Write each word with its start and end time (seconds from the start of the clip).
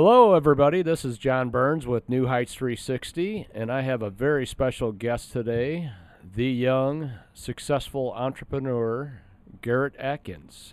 Hello, 0.00 0.34
everybody. 0.34 0.80
This 0.80 1.04
is 1.04 1.18
John 1.18 1.50
Burns 1.50 1.84
with 1.84 2.08
New 2.08 2.28
Heights 2.28 2.54
360, 2.54 3.48
and 3.52 3.68
I 3.68 3.80
have 3.80 4.00
a 4.00 4.10
very 4.10 4.46
special 4.46 4.92
guest 4.92 5.32
today 5.32 5.90
the 6.36 6.46
young, 6.46 7.14
successful 7.34 8.12
entrepreneur, 8.12 9.22
Garrett 9.60 9.96
Atkins. 9.98 10.72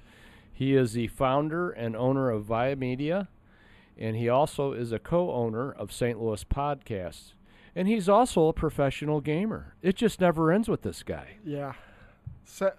He 0.53 0.75
is 0.75 0.93
the 0.93 1.07
founder 1.07 1.71
and 1.71 1.96
owner 1.96 2.29
of 2.29 2.43
Vie 2.43 2.75
Media, 2.75 3.28
and 3.97 4.15
he 4.15 4.29
also 4.29 4.74
is 4.74 4.92
a 4.92 4.99
co 4.99 5.31
owner 5.31 5.71
of 5.71 5.92
St. 5.92 6.21
Louis 6.21 6.44
Podcasts. 6.44 7.33
And 7.76 7.87
he's 7.87 8.07
also 8.07 8.47
a 8.47 8.53
professional 8.53 9.21
gamer. 9.21 9.73
It 9.81 9.96
just 9.96 10.21
never 10.21 10.51
ends 10.51 10.69
with 10.69 10.83
this 10.83 11.01
guy. 11.01 11.37
Yeah. 11.44 11.73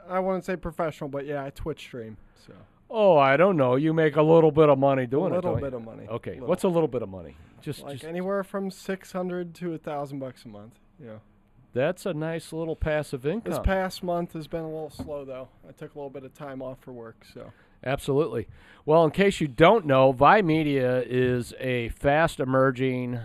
I 0.08 0.20
wouldn't 0.20 0.44
say 0.44 0.54
professional, 0.54 1.10
but 1.10 1.26
yeah, 1.26 1.44
I 1.44 1.50
Twitch 1.50 1.80
stream. 1.80 2.18
So 2.46 2.52
Oh, 2.88 3.16
I 3.16 3.36
don't 3.36 3.56
know. 3.56 3.76
You 3.76 3.92
make 3.92 4.16
a 4.16 4.22
little 4.22 4.50
bit 4.52 4.68
of 4.68 4.78
money 4.78 5.06
doing 5.06 5.32
it. 5.32 5.32
a 5.32 5.34
little 5.36 5.52
don't 5.52 5.60
bit 5.62 5.72
you? 5.72 5.78
of 5.78 5.84
money. 5.84 6.06
Okay, 6.08 6.32
Little. 6.34 6.48
what's 6.48 6.64
a 6.64 6.68
little 6.68 6.88
bit 6.88 7.02
of 7.02 7.08
money? 7.08 7.36
Just, 7.60 7.82
like 7.82 7.94
just 7.94 8.04
anywhere 8.04 8.44
from 8.44 8.70
six 8.70 9.12
hundred 9.12 9.54
to 9.56 9.74
a 9.74 9.78
thousand 9.78 10.20
bucks 10.20 10.44
a 10.44 10.48
month. 10.48 10.74
Yeah. 11.02 11.18
that's 11.74 12.06
a 12.06 12.14
nice 12.14 12.52
little 12.52 12.76
passive 12.76 13.26
income. 13.26 13.50
This 13.52 13.60
past 13.62 14.02
month 14.02 14.32
has 14.34 14.46
been 14.46 14.62
a 14.62 14.68
little 14.70 14.90
slow 14.90 15.24
though. 15.24 15.48
I 15.68 15.72
took 15.72 15.94
a 15.94 15.98
little 15.98 16.10
bit 16.10 16.24
of 16.24 16.32
time 16.32 16.62
off 16.62 16.78
for 16.80 16.92
work, 16.92 17.24
so 17.34 17.52
Absolutely. 17.84 18.48
Well, 18.84 19.04
in 19.04 19.10
case 19.10 19.40
you 19.40 19.48
don't 19.48 19.84
know, 19.84 20.12
Vie 20.12 20.42
Media 20.42 21.02
is 21.06 21.54
a 21.60 21.88
fast 21.90 22.40
emerging 22.40 23.20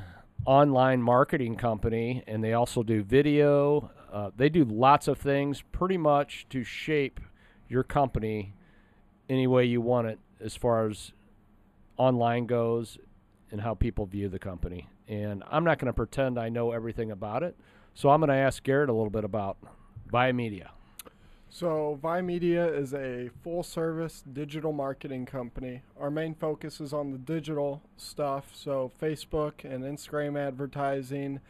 online 0.46 1.02
marketing 1.02 1.56
company, 1.56 2.24
and 2.28 2.44
they 2.44 2.54
also 2.54 2.84
do 2.84 3.04
video. 3.04 3.92
Uh, 4.12 4.32
they 4.36 4.50
do 4.50 4.66
lots 4.66 5.08
of 5.08 5.18
things 5.18 5.62
pretty 5.72 5.98
much 5.98 6.46
to 6.50 6.64
shape 6.64 7.20
your 7.70 7.84
company 7.84 8.54
any 9.32 9.48
way 9.48 9.64
you 9.64 9.80
want 9.80 10.08
it 10.08 10.20
as 10.42 10.56
far 10.56 10.90
as 10.90 11.14
online 11.98 12.46
goes 12.46 12.98
and 13.50 13.62
how 13.62 13.74
people 13.74 14.06
view 14.06 14.28
the 14.28 14.40
company. 14.40 14.90
And 15.08 15.44
I'm 15.50 15.64
not 15.64 15.80
going 15.80 15.88
to 15.88 15.94
pretend 15.94 16.38
I 16.38 16.50
know 16.50 16.72
everything 16.72 17.12
about 17.12 17.42
it. 17.42 17.56
So 17.94 18.10
I'm 18.10 18.20
going 18.20 18.30
to 18.30 18.36
ask 18.36 18.62
Garrett 18.62 18.90
a 18.90 18.94
little 18.94 19.10
bit 19.10 19.24
about 19.24 19.58
Vie 20.12 20.34
Media. 20.34 20.72
So, 21.54 22.00
Vie 22.02 22.22
Media 22.22 22.66
is 22.66 22.94
a 22.94 23.30
full 23.44 23.62
service 23.62 24.24
digital 24.32 24.72
marketing 24.72 25.26
company. 25.26 25.82
Our 26.00 26.10
main 26.10 26.34
focus 26.34 26.80
is 26.80 26.94
on 26.94 27.12
the 27.12 27.18
digital 27.18 27.82
stuff, 27.98 28.52
so 28.54 28.90
Facebook 29.02 29.66
and 29.66 29.84
Instagram 29.84 30.40
advertising. 30.40 31.42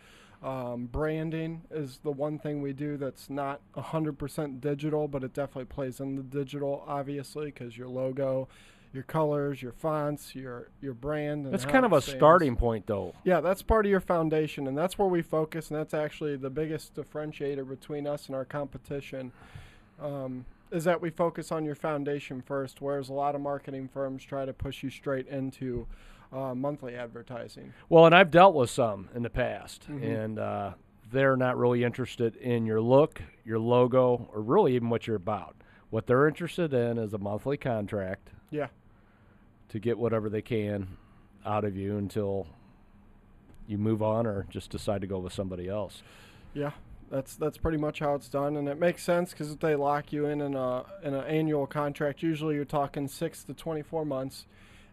Um, 0.44 0.88
branding 0.92 1.62
is 1.70 2.00
the 2.04 2.12
one 2.12 2.40
thing 2.40 2.62
we 2.64 2.74
do 2.74 2.98
that's 2.98 3.30
not 3.30 3.62
100% 3.76 4.60
digital, 4.60 5.08
but 5.08 5.24
it 5.24 5.34
definitely 5.34 5.66
plays 5.66 6.00
in 6.00 6.16
the 6.16 6.24
digital, 6.24 6.84
obviously, 6.88 7.46
because 7.46 7.78
your 7.78 7.88
logo, 7.88 8.48
your 8.92 9.04
colors, 9.04 9.62
your 9.62 9.72
fonts, 9.72 10.34
your 10.34 10.70
your 10.82 10.94
brand. 10.96 11.46
And 11.46 11.54
That's 11.54 11.66
kind 11.66 11.86
of 11.86 11.94
a 11.94 12.02
stands. 12.02 12.18
starting 12.20 12.56
point, 12.56 12.88
though. 12.88 13.14
Yeah, 13.24 13.40
that's 13.40 13.62
part 13.62 13.86
of 13.86 13.90
your 13.92 14.00
foundation, 14.00 14.68
and 14.68 14.76
that's 14.76 14.98
where 14.98 15.08
we 15.08 15.22
focus, 15.22 15.70
and 15.70 15.80
that's 15.80 15.94
actually 15.94 16.36
the 16.38 16.50
biggest 16.50 16.96
differentiator 16.96 17.68
between 17.70 18.08
us 18.08 18.26
and 18.26 18.36
our 18.36 18.46
competition. 18.46 19.32
Um, 20.02 20.46
is 20.72 20.86
that 20.86 21.02
we 21.02 21.10
focus 21.10 21.52
on 21.52 21.66
your 21.66 21.76
foundation 21.76 22.42
first, 22.42 22.82
whereas 22.82 23.10
a 23.10 23.14
lot 23.14 23.36
of 23.36 23.42
marketing 23.42 23.90
firms 23.94 24.24
try 24.24 24.46
to 24.46 24.54
push 24.54 24.82
you 24.84 24.90
straight 24.90 25.28
into 25.28 25.86
uh, 26.32 26.56
monthly 26.56 26.96
advertising. 26.96 27.74
Well, 27.90 28.06
and 28.06 28.16
I've 28.16 28.32
dealt 28.32 28.56
with 28.56 28.70
some 28.70 29.10
in 29.14 29.24
the 29.24 29.30
past, 29.30 29.88
Mhm. 29.90 30.04
and 30.04 30.40
uh, 30.40 30.74
they're 31.12 31.36
not 31.36 31.58
really 31.58 31.84
interested 31.84 32.36
in 32.38 32.66
your 32.66 32.80
look, 32.82 33.22
your 33.44 33.60
logo, 33.60 34.30
or 34.34 34.42
really 34.42 34.76
even 34.76 34.90
what 34.90 35.08
you're 35.08 35.16
about. 35.18 35.56
What 35.90 36.08
they're 36.08 36.28
interested 36.28 36.74
in 36.74 36.98
is 36.98 37.14
a 37.14 37.18
monthly 37.18 37.58
contract 37.58 38.30
Yeah, 38.50 38.68
to 39.70 39.80
get 39.80 39.98
whatever 39.98 40.30
they 40.30 40.42
can 40.42 40.98
out 41.46 41.66
of 41.66 41.76
you 41.76 41.98
until 41.98 42.48
you 43.68 43.78
move 43.78 44.02
on 44.02 44.26
or 44.26 44.46
just 44.50 44.70
decide 44.72 45.02
to 45.02 45.08
go 45.08 45.20
with 45.20 45.34
somebody 45.34 45.68
else. 45.68 46.02
yeah, 46.54 46.72
that's 47.10 47.36
that's 47.36 47.58
pretty 47.58 47.78
much 47.78 48.00
how 48.00 48.14
it's 48.16 48.30
done, 48.30 48.56
and 48.56 48.70
it 48.70 48.80
makes 48.80 49.04
sense 49.04 49.32
because 49.32 49.52
if 49.52 49.60
they 49.60 49.76
lock 49.76 50.14
you 50.14 50.26
in 50.28 50.40
in 50.42 50.56
a 50.56 50.86
in 51.04 51.14
an 51.14 51.26
annual 51.26 51.68
contract, 51.68 52.24
usually 52.24 52.56
you're 52.56 52.64
talking 52.66 53.08
six 53.10 53.44
to 53.44 53.54
twenty 53.54 53.82
four 53.82 54.06
months. 54.06 54.46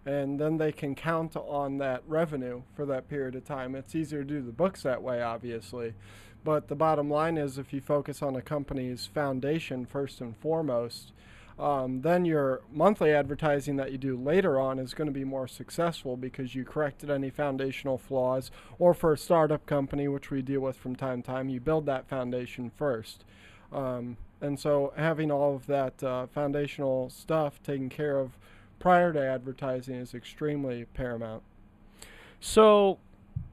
And 0.07 0.41
then 0.41 0.57
they 0.57 0.73
can 0.73 0.95
count 0.95 1.37
on 1.37 1.79
that 1.79 2.03
revenue 2.07 2.63
for 2.75 2.87
that 2.87 3.09
period 3.09 3.35
of 3.35 3.45
time. 3.45 3.75
It's 3.75 3.95
easier 3.95 4.23
to 4.23 4.29
do 4.29 4.43
the 4.43 4.53
books 4.53 4.83
that 4.83 5.03
way, 5.03 5.23
obviously. 5.23 5.95
But 6.45 6.69
the 6.69 6.77
bottom 6.77 7.11
line 7.11 7.37
is 7.37 7.59
if 7.59 7.73
you 7.73 7.81
focus 7.81 8.23
on 8.23 8.37
a 8.37 8.43
company's 8.43 9.07
foundation 9.07 9.85
first 9.85 10.21
and 10.21 10.37
foremost, 10.37 11.13
um, 11.59 12.03
then 12.03 12.25
your 12.25 12.63
monthly 12.73 13.13
advertising 13.13 13.77
that 13.77 13.91
you 13.91 13.99
do 13.99 14.17
later 14.17 14.61
on 14.61 14.79
is 14.79 14.95
going 14.95 15.09
to 15.09 15.13
be 15.13 15.25
more 15.25 15.49
successful 15.49 16.17
because 16.17 16.55
you 16.55 16.65
corrected 16.65 17.11
any 17.11 17.31
foundational 17.31 17.99
flaws. 17.99 18.51
Or 18.79 18.95
for 18.95 19.13
a 19.13 19.19
startup 19.19 19.67
company, 19.67 20.07
which 20.07 20.31
we 20.31 20.41
deal 20.41 20.61
with 20.61 20.77
from 20.77 20.95
time 20.95 21.23
to 21.23 21.27
time, 21.27 21.49
you 21.49 21.61
build 21.61 21.87
that 21.87 22.09
foundation 22.09 22.71
first. 22.71 23.25
Um, 23.73 24.17
and 24.41 24.59
so 24.59 24.93
having 24.97 25.33
all 25.33 25.57
of 25.57 25.67
that 25.67 26.03
uh, 26.03 26.27
foundational 26.29 27.11
stuff 27.11 27.61
taken 27.63 27.89
care 27.89 28.19
of 28.19 28.39
prior 28.79 29.13
to 29.13 29.21
advertising 29.21 29.97
is 29.97 30.15
extremely 30.15 30.85
paramount. 30.95 31.43
So, 32.41 32.99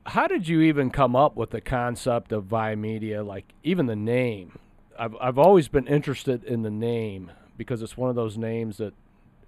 how 0.05 0.27
did 0.27 0.47
you 0.47 0.61
even 0.61 0.89
come 0.91 1.15
up 1.15 1.35
with 1.35 1.49
the 1.51 1.61
concept 1.61 2.31
of 2.31 2.45
Vie 2.45 2.75
Media? 2.75 3.23
Like 3.23 3.45
even 3.63 3.87
the 3.87 3.95
name, 3.95 4.59
I've 4.97 5.15
I've 5.19 5.37
always 5.39 5.67
been 5.67 5.87
interested 5.87 6.43
in 6.43 6.61
the 6.61 6.69
name 6.71 7.31
because 7.57 7.81
it's 7.81 7.97
one 7.97 8.09
of 8.09 8.15
those 8.15 8.37
names 8.37 8.77
that 8.77 8.93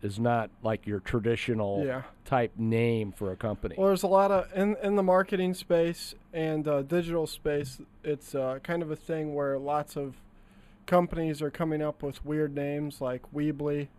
is 0.01 0.19
not 0.19 0.49
like 0.61 0.85
your 0.85 0.99
traditional 0.99 1.83
Yeah. 1.85 2.03
type 2.23 2.51
name 2.55 3.11
for 3.11 3.31
a 3.31 3.35
company. 3.35 3.75
Well, 3.77 3.88
there's 3.88 4.03
a 4.03 4.07
lot 4.07 4.31
of 4.31 4.47
in 4.55 4.75
in 4.81 4.95
the 4.95 5.03
marketing 5.03 5.53
space 5.53 6.15
and 6.33 6.67
uh, 6.67 6.81
digital 6.83 7.27
space. 7.27 7.79
It's 8.03 8.33
uh, 8.33 8.59
kind 8.63 8.81
of 8.81 8.89
a 8.91 8.95
thing 8.95 9.35
where 9.35 9.57
lots 9.59 9.95
of 9.95 10.15
companies 10.85 11.41
are 11.41 11.51
coming 11.51 11.81
up 11.81 12.01
with 12.01 12.23
weird 12.25 12.55
names, 12.55 13.01
like 13.01 13.21
Weebly 13.33 13.89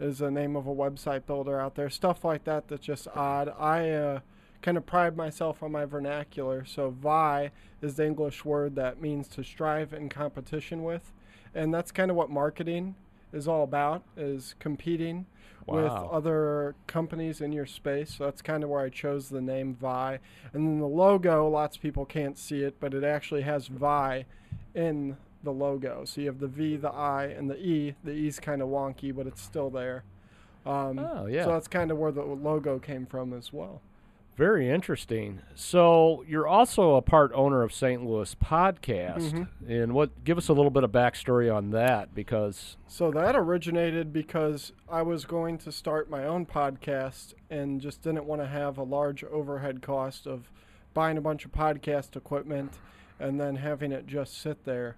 is 0.00 0.18
the 0.18 0.30
name 0.30 0.56
of 0.56 0.66
a 0.66 0.74
website 0.74 1.26
builder 1.26 1.60
out 1.60 1.74
there. 1.74 1.90
Stuff 1.90 2.24
like 2.24 2.44
that 2.44 2.68
that's 2.68 2.84
just 2.84 3.08
odd. 3.14 3.52
I 3.58 3.90
uh, 3.90 4.20
kind 4.62 4.76
of 4.76 4.86
pride 4.86 5.16
myself 5.16 5.62
on 5.62 5.72
my 5.72 5.84
vernacular. 5.84 6.64
So 6.64 6.90
Vie 6.90 7.50
is 7.82 7.96
the 7.96 8.06
English 8.06 8.44
word 8.44 8.76
that 8.76 9.00
means 9.00 9.28
to 9.28 9.44
strive 9.44 9.92
in 9.92 10.08
competition 10.08 10.82
with, 10.82 11.12
and 11.54 11.72
that's 11.72 11.92
kind 11.92 12.10
of 12.10 12.16
what 12.16 12.30
marketing 12.30 12.94
is 13.32 13.46
all 13.46 13.62
about: 13.62 14.02
is 14.16 14.54
competing 14.58 15.26
with 15.66 15.92
other 15.92 16.74
companies 16.86 17.40
in 17.40 17.52
your 17.52 17.66
space. 17.66 18.16
So 18.16 18.24
that's 18.24 18.42
kind 18.42 18.62
of 18.62 18.70
where 18.70 18.82
I 18.82 18.90
chose 18.90 19.28
the 19.28 19.40
name 19.40 19.74
Vie. 19.74 20.18
And 20.52 20.66
then 20.66 20.78
the 20.78 20.86
logo, 20.86 21.48
lots 21.48 21.76
of 21.76 21.82
people 21.82 22.04
can't 22.04 22.36
see 22.36 22.62
it, 22.62 22.76
but 22.80 22.92
it 22.92 23.04
actually 23.04 23.42
has 23.42 23.68
Vie 23.68 24.26
in 24.74 25.16
the 25.44 25.52
logo. 25.52 26.04
So 26.04 26.20
you 26.22 26.26
have 26.28 26.40
the 26.40 26.48
V, 26.48 26.76
the 26.76 26.90
I, 26.90 27.26
and 27.26 27.48
the 27.50 27.56
E. 27.58 27.94
The 28.02 28.12
E's 28.12 28.40
kind 28.40 28.60
of 28.62 28.68
wonky, 28.68 29.14
but 29.14 29.26
it's 29.26 29.40
still 29.42 29.70
there. 29.70 30.02
Um, 30.66 30.98
Oh, 30.98 31.26
yeah. 31.26 31.44
So 31.44 31.52
that's 31.52 31.68
kind 31.68 31.90
of 31.90 31.98
where 31.98 32.10
the 32.12 32.22
logo 32.24 32.78
came 32.78 33.06
from 33.06 33.32
as 33.32 33.52
well. 33.52 33.80
Very 34.36 34.68
interesting. 34.68 35.42
So 35.54 36.24
you're 36.26 36.46
also 36.48 36.96
a 36.96 37.02
part 37.02 37.30
owner 37.34 37.62
of 37.62 37.72
St. 37.72 38.04
Louis 38.04 38.34
Podcast, 38.34 39.30
Mhm. 39.32 39.48
and 39.68 39.92
what? 39.94 40.24
Give 40.24 40.36
us 40.38 40.48
a 40.48 40.52
little 40.52 40.72
bit 40.72 40.82
of 40.82 40.90
backstory 40.90 41.54
on 41.54 41.70
that 41.70 42.16
because 42.16 42.76
So 42.88 43.12
that 43.12 43.36
originated 43.36 44.12
because 44.12 44.72
I 44.88 45.02
was 45.02 45.24
going 45.24 45.58
to 45.58 45.70
start 45.70 46.10
my 46.10 46.24
own 46.24 46.46
podcast 46.46 47.34
and 47.48 47.80
just 47.80 48.02
didn't 48.02 48.24
want 48.24 48.40
to 48.42 48.48
have 48.48 48.76
a 48.76 48.82
large 48.82 49.22
overhead 49.22 49.82
cost 49.82 50.26
of 50.26 50.50
buying 50.94 51.16
a 51.16 51.20
bunch 51.20 51.44
of 51.44 51.52
podcast 51.52 52.16
equipment 52.16 52.72
and 53.20 53.40
then 53.40 53.56
having 53.56 53.92
it 53.92 54.08
just 54.08 54.36
sit 54.36 54.64
there. 54.64 54.96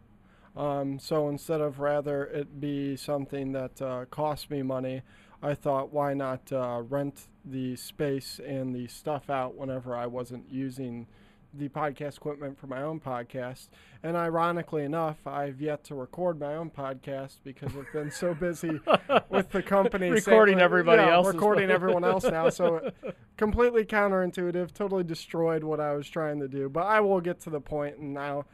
Um, 0.56 0.99
so 0.99 1.28
instead 1.28 1.61
of 1.61 1.81
rather 1.81 2.25
it 2.25 2.61
be 2.61 2.97
something 2.97 3.53
that 3.53 3.83
uh, 3.83 4.06
cost 4.11 4.50
me 4.50 4.62
money, 4.62 5.03
I 5.43 5.55
thought 5.55 5.93
why 5.93 6.14
not 6.14 6.50
uh, 6.50 6.82
rent 6.88 7.29
the 7.44 7.76
space 7.76 8.41
and 8.44 8.75
the 8.75 8.87
stuff 8.88 9.29
out 9.29 9.55
whenever 9.56 9.94
I 9.94 10.06
wasn't 10.06 10.50
using 10.50 11.06
the 11.55 11.69
podcast 11.69 12.17
equipment 12.17 12.58
for 12.58 12.67
my 12.67 12.82
own 12.82 13.00
podcast. 13.00 13.69
And 14.03 14.17
ironically 14.17 14.82
enough, 14.85 15.26
I've 15.26 15.61
yet 15.61 15.85
to 15.85 15.94
record 15.94 16.38
my 16.38 16.55
own 16.55 16.70
podcast 16.70 17.38
because 17.44 17.73
I've 17.76 17.91
been 17.93 18.11
so 18.11 18.35
busy 18.35 18.81
with 19.31 19.50
the 19.50 19.62
company 19.62 20.11
Recording 20.11 20.55
saying- 20.56 20.64
everybody 20.64 21.03
yeah, 21.03 21.14
else's 21.14 21.35
recording 21.35 21.70
everyone 21.70 22.05
else 22.05 22.25
now. 22.25 22.49
So 22.50 22.91
completely 23.37 23.85
counterintuitive, 23.85 24.73
totally 24.73 25.05
destroyed 25.05 25.64
what 25.64 25.81
I 25.81 25.94
was 25.94 26.08
trying 26.08 26.41
to 26.41 26.49
do. 26.49 26.69
But 26.69 26.87
I 26.87 27.00
will 27.00 27.20
get 27.20 27.41
to 27.43 27.50
the 27.50 27.61
point, 27.61 27.97
and 27.99 28.12
now, 28.14 28.44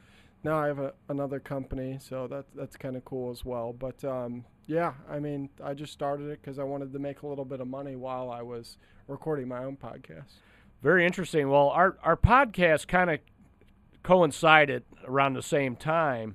now 0.45 0.59
I 0.59 0.67
have 0.67 0.79
a, 0.79 0.93
another 1.09 1.39
company, 1.41 1.99
so 2.01 2.27
that 2.29 2.47
that's 2.55 2.77
kind 2.77 2.97
of 2.97 3.05
cool 3.05 3.31
as 3.31 3.45
well. 3.45 3.73
But 3.73 4.03
um, 4.05 4.45
yeah, 4.67 4.95
I 5.11 5.19
mean, 5.19 5.49
I 5.63 5.75
just 5.75 5.93
started 5.93 6.29
it 6.31 6.41
because 6.43 6.59
I 6.59 6.65
wanted 6.65 6.93
to 6.93 6.99
make 6.99 7.23
a 7.23 7.27
little 7.27 7.45
bit 7.45 7.61
of 7.61 7.67
money 7.69 7.97
while 7.97 8.31
I 8.31 8.43
was 8.43 8.79
recording 9.09 9.49
my 9.49 9.65
own 9.65 9.77
podcast. 9.77 10.33
very 10.83 11.05
interesting. 11.07 11.49
Well, 11.51 11.69
our 11.71 11.97
our 12.03 12.17
podcast 12.17 12.89
kind 12.89 13.11
of 13.11 13.21
coincided 14.03 14.85
around 15.07 15.35
the 15.35 15.43
same 15.43 15.77
time, 15.77 16.35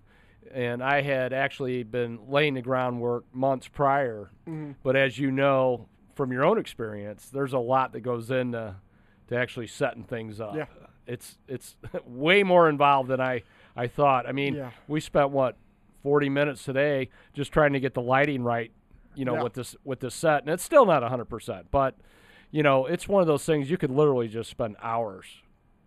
and 0.51 0.83
I 0.83 1.01
had 1.01 1.33
actually 1.33 1.83
been 1.83 2.19
laying 2.29 2.53
the 2.53 2.61
groundwork 2.61 3.25
months 3.33 3.67
prior. 3.67 4.31
Mhm. 4.47 4.75
But 4.83 4.95
as 4.95 5.17
you 5.19 5.31
know 5.31 5.87
from 6.15 6.31
your 6.31 6.43
own 6.45 6.57
experience, 6.57 7.29
there's 7.29 7.53
a 7.53 7.59
lot 7.59 7.91
that 7.93 8.01
goes 8.01 8.31
into 8.31 8.75
to 9.27 9.35
actually 9.35 9.67
setting 9.67 10.03
things 10.03 10.39
up. 10.39 10.55
Yeah. 10.55 10.65
It's 11.05 11.37
it's 11.47 11.75
way 12.05 12.43
more 12.43 12.69
involved 12.69 13.09
than 13.09 13.19
I 13.21 13.43
I 13.77 13.87
thought. 13.87 14.27
I 14.27 14.31
mean, 14.31 14.55
Yeah. 14.55 14.71
we 14.87 14.99
spent 14.99 15.29
what 15.29 15.55
40 16.03 16.29
minutes 16.29 16.63
today 16.63 17.09
just 17.33 17.51
trying 17.53 17.73
to 17.73 17.79
get 17.79 17.93
the 17.93 18.01
lighting 18.01 18.43
right, 18.43 18.71
you 19.15 19.23
know, 19.25 19.35
Yeah. 19.35 19.43
with 19.43 19.53
this 19.53 19.75
with 19.83 19.99
this 19.99 20.15
set, 20.15 20.41
and 20.43 20.49
it's 20.49 20.63
still 20.63 20.85
not 20.85 21.03
100%, 21.03 21.67
but 21.71 21.95
you 22.49 22.63
know, 22.63 22.85
it's 22.85 23.07
one 23.09 23.21
of 23.21 23.27
those 23.27 23.45
things 23.45 23.69
you 23.69 23.77
could 23.77 23.91
literally 23.91 24.27
just 24.29 24.49
spend 24.49 24.75
hours 24.81 25.25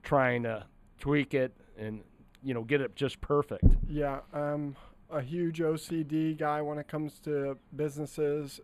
trying 0.03 0.43
to 0.45 0.65
tweak 0.99 1.33
it 1.35 1.53
and 1.79 2.03
you 2.43 2.55
know, 2.55 2.63
get 2.65 2.81
it 2.81 2.95
just 2.97 3.21
perfect. 3.21 3.65
Yeah, 3.87 4.21
I'm 4.33 4.75
a 5.11 5.21
huge 5.21 5.61
OCD 5.61 6.35
guy 6.39 6.63
when 6.63 6.79
it 6.79 6.89
comes 6.89 7.19
to 7.21 7.59
businesses 7.77 8.61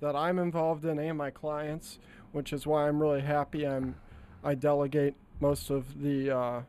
that 0.00 0.14
I'm 0.16 0.38
involved 0.38 0.84
in 0.84 0.98
and 0.98 1.16
my 1.16 1.30
clients, 1.30 1.98
which 2.32 2.52
is 2.52 2.66
why 2.66 2.86
I'm 2.88 3.00
really 3.00 3.20
happy 3.22 3.66
I'm 3.66 3.94
I 4.42 4.54
delegate 4.54 5.14
most 5.40 5.70
of 5.70 6.02
the 6.02 6.30
uh, 6.30 6.62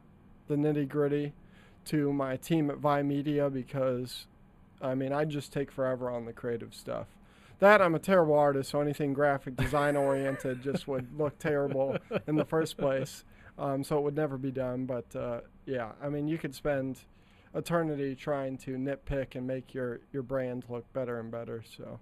the 0.47 0.55
nitty 0.55 0.87
gritty 0.87 1.33
to 1.85 2.11
my 2.13 2.37
team 2.37 2.69
at 2.69 2.77
Vie 2.77 3.03
Media 3.03 3.49
because 3.49 4.27
I 4.81 4.95
mean 4.95 5.11
I 5.13 5.25
just 5.25 5.51
take 5.53 5.71
forever 5.71 6.09
on 6.09 6.25
the 6.25 6.33
creative 6.33 6.73
stuff. 6.73 7.07
That 7.59 7.81
I'm 7.81 7.95
a 7.95 7.99
terrible 7.99 8.35
artist, 8.37 8.71
so 8.71 8.81
anything 8.81 9.13
graphic 9.13 9.55
design 9.55 9.95
oriented 9.95 10.61
just 10.61 10.87
would 10.87 11.07
look 11.17 11.39
terrible 11.39 11.97
in 12.27 12.35
the 12.35 12.43
first 12.45 12.77
place. 12.77 13.23
Um, 13.57 13.83
so 13.85 13.97
it 13.97 14.01
would 14.01 14.15
never 14.17 14.37
be 14.37 14.51
done. 14.51 14.85
But 14.85 15.15
uh, 15.15 15.39
yeah, 15.65 15.91
I 16.03 16.09
mean 16.09 16.27
you 16.27 16.37
could 16.37 16.53
spend 16.53 16.99
eternity 17.53 18.13
trying 18.15 18.57
to 18.57 18.71
nitpick 18.71 19.35
and 19.35 19.47
make 19.47 19.73
your 19.73 20.01
your 20.11 20.23
brand 20.23 20.65
look 20.69 20.91
better 20.93 21.19
and 21.19 21.31
better. 21.31 21.63
So 21.77 21.99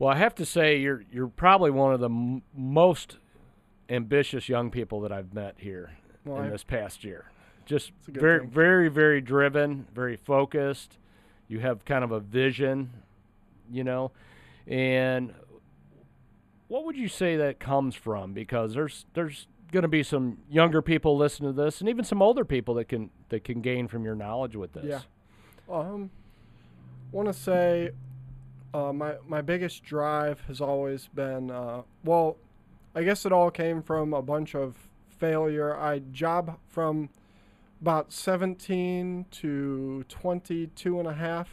Well, 0.00 0.10
I 0.10 0.16
have 0.16 0.34
to 0.36 0.44
say 0.44 0.78
you're 0.78 1.04
you're 1.12 1.28
probably 1.28 1.70
one 1.70 1.94
of 1.94 2.00
the 2.00 2.08
m- 2.10 2.42
most 2.56 3.18
ambitious 3.88 4.48
young 4.48 4.70
people 4.70 5.00
that 5.02 5.12
I've 5.12 5.32
met 5.32 5.54
here 5.58 5.92
well, 6.24 6.40
in 6.40 6.46
I- 6.46 6.50
this 6.50 6.64
past 6.64 7.04
year. 7.04 7.26
Just 7.66 7.92
It's 8.00 8.08
a 8.08 8.10
good 8.12 8.20
very 8.20 8.40
thing. 8.40 8.50
very 8.50 8.88
very 8.88 9.20
driven, 9.20 9.86
very 9.94 10.16
focused. 10.16 10.98
You 11.48 11.60
have 11.60 11.84
kind 11.84 12.02
of 12.04 12.12
a 12.12 12.20
vision, 12.20 12.90
you 13.70 13.84
know. 13.84 14.10
And 14.66 15.34
what 16.68 16.84
would 16.84 16.96
you 16.96 17.08
say 17.08 17.36
that 17.36 17.60
comes 17.60 17.94
from 17.94 18.32
because 18.32 18.74
there's 18.74 19.06
there's 19.14 19.46
going 19.72 19.82
to 19.82 19.88
be 19.88 20.02
some 20.02 20.38
younger 20.50 20.82
people 20.82 21.16
listening 21.16 21.54
to 21.54 21.62
this 21.62 21.80
and 21.80 21.88
even 21.88 22.04
some 22.04 22.20
older 22.22 22.44
people 22.44 22.74
that 22.74 22.88
can 22.88 23.10
that 23.30 23.42
can 23.44 23.60
gain 23.60 23.88
from 23.88 24.04
your 24.04 24.14
knowledge 24.14 24.54
with 24.54 24.72
this. 24.72 24.84
Yeah. 24.84 25.00
Um, 25.74 26.10
want 27.10 27.28
to 27.28 27.34
say 27.34 27.90
uh, 28.74 28.92
my 28.92 29.14
my 29.26 29.40
biggest 29.40 29.82
drive 29.82 30.40
has 30.46 30.60
always 30.60 31.08
been 31.14 31.50
uh, 31.50 31.82
well, 32.04 32.36
I 32.94 33.02
guess 33.02 33.24
it 33.26 33.32
all 33.32 33.50
came 33.50 33.82
from 33.82 34.14
a 34.14 34.22
bunch 34.22 34.54
of 34.54 34.76
failure. 35.18 35.76
I 35.76 36.00
job 36.12 36.58
from 36.68 37.08
about 37.82 38.12
17 38.12 39.26
to 39.32 40.04
22 40.08 41.00
and 41.00 41.08
a 41.08 41.14
half. 41.14 41.48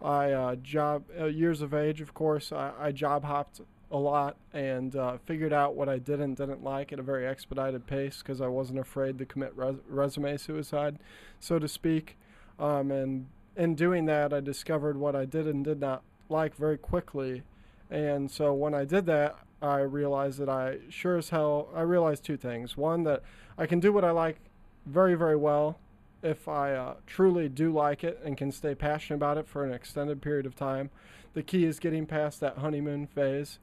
I 0.00 0.30
uh, 0.30 0.54
job 0.54 1.02
uh, 1.18 1.24
years 1.24 1.62
of 1.62 1.74
age, 1.74 2.00
of 2.00 2.14
course. 2.14 2.52
I, 2.52 2.70
I 2.78 2.92
job 2.92 3.24
hopped 3.24 3.60
a 3.90 3.96
lot 3.96 4.36
and 4.52 4.94
uh, 4.94 5.18
figured 5.18 5.52
out 5.52 5.74
what 5.74 5.88
I 5.88 5.98
did 5.98 6.20
and 6.20 6.36
didn't 6.36 6.62
like 6.62 6.92
at 6.92 7.00
a 7.00 7.02
very 7.02 7.26
expedited 7.26 7.88
pace 7.88 8.18
because 8.18 8.40
I 8.40 8.46
wasn't 8.46 8.78
afraid 8.78 9.18
to 9.18 9.26
commit 9.26 9.52
res- 9.56 9.80
resume 9.88 10.36
suicide, 10.36 11.00
so 11.40 11.58
to 11.58 11.66
speak. 11.66 12.16
Um, 12.60 12.92
and 12.92 13.26
in 13.56 13.74
doing 13.74 14.04
that, 14.04 14.32
I 14.32 14.38
discovered 14.38 14.96
what 14.96 15.16
I 15.16 15.24
did 15.24 15.48
and 15.48 15.64
did 15.64 15.80
not 15.80 16.04
like 16.28 16.54
very 16.54 16.78
quickly. 16.78 17.42
And 17.90 18.30
so 18.30 18.54
when 18.54 18.74
I 18.74 18.84
did 18.84 19.06
that, 19.06 19.36
I 19.60 19.78
realized 19.78 20.38
that 20.38 20.48
I 20.48 20.78
sure 20.88 21.16
as 21.16 21.30
hell 21.30 21.68
I 21.74 21.80
realized 21.80 22.22
two 22.22 22.36
things. 22.36 22.76
One 22.76 23.02
that 23.02 23.24
I 23.56 23.66
can 23.66 23.80
do 23.80 23.92
what 23.92 24.04
I 24.04 24.12
like 24.12 24.38
very 24.88 25.14
very 25.14 25.36
well 25.36 25.78
if 26.22 26.48
I 26.48 26.74
uh, 26.74 26.94
truly 27.06 27.48
do 27.48 27.72
like 27.72 28.02
it 28.02 28.20
and 28.24 28.36
can 28.36 28.50
stay 28.50 28.74
passionate 28.74 29.16
about 29.16 29.38
it 29.38 29.46
for 29.46 29.64
an 29.64 29.72
extended 29.72 30.20
period 30.20 30.46
of 30.46 30.56
time. 30.56 30.90
The 31.34 31.42
key 31.42 31.64
is 31.64 31.78
getting 31.78 32.06
past 32.06 32.40
that 32.40 32.58
honeymoon 32.58 33.06
phase. 33.06 33.58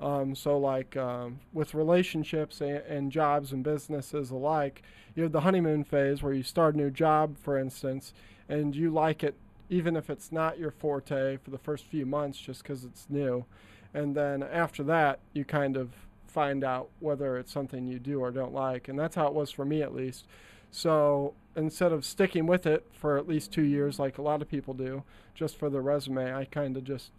Um, 0.00 0.34
so, 0.34 0.56
like 0.56 0.96
um, 0.96 1.40
with 1.52 1.74
relationships 1.74 2.60
and, 2.60 2.78
and 2.88 3.12
jobs 3.12 3.52
and 3.52 3.64
businesses 3.64 4.30
alike, 4.30 4.82
you 5.14 5.24
have 5.24 5.32
the 5.32 5.40
honeymoon 5.40 5.84
phase 5.84 6.22
where 6.22 6.32
you 6.32 6.44
start 6.44 6.76
a 6.76 6.78
new 6.78 6.90
job, 6.90 7.36
for 7.36 7.58
instance, 7.58 8.14
and 8.48 8.74
you 8.74 8.90
like 8.90 9.24
it 9.24 9.34
even 9.70 9.96
if 9.96 10.08
it's 10.08 10.32
not 10.32 10.58
your 10.58 10.70
forte 10.70 11.36
for 11.36 11.50
the 11.50 11.58
first 11.58 11.84
few 11.84 12.06
months 12.06 12.38
just 12.38 12.62
because 12.62 12.84
it's 12.84 13.06
new. 13.10 13.44
And 13.92 14.14
then 14.14 14.42
after 14.42 14.82
that, 14.84 15.18
you 15.32 15.44
kind 15.44 15.76
of 15.76 15.90
find 16.26 16.64
out 16.64 16.88
whether 17.00 17.36
it's 17.36 17.52
something 17.52 17.86
you 17.86 17.98
do 17.98 18.20
or 18.20 18.30
don't 18.30 18.54
like. 18.54 18.88
And 18.88 18.98
that's 18.98 19.14
how 19.14 19.26
it 19.26 19.34
was 19.34 19.50
for 19.50 19.64
me, 19.64 19.82
at 19.82 19.94
least. 19.94 20.26
So 20.70 21.34
instead 21.56 21.92
of 21.92 22.04
sticking 22.04 22.46
with 22.46 22.66
it 22.66 22.86
for 22.92 23.18
at 23.18 23.28
least 23.28 23.52
two 23.52 23.62
years, 23.62 23.98
like 23.98 24.18
a 24.18 24.22
lot 24.22 24.42
of 24.42 24.48
people 24.48 24.74
do, 24.74 25.02
just 25.34 25.56
for 25.56 25.70
the 25.70 25.80
resume, 25.80 26.32
I 26.32 26.44
kind 26.44 26.76
of 26.76 26.84
just 26.84 27.10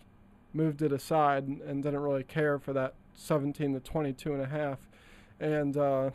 moved 0.54 0.82
it 0.82 0.92
aside 0.92 1.46
and, 1.48 1.62
and 1.62 1.84
didn't 1.84 2.00
really 2.00 2.24
care 2.24 2.58
for 2.60 2.74
that 2.74 2.94
17 3.16 3.74
to 3.74 3.80
22 3.80 4.34
and 4.34 4.42
a 4.42 4.48
half. 4.48 4.80
And 5.40 5.78
uh, 5.78 6.12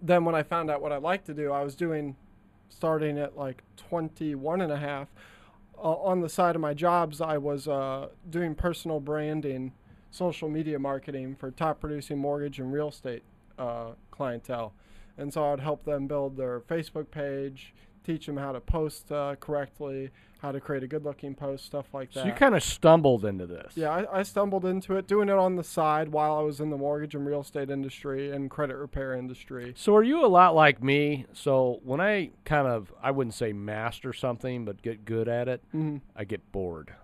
then 0.00 0.24
when 0.24 0.34
I 0.34 0.42
found 0.42 0.70
out 0.70 0.82
what 0.82 0.92
I'd 0.92 1.02
like 1.02 1.24
to 1.24 1.34
do, 1.34 1.52
I 1.52 1.62
was 1.62 1.74
doing 1.74 2.16
starting 2.68 3.18
at 3.18 3.36
like 3.36 3.62
21 3.76 4.60
and 4.60 4.72
a 4.72 4.76
half. 4.76 5.08
Uh, 5.76 5.94
on 5.94 6.20
the 6.20 6.28
side 6.28 6.54
of 6.54 6.60
my 6.60 6.74
jobs, 6.74 7.20
I 7.20 7.38
was 7.38 7.68
uh, 7.68 8.08
doing 8.28 8.54
personal 8.54 9.00
branding, 9.00 9.72
social 10.10 10.48
media 10.48 10.78
marketing 10.78 11.36
for 11.36 11.50
top 11.50 11.80
producing 11.80 12.18
mortgage 12.18 12.58
and 12.58 12.72
real 12.72 12.88
estate 12.88 13.22
uh, 13.58 13.92
clientele. 14.10 14.72
And 15.18 15.32
so 15.32 15.52
I'd 15.52 15.60
help 15.60 15.84
them 15.84 16.06
build 16.06 16.36
their 16.36 16.60
Facebook 16.60 17.10
page, 17.10 17.74
teach 18.04 18.26
them 18.26 18.36
how 18.36 18.52
to 18.52 18.60
post 18.60 19.10
uh, 19.12 19.34
correctly, 19.40 20.10
how 20.38 20.52
to 20.52 20.60
create 20.60 20.84
a 20.84 20.86
good 20.86 21.04
looking 21.04 21.34
post, 21.34 21.64
stuff 21.64 21.86
like 21.92 22.12
that. 22.12 22.20
So 22.20 22.26
you 22.26 22.32
kind 22.32 22.54
of 22.54 22.62
stumbled 22.62 23.24
into 23.24 23.44
this. 23.46 23.72
Yeah, 23.74 23.90
I, 23.90 24.20
I 24.20 24.22
stumbled 24.22 24.64
into 24.64 24.94
it, 24.94 25.08
doing 25.08 25.28
it 25.28 25.34
on 25.34 25.56
the 25.56 25.64
side 25.64 26.10
while 26.10 26.36
I 26.36 26.40
was 26.42 26.60
in 26.60 26.70
the 26.70 26.76
mortgage 26.76 27.14
and 27.16 27.26
real 27.26 27.40
estate 27.40 27.70
industry 27.70 28.30
and 28.30 28.48
credit 28.48 28.76
repair 28.76 29.14
industry. 29.14 29.74
So 29.76 29.96
are 29.96 30.04
you 30.04 30.24
a 30.24 30.28
lot 30.28 30.54
like 30.54 30.82
me? 30.82 31.26
So 31.32 31.80
when 31.82 32.00
I 32.00 32.30
kind 32.44 32.68
of 32.68 32.92
I 33.02 33.10
wouldn't 33.10 33.34
say 33.34 33.52
master 33.52 34.12
something, 34.12 34.64
but 34.64 34.80
get 34.80 35.04
good 35.04 35.28
at 35.28 35.48
it, 35.48 35.62
hmm 35.72 35.96
I 36.14 36.24
get 36.24 36.52
bored. 36.52 36.94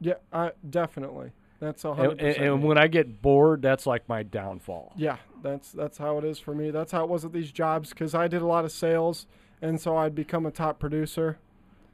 Yeah, 0.00 0.14
I, 0.32 0.52
definitely. 0.68 1.30
That's 1.60 1.84
a 1.84 1.90
And, 1.90 2.20
and, 2.20 2.62
when 2.62 2.78
I 2.78 2.88
get 2.88 3.20
bored, 3.20 3.60
that's 3.60 3.86
like 3.86 4.08
my 4.08 4.22
downfall. 4.22 4.94
Yeah, 4.96 5.18
that's 5.42 5.70
that's 5.70 5.98
how 5.98 6.16
it 6.18 6.24
is 6.24 6.38
for 6.38 6.54
me. 6.54 6.70
That's 6.70 6.90
how 6.90 7.04
it 7.04 7.10
was 7.10 7.24
at 7.24 7.32
these 7.32 7.52
jobs 7.52 7.90
because 7.90 8.14
I 8.14 8.28
did 8.28 8.40
a 8.40 8.46
lot 8.46 8.64
of 8.64 8.72
sales, 8.72 9.26
and 9.60 9.78
so 9.78 9.96
I'd 9.96 10.14
become 10.14 10.46
a 10.46 10.50
top 10.50 10.78
producer, 10.78 11.38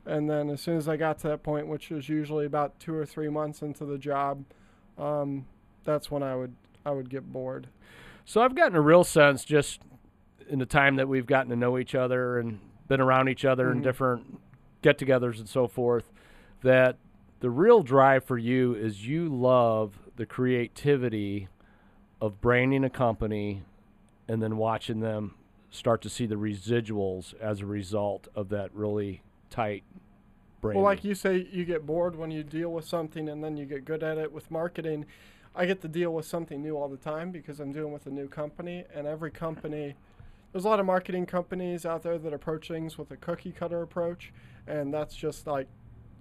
and 0.06 0.30
then 0.30 0.50
as 0.50 0.60
soon 0.60 0.76
as 0.76 0.88
I 0.88 0.96
got 0.96 1.18
to 1.20 1.28
that 1.28 1.42
point, 1.42 1.66
which 1.66 1.90
was 1.90 2.08
usually 2.08 2.46
about 2.46 2.78
two 2.78 2.94
or 2.94 3.04
three 3.04 3.28
months 3.28 3.60
into 3.60 3.84
the 3.84 3.98
job, 3.98 4.44
um, 4.98 5.46
that's 5.84 6.12
when 6.12 6.22
I 6.22 6.36
would 6.36 6.54
I 6.84 6.92
would 6.92 7.10
get 7.10 7.32
bored. 7.32 7.66
So 8.24 8.42
I've 8.42 8.54
gotten 8.54 8.76
a 8.76 8.80
real 8.80 9.02
sense 9.04 9.44
just 9.44 9.80
in 10.48 10.60
the 10.60 10.66
time 10.66 10.94
that 10.96 11.08
we've 11.08 11.26
gotten 11.26 11.50
to 11.50 11.56
know 11.56 11.76
each 11.76 11.96
other 11.96 12.38
and 12.38 12.60
been 12.86 13.00
around 13.00 13.28
each 13.28 13.44
other 13.44 13.72
in 13.72 13.80
Mhm. 13.80 13.82
different 13.82 14.40
get-togethers 14.82 15.40
and 15.40 15.48
so 15.48 15.66
forth 15.66 16.12
that 16.62 16.98
the 17.40 17.50
real 17.50 17.82
drive 17.82 18.24
for 18.24 18.38
you 18.38 18.74
is 18.74 19.06
you 19.06 19.28
love 19.28 19.98
the 20.16 20.26
creativity 20.26 21.48
of 22.20 22.40
branding 22.40 22.84
a 22.84 22.90
company 22.90 23.62
and 24.28 24.42
then 24.42 24.56
watching 24.56 25.00
them 25.00 25.34
start 25.70 26.00
to 26.02 26.08
see 26.08 26.26
the 26.26 26.36
residuals 26.36 27.34
as 27.40 27.60
a 27.60 27.66
result 27.66 28.28
of 28.34 28.48
that 28.48 28.74
really 28.74 29.22
tight 29.50 29.84
branding. 30.60 30.82
Well, 30.82 30.90
like 30.90 31.04
you 31.04 31.14
say, 31.14 31.46
you 31.52 31.64
get 31.64 31.84
bored 31.86 32.16
when 32.16 32.30
you 32.30 32.42
deal 32.42 32.72
with 32.72 32.86
something, 32.86 33.28
and 33.28 33.44
then 33.44 33.56
you 33.56 33.66
get 33.66 33.84
good 33.84 34.02
at 34.02 34.18
it. 34.18 34.32
With 34.32 34.50
marketing, 34.50 35.06
I 35.54 35.66
get 35.66 35.82
to 35.82 35.88
deal 35.88 36.12
with 36.12 36.26
something 36.26 36.62
new 36.62 36.76
all 36.76 36.88
the 36.88 36.96
time 36.96 37.30
because 37.30 37.60
I'm 37.60 37.72
dealing 37.72 37.92
with 37.92 38.06
a 38.06 38.10
new 38.10 38.28
company, 38.28 38.84
and 38.94 39.06
every 39.06 39.30
company. 39.30 39.94
There's 40.52 40.64
a 40.64 40.68
lot 40.68 40.80
of 40.80 40.86
marketing 40.86 41.26
companies 41.26 41.84
out 41.84 42.02
there 42.02 42.16
that 42.16 42.32
approach 42.32 42.68
things 42.68 42.96
with 42.96 43.10
a 43.10 43.16
cookie 43.16 43.52
cutter 43.52 43.82
approach, 43.82 44.32
and 44.66 44.92
that's 44.94 45.14
just 45.14 45.46
like 45.46 45.68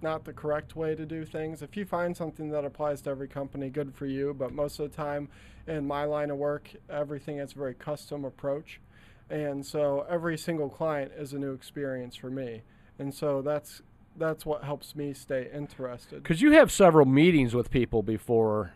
not 0.06 0.24
the 0.24 0.32
correct 0.32 0.76
way 0.76 0.94
to 0.94 1.04
do 1.04 1.24
things. 1.24 1.62
If 1.62 1.76
you 1.76 1.84
find 1.84 2.16
something 2.16 2.50
that 2.50 2.64
applies 2.64 3.02
to 3.02 3.10
every 3.10 3.26
company, 3.26 3.68
good 3.70 3.92
for 3.92 4.06
you. 4.06 4.32
But 4.32 4.52
most 4.52 4.78
of 4.78 4.88
the 4.88 4.96
time, 4.96 5.28
in 5.66 5.84
my 5.84 6.04
line 6.04 6.30
of 6.30 6.38
work, 6.38 6.70
everything 6.88 7.38
is 7.38 7.52
a 7.52 7.54
very 7.56 7.74
custom 7.74 8.24
approach, 8.24 8.80
and 9.28 9.66
so 9.66 10.06
every 10.08 10.38
single 10.38 10.68
client 10.68 11.10
is 11.18 11.32
a 11.32 11.38
new 11.38 11.52
experience 11.52 12.14
for 12.14 12.30
me, 12.30 12.62
and 13.00 13.12
so 13.12 13.42
that's 13.42 13.82
that's 14.16 14.46
what 14.46 14.62
helps 14.62 14.94
me 14.94 15.12
stay 15.12 15.50
interested. 15.52 16.22
Because 16.22 16.40
you 16.40 16.52
have 16.52 16.70
several 16.70 17.04
meetings 17.04 17.52
with 17.52 17.70
people 17.70 18.02
before 18.02 18.72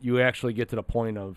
you 0.00 0.20
actually 0.20 0.54
get 0.54 0.70
to 0.70 0.76
the 0.76 0.82
point 0.82 1.18
of 1.18 1.36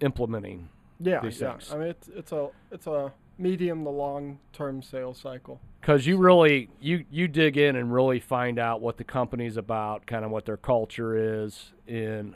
implementing. 0.00 0.68
Yeah, 0.98 1.20
these 1.20 1.40
yeah. 1.40 1.52
things. 1.52 1.72
I 1.72 1.76
mean, 1.78 1.88
it's 1.88 2.08
it's 2.08 2.32
a 2.32 2.48
it's 2.72 2.88
a 2.88 3.12
medium 3.38 3.84
to 3.84 3.90
long 3.90 4.38
term 4.52 4.82
sales 4.82 5.18
cycle. 5.18 5.60
Because 5.80 6.06
you 6.06 6.16
really 6.16 6.68
you 6.80 7.04
you 7.10 7.28
dig 7.28 7.56
in 7.56 7.76
and 7.76 7.92
really 7.92 8.20
find 8.20 8.58
out 8.58 8.80
what 8.80 8.96
the 8.96 9.04
company's 9.04 9.56
about, 9.56 10.06
kind 10.06 10.24
of 10.24 10.30
what 10.30 10.44
their 10.44 10.56
culture 10.56 11.44
is, 11.44 11.72
and 11.86 12.34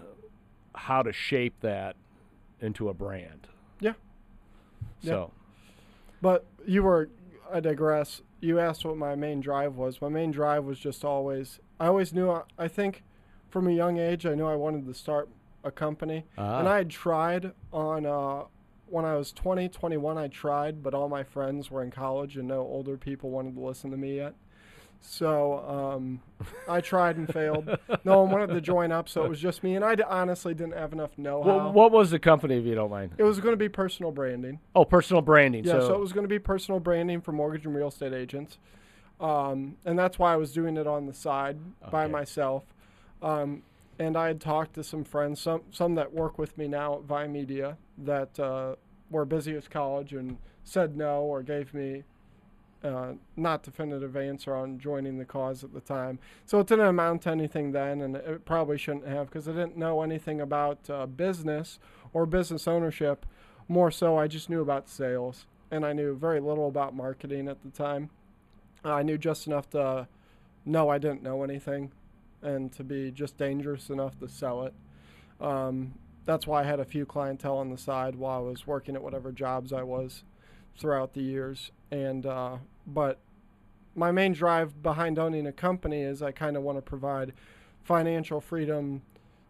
how 0.75 1.03
to 1.03 1.13
shape 1.13 1.55
that 1.61 1.97
into 2.61 2.89
a 2.89 2.95
brand. 2.95 3.49
Yeah. 3.81 3.93
Yeah. 5.01 5.11
So, 5.11 5.33
But 6.21 6.47
you 6.67 6.83
were, 6.83 7.09
I 7.53 7.61
digress. 7.61 8.23
You 8.41 8.59
asked 8.59 8.85
what 8.85 8.97
my 8.97 9.15
main 9.15 9.41
drive 9.41 9.77
was. 9.77 10.01
My 10.01 10.09
main 10.09 10.31
drive 10.31 10.65
was 10.65 10.79
just 10.79 11.05
always, 11.05 11.59
I 11.79 11.87
always 11.87 12.13
knew, 12.13 12.31
I, 12.31 12.43
I 12.59 12.69
think 12.69 13.03
from 13.49 13.67
a 13.67 13.73
young 13.73 13.99
age, 13.99 14.27
I 14.27 14.35
knew 14.35 14.47
I 14.47 14.57
wanted 14.57 14.87
to 14.87 14.95
start 14.95 15.29
a 15.65 15.71
company. 15.71 16.25
And 16.37 16.69
ah, 16.69 16.71
I 16.71 16.77
had 16.79 16.91
tried 16.91 17.53
on, 17.73 18.07
uh, 18.07 18.45
when 18.91 19.05
I 19.05 19.15
was 19.17 19.33
20, 19.33 19.69
21, 19.69 20.19
I 20.19 20.29
tried, 20.29 20.83
but 20.83 20.95
all 20.95 21.09
my 21.09 21.23
friends 21.23 21.71
were 21.71 21.83
in 21.83 21.91
college 21.91 22.37
and 22.37 22.49
no 22.49 22.61
older 22.61 22.97
people 22.97 23.31
wanted 23.31 23.55
to 23.55 23.61
listen 23.61 23.91
to 23.91 23.97
me 23.97 24.17
yet. 24.17 24.35
So 25.03 25.59
um, 25.97 26.21
I 26.69 26.81
tried 26.81 27.17
and 27.17 27.33
failed. 27.33 27.79
No 28.05 28.23
one 28.23 28.31
wanted 28.31 28.55
to 28.55 28.61
join 28.61 28.93
up, 28.93 29.09
so 29.09 29.25
it 29.25 29.29
was 29.29 29.41
just 29.41 29.63
me. 29.63 29.75
And 29.77 29.85
I 29.85 29.95
d- 29.95 30.03
honestly 30.09 30.55
didn't 30.55 30.75
have 30.75 30.93
enough 30.93 31.19
know 31.19 31.43
how. 31.43 31.67
Wha- 31.67 31.71
what 31.71 31.93
was 31.93 32.11
the 32.11 32.19
company, 32.19 32.57
if 32.57 32.65
you 32.65 32.75
don't 32.75 32.91
mind? 32.91 33.13
it 33.19 33.23
was 33.25 33.41
going 33.41 33.53
to 33.53 33.59
be 33.59 33.69
personal 33.69 34.11
branding. 34.11 34.59
Oh, 34.75 34.85
personal 34.85 35.21
branding. 35.21 35.65
Yeah, 35.65 35.73
so, 35.73 35.89
so, 35.89 35.95
it 35.95 36.01
was 36.01 36.13
going 36.13 36.25
to 36.25 36.29
be 36.29 36.39
personal 36.39 36.81
branding 36.81 37.21
for 37.21 37.33
mortgage 37.33 37.67
and 37.67 37.75
real 37.75 37.89
estate 37.89 38.13
agents. 38.15 38.59
Um, 39.21 39.77
and 39.85 39.99
that's 39.99 40.19
why 40.19 40.33
I 40.33 40.37
was 40.37 40.53
doing 40.53 40.77
it 40.77 40.87
on 40.87 41.07
the 41.07 41.13
side 41.13 41.59
by 41.91 42.07
myself. 42.07 42.65
Um, 43.23 43.63
and 44.01 44.17
I 44.17 44.29
had 44.29 44.41
talked 44.41 44.75
to 44.75 44.83
some 44.83 45.05
friends, 45.05 45.43
some 45.43 45.61
some 45.71 45.95
that 45.97 46.13
work 46.13 46.39
with 46.39 46.57
me 46.57 46.67
now 46.67 46.95
at 46.97 47.03
Vie 47.03 47.29
Media, 47.29 47.77
that 47.99 48.41
uh, 48.41 48.77
were 49.11 49.27
busy 49.27 49.55
with 49.55 49.69
college 49.69 50.15
and 50.15 50.39
said 50.65 50.97
no 50.97 51.21
or 51.21 51.43
gave 51.43 51.75
me 51.75 52.05
uh, 52.83 53.13
not 53.37 53.63
definitive 53.63 54.17
answer 54.17 54.57
on 54.57 54.79
joining 54.79 55.19
the 55.19 55.27
cause 55.27 55.63
at 55.63 55.75
the 55.75 55.83
time. 55.83 56.19
So 56.47 56.61
it 56.61 56.67
didn't 56.67 56.87
amount 56.87 57.23
to 57.23 57.31
anything 57.31 57.73
then, 57.73 58.01
and 58.01 58.17
it 58.17 58.47
probably 58.47 58.79
shouldn't 58.79 59.07
have 59.07 59.27
because 59.27 59.47
I 59.47 59.53
didn't 59.53 59.77
know 59.77 60.01
anything 60.01 60.41
about 60.41 60.89
uh, 60.89 61.05
business 61.05 61.79
or 62.15 62.25
business 62.25 62.67
ownership. 62.67 63.27
More 63.69 63.91
so, 63.91 64.17
I 64.17 64.29
just 64.29 64.49
knew 64.49 64.63
about 64.63 64.89
sales, 64.89 65.45
and 65.71 65.85
I 65.85 65.93
knew 65.93 66.17
very 66.17 66.41
little 66.41 66.69
about 66.69 66.97
marketing 66.97 67.49
at 67.49 67.63
the 67.63 67.71
time. 67.71 68.09
I 68.83 69.03
knew 69.03 69.19
just 69.19 69.47
enough 69.47 69.69
to 69.71 70.09
know 70.65 70.89
I 70.89 70.97
didn't 70.97 71.23
know 71.23 71.45
anything, 71.45 71.93
and 72.43 72.73
to 72.73 72.85
be 72.85 73.11
just 73.11 73.37
dangerous 73.37 73.91
enough 73.91 74.19
to 74.21 74.29
sell 74.29 74.65
it. 74.65 74.75
Um, 75.41 75.95
that's 76.27 76.47
why 76.47 76.61
I 76.61 76.65
had 76.65 76.81
a 76.81 76.85
few 76.85 77.07
clientele 77.07 77.59
on 77.59 77.71
the 77.71 77.79
side 77.79 78.15
while 78.15 78.39
I 78.39 78.51
was 78.51 78.67
working 78.67 78.95
at 78.95 79.03
whatever 79.03 79.33
jobs 79.33 79.73
I 79.73 79.83
was 79.83 80.23
throughout 80.79 81.15
the 81.15 81.23
years. 81.23 81.71
And 81.91 82.27
uh, 82.27 82.59
but 82.87 83.19
my 83.95 84.13
main 84.13 84.33
drive 84.33 84.83
behind 84.83 85.19
owning 85.19 85.47
a 85.47 85.53
company 85.53 86.03
is 86.03 86.23
I 86.23 86.33
kind 86.33 86.57
of 86.57 86.63
want 86.63 86.79
to 86.79 86.83
provide 86.83 87.33
financial 87.83 88.41
freedom 88.41 89.03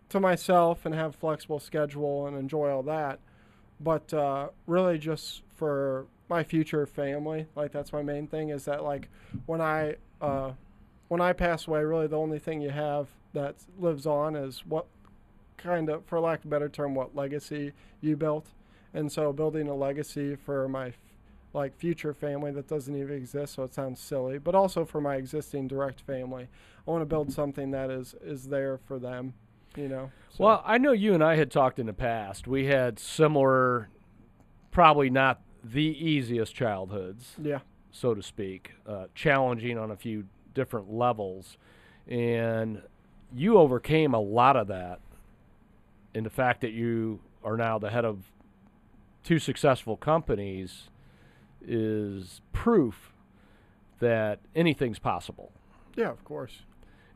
to 0.09 0.20
myself 0.20 0.87
and 0.87 0.94
have 0.94 1.14
flexible 1.14 1.61
schedule 1.61 2.26
and 2.26 2.37
enjoy 2.37 2.70
all 2.70 2.82
that. 2.85 3.20
But 3.80 4.12
uh, 4.12 4.49
really, 4.66 4.99
just 4.99 5.42
for 5.54 6.06
my 6.28 6.42
future 6.44 6.87
family, 6.87 7.47
like 7.54 7.73
that's 7.73 7.92
my 7.92 8.02
main 8.02 8.26
thing. 8.26 8.50
Is 8.50 8.64
that 8.64 8.85
like 8.85 9.09
when 9.47 9.61
I 9.61 9.97
uh, 10.20 10.52
when 11.11 11.21
I 11.21 11.33
pass 11.33 11.67
away, 11.67 11.83
really 11.83 12.07
the 12.07 12.17
only 12.17 12.38
thing 12.38 12.61
you 12.61 12.71
have 12.71 13.09
that 13.33 13.57
lives 13.76 14.07
on 14.07 14.37
is 14.37 14.64
what 14.64 14.87
kind 15.57 15.88
of, 15.88 16.05
for 16.07 16.21
lack 16.21 16.38
of 16.38 16.45
a 16.47 16.49
better 16.49 16.69
term, 16.69 16.95
what 16.95 17.17
legacy 17.17 17.73
you 18.00 18.17
built. 18.17 18.47
And 18.95 19.11
so 19.11 19.33
building 19.33 19.67
a 19.67 19.75
legacy 19.75 20.37
for 20.37 20.69
my 20.69 20.88
f- 20.88 20.95
like 21.52 21.76
future 21.76 22.14
family 22.14 22.52
that 22.52 22.69
doesn't 22.69 22.95
even 22.95 23.17
exist, 23.17 23.55
so 23.55 23.64
it 23.64 23.75
sounds 23.75 23.99
silly, 23.99 24.38
but 24.38 24.55
also 24.55 24.85
for 24.85 25.00
my 25.00 25.17
existing 25.17 25.67
direct 25.67 26.00
family. 26.00 26.47
I 26.87 26.90
want 26.93 27.02
to 27.02 27.07
build 27.07 27.33
something 27.33 27.73
that 27.73 27.90
is 27.90 28.14
is 28.23 28.47
there 28.47 28.79
for 28.79 29.00
them, 29.00 29.35
you 29.76 29.88
know. 29.88 30.12
So, 30.31 30.45
well, 30.45 30.62
I 30.64 30.79
know 30.79 30.93
you 30.93 31.12
and 31.12 31.25
I 31.25 31.35
had 31.35 31.50
talked 31.50 31.81
in 31.81 31.87
the 31.87 31.93
past. 31.93 32.47
We 32.47 32.67
had 32.67 33.00
similar, 33.00 33.88
probably 34.71 35.11
not 35.11 35.40
the 35.64 35.83
easiest 35.83 36.55
childhoods. 36.55 37.35
yeah, 37.43 37.59
so 37.90 38.14
to 38.14 38.23
speak, 38.23 38.75
uh, 38.87 39.07
challenging 39.17 39.76
on 39.76 39.90
a 39.90 39.97
few 39.97 40.26
different 40.54 40.92
levels. 40.92 41.57
And 42.07 42.83
you 43.35 43.59
overcame 43.59 44.14
a 44.14 44.21
lot 44.21 44.57
of 44.57 44.69
that 44.69 45.00
in 46.14 46.25
the 46.25 46.30
fact 46.30 46.61
that 46.62 46.73
you 46.73 47.21
are 47.45 47.57
now 47.57 47.78
the 47.78 47.90
head 47.90 48.04
of 48.04 48.33
two 49.23 49.38
successful 49.38 49.97
companies 49.97 50.88
is 51.66 52.40
proof 52.52 53.12
that 54.00 54.40
anything's 54.57 54.99
possible. 54.99 55.52
yeah, 55.95 56.11
of 56.11 56.25
course. 56.25 56.62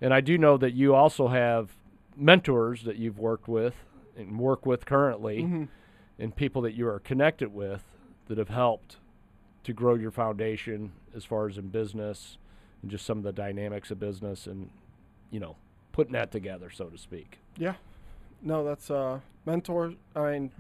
And 0.00 0.12
I 0.12 0.20
do 0.20 0.36
know 0.36 0.56
that 0.58 0.74
you 0.74 0.94
also 0.94 1.28
have 1.28 1.76
mentors 2.16 2.82
that 2.84 2.96
you've 2.96 3.18
worked 3.18 3.48
with 3.48 3.74
and 4.16 4.38
work 4.38 4.66
with 4.66 4.86
currently 4.86 5.42
hmm 5.42 5.64
and 6.16 6.36
people 6.36 6.62
that 6.62 6.74
you 6.74 6.86
are 6.86 7.00
connected 7.00 7.52
with 7.52 7.82
that 8.28 8.38
have 8.38 8.48
helped 8.48 8.98
to 9.64 9.72
grow 9.72 9.94
your 9.96 10.12
foundation 10.12 10.92
as 11.12 11.24
far 11.24 11.48
as 11.48 11.58
in 11.58 11.68
business 11.70 12.38
and 12.84 12.90
just 12.90 13.06
some 13.06 13.16
of 13.16 13.24
the 13.24 13.32
dynamics 13.32 13.90
of 13.90 13.98
business 13.98 14.46
and 14.46 14.68
you 15.30 15.40
know 15.40 15.56
putting 15.90 16.12
that 16.12 16.30
together 16.30 16.68
so 16.68 16.84
to 16.84 16.98
speak 16.98 17.38
Yeah. 17.56 17.76
No, 18.42 18.62
that's 18.62 18.90
uh 18.90 19.20
mentor 19.46 19.94
I 20.14 20.32
mean 20.32 20.52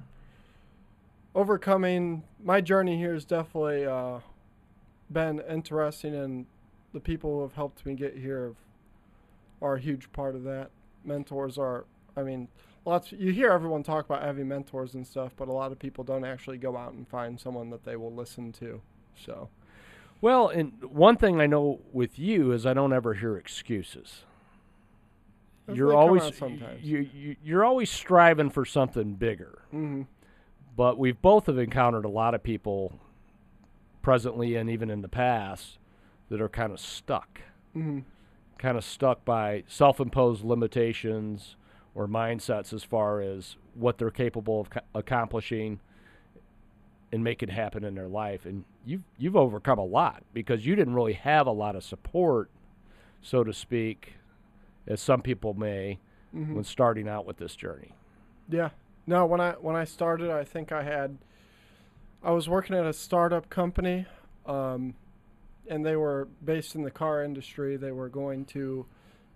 overcoming 1.34 2.22
my 2.42 2.62
journey 2.62 2.96
here 2.96 3.12
has 3.12 3.26
definitely 3.26 3.84
uh 3.84 4.20
been 5.12 5.40
interesting 5.40 6.14
and 6.14 6.46
the 6.94 7.00
people 7.00 7.34
who 7.36 7.42
have 7.42 7.52
helped 7.52 7.84
me 7.84 7.94
get 7.94 8.16
here 8.16 8.46
have, 8.46 8.56
are 9.60 9.74
a 9.74 9.80
huge 9.80 10.10
part 10.12 10.34
of 10.34 10.44
that. 10.44 10.70
Mentors 11.04 11.58
are 11.58 11.84
I 12.16 12.22
mean 12.22 12.48
lots 12.86 13.12
you 13.12 13.32
hear 13.32 13.50
everyone 13.50 13.82
talk 13.82 14.06
about 14.06 14.22
having 14.22 14.48
mentors 14.48 14.94
and 14.94 15.06
stuff, 15.06 15.34
but 15.36 15.48
a 15.48 15.52
lot 15.52 15.72
of 15.72 15.78
people 15.78 16.04
don't 16.04 16.24
actually 16.24 16.56
go 16.56 16.74
out 16.74 16.94
and 16.94 17.06
find 17.06 17.38
someone 17.38 17.68
that 17.68 17.84
they 17.84 17.96
will 17.96 18.14
listen 18.14 18.50
to. 18.52 18.80
So 19.14 19.50
well 20.24 20.48
and 20.48 20.72
one 20.84 21.16
thing 21.16 21.40
i 21.40 21.46
know 21.46 21.80
with 21.92 22.18
you 22.18 22.50
is 22.52 22.64
i 22.64 22.72
don't 22.72 22.92
ever 22.92 23.14
hear 23.14 23.36
excuses. 23.36 24.24
You're 25.72 25.94
always 25.94 26.36
sometimes. 26.36 26.82
you, 26.82 27.08
you 27.14 27.36
you're 27.42 27.64
always 27.64 27.90
striving 27.90 28.50
for 28.50 28.64
something 28.64 29.14
bigger. 29.14 29.62
Hmm 29.70 30.02
but 30.76 30.98
we've 30.98 31.22
both 31.22 31.46
have 31.46 31.58
encountered 31.58 32.04
a 32.04 32.08
lot 32.08 32.34
of 32.34 32.42
people 32.42 32.98
presently 34.02 34.56
and 34.56 34.68
even 34.68 34.90
in 34.90 35.02
the 35.02 35.08
past 35.08 35.78
that 36.30 36.40
are 36.40 36.48
kind 36.48 36.72
of 36.72 36.80
stuck. 36.80 37.42
Hmm 37.72 38.00
kind 38.56 38.78
of 38.78 38.84
stuck 38.84 39.24
by 39.26 39.62
self-imposed 39.66 40.42
limitations 40.42 41.56
or 41.94 42.06
mindsets 42.06 42.72
as 42.72 42.82
far 42.82 43.20
as 43.20 43.56
what 43.74 43.98
they're 43.98 44.10
capable 44.10 44.62
of 44.62 44.70
co- 44.70 44.80
accomplishing 44.94 45.80
and 47.12 47.22
making 47.22 47.50
happen 47.50 47.84
in 47.84 47.94
their 47.94 48.08
life. 48.08 48.46
And 48.46 48.64
you've 48.84 49.02
you've 49.18 49.36
overcome 49.36 49.78
a 49.78 49.84
lot 49.84 50.22
because 50.32 50.64
you 50.66 50.74
didn't 50.76 50.94
really 50.94 51.12
have 51.14 51.46
a 51.46 51.52
lot 51.52 51.76
of 51.76 51.82
support 51.84 52.50
so 53.22 53.42
to 53.44 53.52
speak 53.52 54.14
as 54.86 55.00
some 55.00 55.22
people 55.22 55.54
may 55.54 55.98
hmm 56.32 56.54
when 56.54 56.64
starting 56.64 57.08
out 57.08 57.24
with 57.26 57.36
this 57.36 57.54
journey 57.54 57.92
Yeah. 58.48 58.70
No, 59.06 59.26
when 59.26 59.40
I 59.40 59.52
when 59.52 59.76
I 59.76 59.84
started, 59.84 60.30
I 60.30 60.44
think 60.44 60.72
I 60.72 60.82
had 60.82 61.18
I 62.22 62.30
was 62.30 62.48
working 62.48 62.74
at 62.76 62.86
a 62.86 62.92
startup 62.92 63.50
company 63.50 64.06
um, 64.46 64.94
and 65.68 65.84
they 65.84 65.96
were 65.96 66.28
based 66.44 66.74
in 66.74 66.82
the 66.82 66.90
car 66.90 67.22
industry. 67.22 67.76
They 67.76 67.92
were 67.92 68.08
going 68.08 68.46
to 68.46 68.86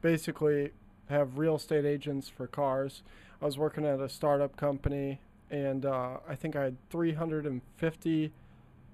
basically 0.00 0.70
have 1.08 1.38
real 1.38 1.56
estate 1.56 1.84
agents 1.84 2.28
for 2.28 2.46
cars. 2.46 3.02
I 3.40 3.44
was 3.44 3.58
working 3.58 3.84
at 3.84 4.00
a 4.00 4.08
startup 4.08 4.56
company 4.56 5.20
and 5.50 5.86
uh, 5.86 6.18
I 6.28 6.34
think 6.34 6.56
I 6.56 6.64
had 6.64 6.76
350 6.90 8.32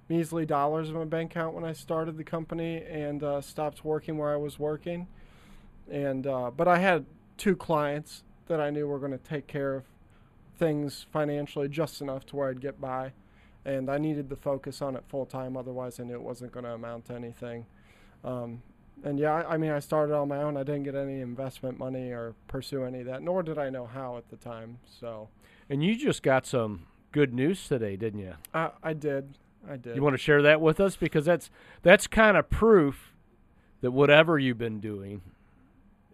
measly 0.09 0.45
dollars 0.45 0.89
in 0.89 0.95
my 0.95 1.05
bank 1.05 1.33
account 1.33 1.55
when 1.55 1.65
I 1.65 1.73
started 1.73 2.17
the 2.17 2.25
company 2.25 2.83
and 2.85 3.23
uh, 3.23 3.41
stopped 3.41 3.85
working 3.85 4.19
where 4.19 4.33
I 4.33 4.37
was 4.37 4.59
working. 4.59 5.07
And 5.91 6.27
uh, 6.27 6.51
but 6.51 6.69
I 6.69 6.79
had 6.79 7.07
two 7.37 7.57
clients 7.57 8.23
that 8.47 8.61
I 8.61 8.71
knew 8.71 8.87
were 8.87 8.99
going 8.99 9.13
to 9.13 9.19
take 9.19 9.47
care 9.47 9.75
of 9.75 9.85
things 10.59 11.07
financially 11.13 11.69
just 11.69 12.01
enough 12.01 12.27
to 12.27 12.37
where 12.37 12.51
I'd 12.51 12.61
get 12.61 12.81
by. 12.81 13.13
And 13.65 13.91
I 13.91 13.97
needed 13.99 14.29
to 14.31 14.37
focus 14.37 14.83
on 14.83 14.95
it 14.95 15.05
full 15.09 15.25
time, 15.25 15.57
otherwise, 15.57 15.99
I 15.99 16.05
knew 16.05 16.15
it 16.15 16.23
wasn't 16.23 16.53
going 16.53 16.65
to 16.65 16.73
amount 16.73 17.07
to 17.07 17.15
anything. 17.15 17.65
Um, 18.23 18.63
and 19.03 19.19
yeah, 19.19 19.35
I, 19.35 19.55
I 19.55 19.57
mean, 19.57 19.71
I 19.71 19.79
started 19.79 20.15
on 20.15 20.29
my 20.29 20.43
own. 20.43 20.57
I 20.57 20.63
didn't 20.63 20.85
get 20.85 20.95
any 20.95 21.21
investment 21.21 21.79
money 21.79 22.11
or 22.11 22.35
pursue 22.47 22.85
any 22.85 23.01
of 23.01 23.07
that, 23.07 23.23
nor 23.23 23.43
did 23.43 23.59
I 23.59 23.71
know 23.71 23.87
how 23.87 24.17
at 24.19 24.29
the 24.29 24.37
time. 24.37 24.79
So 25.01 25.29
and 25.69 25.83
you 25.83 25.97
just 25.97 26.23
got 26.23 26.47
some 26.47 26.87
good 27.13 27.33
news 27.33 27.69
today 27.69 27.97
didn't 27.97 28.19
you 28.19 28.35
I, 28.53 28.71
I 28.83 28.93
did. 28.93 29.39
I 29.69 29.77
did. 29.77 29.97
You 29.97 30.03
want 30.03 30.15
to 30.15 30.19
share 30.19 30.43
that 30.43 30.61
with 30.61 30.81
us 30.81 30.97
because 30.97 31.25
that's 31.25 31.51
that's 31.83 32.07
kind 32.07 32.37
of 32.37 32.51
proof 32.51 33.13
that 33.81 33.91
whatever 33.91 34.39
you've 34.39 34.59
been 34.59 34.81
doing 34.81 35.23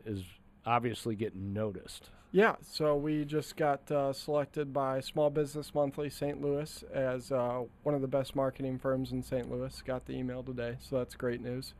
is 0.04 0.23
obviously 0.66 1.14
getting 1.14 1.52
noticed. 1.52 2.11
Yeah, 2.33 2.54
so 2.62 2.97
we 2.97 3.25
just 3.25 3.57
got 3.57 3.90
uh, 3.90 4.12
selected 4.12 4.73
by 4.73 5.00
Small 5.00 5.30
Business 5.30 5.75
Monthly 5.75 6.09
St. 6.09 6.40
Louis 6.40 6.85
as 6.95 7.33
uh, 7.33 7.64
one 7.83 7.95
of 7.97 8.02
the 8.02 8.09
best 8.09 8.37
marketing 8.37 8.78
firms 8.78 9.11
in 9.11 9.21
St. 9.23 9.50
Louis. 9.50 9.83
Got 9.85 10.07
the 10.07 10.12
email 10.12 10.45
today, 10.45 10.76
so 10.80 10.99
that's 10.99 11.16
great 11.16 11.40
news. 11.40 11.75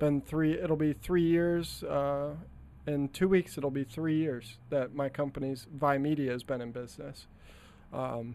Been 0.00 0.20
three. 0.20 0.58
It'll 0.58 0.74
be 0.74 0.94
three 0.94 1.22
years. 1.22 1.84
Uh, 1.84 2.30
in 2.88 3.08
two 3.10 3.28
weeks, 3.28 3.56
it'll 3.56 3.70
be 3.70 3.84
three 3.84 4.16
years 4.16 4.58
that 4.70 4.96
my 4.96 5.08
company's 5.08 5.68
Vie 5.72 5.98
Media 5.98 6.32
has 6.32 6.42
been 6.42 6.60
in 6.60 6.72
business. 6.72 7.28
Um, 7.92 8.34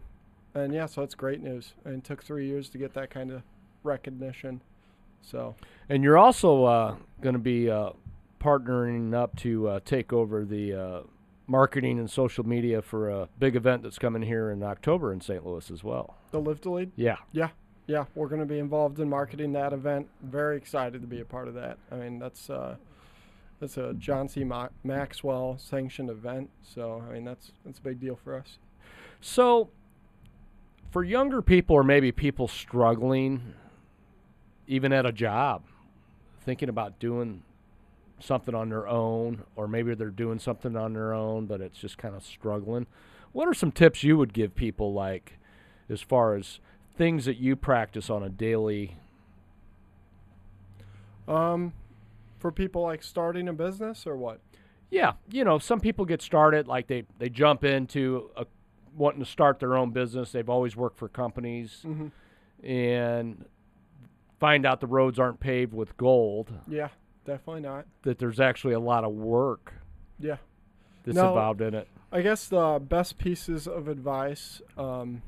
And 0.58 0.74
yeah, 0.74 0.86
so 0.88 1.04
it's 1.04 1.16
great 1.16 1.42
news. 1.42 1.74
And 1.86 1.96
it 1.96 2.04
took 2.04 2.24
three 2.24 2.48
years 2.48 2.70
to 2.70 2.78
get 2.78 2.94
that 2.94 3.10
kind 3.10 3.32
of 3.32 3.44
recognition. 3.84 4.62
So 5.22 5.56
And 5.90 6.04
you're 6.04 6.18
also 6.18 6.64
uh, 6.66 6.96
going 7.22 7.34
to 7.34 7.40
be 7.40 7.70
uh, 7.70 7.92
partnering 8.40 9.14
up 9.14 9.36
to 9.38 9.68
uh, 9.68 9.80
take 9.86 10.14
over 10.14 10.46
the 10.46 10.74
uh, 10.74 11.02
marketing 11.48 12.00
and 12.00 12.10
social 12.10 12.46
media 12.48 12.82
for 12.82 13.10
a 13.10 13.30
big 13.40 13.56
event 13.56 13.84
that's 13.84 14.00
coming 14.00 14.22
here 14.22 14.50
in 14.52 14.64
October 14.64 15.14
in 15.14 15.22
St. 15.22 15.46
Louis 15.46 15.70
as 15.70 15.84
well. 15.84 16.16
the 16.32 16.40
Live 16.40 16.62
to 16.62 16.72
Lead, 16.72 16.92
Yeah. 16.96 17.18
yeah, 17.32 17.50
yeah, 17.88 18.06
we're 18.16 18.28
going 18.28 18.42
to 18.42 18.48
be 18.48 18.60
involved 18.60 19.00
in 19.00 19.10
marketing 19.10 19.54
that 19.54 19.74
event. 19.74 20.08
Very 20.22 20.58
excited 20.58 21.02
to 21.02 21.08
be 21.08 21.22
a 21.22 21.26
part 21.26 21.48
of 21.48 21.54
that. 21.54 21.78
I 21.92 21.96
mean, 21.96 22.20
that's 22.20 22.50
uh, 22.50 22.76
that's 23.60 23.78
a 23.78 23.94
John 23.94 24.28
C. 24.28 24.44
Ma- 24.44 24.70
Maxwell 24.84 25.58
sanctioned 25.58 26.10
event. 26.10 26.50
So 26.64 27.04
I 27.10 27.14
mean, 27.14 27.24
that's 27.26 27.52
that's 27.66 27.80
a 27.80 27.82
big 27.82 28.00
deal 28.00 28.16
for 28.22 28.36
us. 28.36 28.58
So, 29.22 29.70
for 30.92 31.04
younger 31.04 31.42
people 31.42 31.76
or 31.76 31.84
maybe 31.84 32.12
people 32.12 32.48
struggling, 32.48 33.54
even 34.68 34.94
at 34.94 35.06
a 35.06 35.12
job, 35.12 35.64
thinking 36.42 36.70
about 36.70 37.00
doing 37.00 37.44
something 38.20 38.56
on 38.56 38.70
their 38.70 38.88
own, 38.88 39.44
or 39.56 39.68
maybe 39.68 39.94
they're 39.94 40.10
doing 40.10 40.40
something 40.40 40.76
on 40.76 40.94
their 40.94 41.14
own, 41.14 41.46
but 41.46 41.62
it's 41.62 41.78
just 41.78 41.98
kind 41.98 42.16
of 42.16 42.24
struggling, 42.24 42.88
what 43.32 43.48
are 43.48 43.54
some 43.54 43.72
tips 43.72 44.04
you 44.04 44.18
would 44.18 44.34
give 44.34 44.56
people, 44.56 44.94
like 44.94 45.38
as 45.90 46.02
far 46.02 46.36
as 46.36 46.60
things 46.98 47.26
that 47.26 47.38
you 47.38 47.56
practice 47.56 48.10
on 48.10 48.24
a 48.24 48.30
daily? 48.30 48.98
Um, 51.28 51.74
for 52.40 52.52
people 52.52 52.82
like 52.82 53.04
starting 53.04 53.48
a 53.48 53.54
business 53.54 54.08
or 54.08 54.16
what? 54.16 54.40
Yeah, 54.90 55.14
you 55.30 55.44
know, 55.44 55.60
some 55.60 55.80
people 55.80 56.06
get 56.06 56.22
started 56.22 56.68
like 56.68 56.88
they 56.88 57.04
they 57.20 57.30
jump 57.30 57.64
into 57.66 58.32
a, 58.38 58.46
wanting 58.98 59.20
to 59.20 59.26
start 59.30 59.60
their 59.60 59.78
own 59.78 59.92
business. 59.92 60.32
They've 60.32 60.50
always 60.50 60.76
worked 60.76 60.98
for 60.98 61.08
companies. 61.08 61.82
hmm 61.84 62.08
and 62.64 63.46
find 64.40 64.66
out 64.66 64.82
the 64.82 64.88
roads 64.88 65.20
aren't 65.20 65.40
paved 65.40 65.76
with 65.76 65.96
gold, 65.96 66.52
Yeah, 66.68 66.90
definitely 67.24 67.62
not. 67.62 67.86
that 68.02 68.18
there's 68.18 68.40
actually 68.40 68.74
a 68.74 68.80
lot 68.80 69.04
of 69.04 69.14
work 69.14 69.74
Yeah. 70.18 70.38
that's 71.04 71.16
No. 71.16 71.28
involved 71.28 71.62
in 71.62 71.76
it. 71.76 71.88
I 72.12 72.22
guess 72.24 72.48
the 72.48 72.82
best 72.84 73.20
pieces 73.20 73.68
of 73.68 73.88
advice 73.88 74.60
um, 74.76 75.22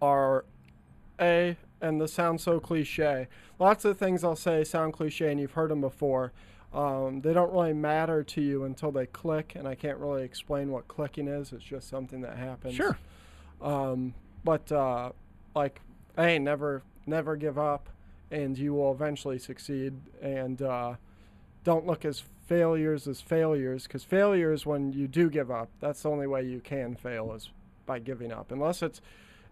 are 0.00 0.44
A, 1.20 1.56
and 1.80 2.00
this 2.00 2.12
sounds 2.12 2.42
so 2.44 2.60
cliche. 2.60 3.26
Lots 3.58 3.84
of 3.84 3.98
things 3.98 4.22
I'll 4.24 4.36
say 4.36 4.62
sound 4.64 4.92
cliche, 4.92 5.30
and 5.30 5.40
you've 5.40 5.52
heard 5.54 5.70
them 5.70 5.80
before. 5.80 6.32
Um, 6.72 7.20
they 7.20 7.32
don't 7.32 7.52
really 7.52 7.72
matter 7.72 8.22
to 8.22 8.40
you 8.40 8.64
until 8.64 8.92
they 8.92 9.06
click, 9.06 9.54
and 9.56 9.66
I 9.66 9.74
can't 9.74 9.98
really 9.98 10.22
explain 10.22 10.70
what 10.70 10.86
clicking 10.86 11.26
is. 11.26 11.52
It's 11.52 11.64
just 11.64 11.88
something 11.88 12.20
that 12.20 12.36
happens. 12.36 12.74
Sure. 12.74 12.96
Um, 13.60 14.14
but 14.44 14.70
uh, 14.70 15.10
like, 15.54 15.80
hey, 16.16 16.38
never, 16.38 16.82
never 17.06 17.34
give 17.34 17.58
up, 17.58 17.88
and 18.30 18.56
you 18.56 18.74
will 18.74 18.92
eventually 18.92 19.38
succeed. 19.38 19.94
And 20.22 20.62
uh, 20.62 20.94
don't 21.64 21.86
look 21.86 22.04
as 22.04 22.22
failures 22.46 23.08
as 23.08 23.20
failures, 23.20 23.84
because 23.84 24.04
failures 24.04 24.64
when 24.64 24.92
you 24.92 25.08
do 25.08 25.28
give 25.28 25.50
up. 25.50 25.70
That's 25.80 26.02
the 26.02 26.10
only 26.10 26.28
way 26.28 26.44
you 26.44 26.60
can 26.60 26.94
fail 26.94 27.32
is 27.32 27.50
by 27.84 27.98
giving 27.98 28.30
up, 28.30 28.52
unless 28.52 28.82
it's 28.82 29.00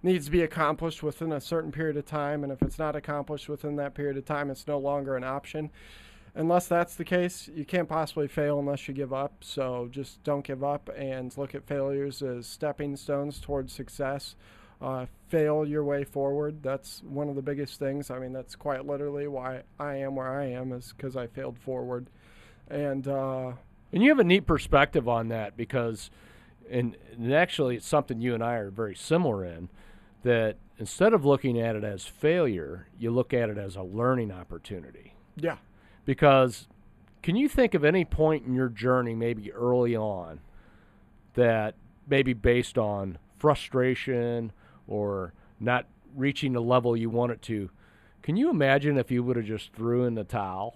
needs 0.01 0.27
to 0.27 0.31
be 0.31 0.43
accomplished 0.43 1.03
within 1.03 1.33
a 1.33 1.41
certain 1.41 1.73
period 1.73 1.97
of 1.97 2.07
time. 2.07 2.45
And 2.45 2.53
if 2.53 2.63
it's 2.63 2.79
not 2.79 2.95
accomplished 2.95 3.49
within 3.49 3.75
that 3.77 3.95
period 3.95 4.17
of 4.17 4.25
time, 4.25 4.49
it's 4.49 4.67
no 4.69 4.79
longer 4.79 5.17
an 5.17 5.25
option. 5.25 5.71
Unless 6.35 6.69
that's 6.69 6.95
the 6.95 7.05
case, 7.05 7.49
you 7.53 7.65
can't 7.65 7.89
possibly 7.89 8.29
fail 8.29 8.59
unless 8.59 8.87
you 8.87 8.95
give 8.95 9.13
up. 9.13 9.43
So 9.43 9.89
just 9.91 10.23
don't 10.23 10.45
give 10.45 10.63
up 10.63 10.89
and 10.97 11.37
look 11.37 11.55
at 11.55 11.67
failures 11.67 12.23
as 12.23 12.47
stepping 12.47 12.97
stones 12.97 13.41
towards 13.41 13.73
success. 13.73 14.37
Uh, 14.81 15.07
fail 15.29 15.67
your 15.67 15.83
way 15.83 16.05
forward. 16.05 16.63
That's 16.63 17.03
one 17.03 17.29
of 17.29 17.35
the 17.35 17.43
biggest 17.43 17.79
things. 17.81 18.11
I 18.11 18.21
mean, 18.21 18.33
that's 18.33 18.55
quite 18.55 18.87
literally 18.87 19.27
why 19.27 19.63
I 19.81 19.97
am 19.97 20.15
where 20.15 20.39
I 20.39 20.47
am, 20.51 20.73
is 20.73 20.95
because 20.97 21.17
I 21.17 21.27
failed 21.27 21.59
forward. 21.59 22.07
And 22.69 23.09
uh, 23.09 23.53
And 23.93 24.03
you 24.03 24.11
have 24.11 24.21
a 24.21 24.25
neat 24.25 24.47
perspective 24.47 25.09
on 25.09 25.29
that 25.29 25.57
because, 25.57 26.11
and, 26.71 26.97
and 27.13 27.35
actually, 27.35 27.77
it's 27.77 27.89
something 27.89 28.21
you 28.21 28.35
and 28.35 28.45
I 28.45 28.55
are 28.55 28.71
very 28.71 28.95
similar 28.95 29.45
in 29.45 29.69
that 30.23 30.57
instead 30.79 31.13
of 31.13 31.25
looking 31.25 31.61
at 31.61 31.75
it 31.75 31.83
as 31.83 32.05
failure, 32.05 32.87
you 32.99 33.11
look 33.11 33.33
at 33.35 33.49
it 33.51 33.59
as 33.59 33.75
a 33.75 33.83
learning 33.83 34.31
opportunity. 34.31 35.15
yeah, 35.37 35.57
Because 36.09 36.69
can 37.21 37.37
you 37.37 37.51
think 37.51 37.75
of 37.75 37.85
any 37.85 38.03
point 38.03 38.47
in 38.47 38.55
your 38.55 38.71
journey, 38.71 39.15
maybe 39.15 39.53
early 39.53 39.95
on, 39.95 40.41
that 41.35 41.75
maybe 42.09 42.33
based 42.33 42.79
on 42.79 43.19
frustration 43.37 44.51
or 44.87 45.35
not 45.61 45.85
reaching 46.17 46.55
the 46.55 46.63
level 46.63 46.97
you 46.97 47.11
want 47.11 47.33
it 47.33 47.43
to, 47.43 47.69
can 48.23 48.39
you 48.39 48.49
imagine 48.49 48.97
if 48.97 49.11
you 49.11 49.23
would 49.23 49.37
have 49.37 49.45
just 49.45 49.75
threw 49.75 50.05
in 50.05 50.15
the 50.15 50.25
towel 50.25 50.75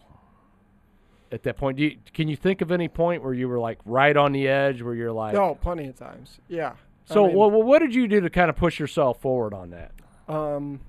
at 1.30 1.44
that 1.44 1.56
point? 1.56 1.78
Do 1.78 1.84
you, 1.84 1.96
can 2.12 2.28
you 2.28 2.36
think 2.36 2.60
of 2.60 2.70
any 2.70 2.88
point 2.88 3.22
where 3.22 3.32
you 3.32 3.48
were 3.48 3.58
like 3.58 3.78
right 3.86 4.18
on 4.18 4.32
the 4.32 4.46
edge, 4.46 4.82
where 4.82 4.94
you're 4.94 5.12
like, 5.12 5.32
no, 5.32 5.54
plenty 5.54 5.86
of 5.86 5.96
times. 5.96 6.40
Yeah. 6.46 6.72
I 7.08 7.14
so 7.14 7.26
mean, 7.26 7.36
well, 7.38 7.50
well, 7.50 7.62
what 7.62 7.78
did 7.78 7.94
you 7.94 8.06
do 8.06 8.20
to 8.20 8.28
kind 8.28 8.50
of 8.50 8.56
push 8.56 8.78
yourself 8.78 9.22
forward 9.22 9.54
on 9.54 9.70
that? 9.70 9.92
um, 10.28 10.80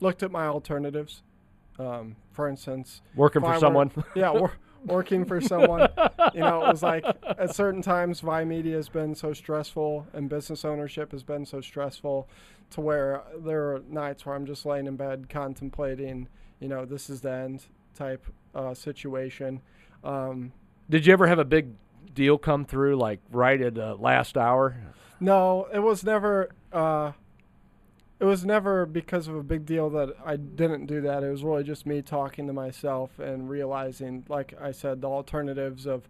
looked 0.00 0.22
at 0.22 0.30
my 0.30 0.46
alternatives. 0.46 1.20
Um, 1.80 2.16
for 2.32 2.48
instance, 2.48 3.00
Working 3.16 3.42
for 3.42 3.48
were- 3.52 3.58
someone? 3.58 3.90
yeah, 4.14 4.30
wor- 4.30 4.52
working 4.84 5.24
for 5.24 5.40
someone. 5.40 5.88
you 6.34 6.40
know, 6.40 6.64
it 6.64 6.68
was 6.68 6.82
like 6.82 7.04
at 7.24 7.54
certain 7.54 7.80
times, 7.82 8.20
Vie 8.20 8.44
Media 8.44 8.76
has 8.76 8.88
been 8.88 9.14
so 9.14 9.32
stressful, 9.32 10.06
and 10.12 10.28
business 10.28 10.64
ownership 10.64 11.12
has 11.12 11.22
been 11.22 11.46
so 11.46 11.60
stressful, 11.60 12.28
to 12.72 12.80
where 12.80 13.22
there 13.38 13.74
are 13.74 13.82
nights 13.88 14.26
where 14.26 14.34
I'm 14.34 14.44
just 14.46 14.66
laying 14.66 14.86
in 14.86 14.96
bed 14.96 15.28
contemplating, 15.30 16.28
you 16.60 16.68
know, 16.68 16.84
this 16.84 17.08
is 17.08 17.22
the 17.22 17.32
end 17.32 17.64
type 17.94 18.26
uh, 18.54 18.74
situation. 18.74 19.60
Um, 20.04 20.52
Did 20.90 21.06
you 21.06 21.12
ever 21.14 21.26
have 21.26 21.38
a 21.38 21.44
big 21.44 21.68
deal 22.14 22.36
come 22.38 22.64
through, 22.66 22.96
like 22.96 23.20
right 23.32 23.60
at 23.60 23.74
the 23.74 23.94
last 23.94 24.36
hour? 24.36 24.76
No, 25.18 25.66
it 25.72 25.80
was 25.80 26.04
never. 26.04 26.50
Uh, 26.72 27.12
it 28.20 28.24
was 28.26 28.44
never 28.44 28.84
because 28.84 29.28
of 29.28 29.34
a 29.34 29.42
big 29.42 29.64
deal 29.64 29.88
that 29.90 30.14
I 30.22 30.36
didn't 30.36 30.84
do 30.84 31.00
that. 31.00 31.24
It 31.24 31.30
was 31.30 31.42
really 31.42 31.64
just 31.64 31.86
me 31.86 32.02
talking 32.02 32.46
to 32.48 32.52
myself 32.52 33.18
and 33.18 33.48
realizing, 33.48 34.26
like 34.28 34.52
I 34.60 34.72
said, 34.72 35.00
the 35.00 35.08
alternatives 35.08 35.86
of, 35.86 36.06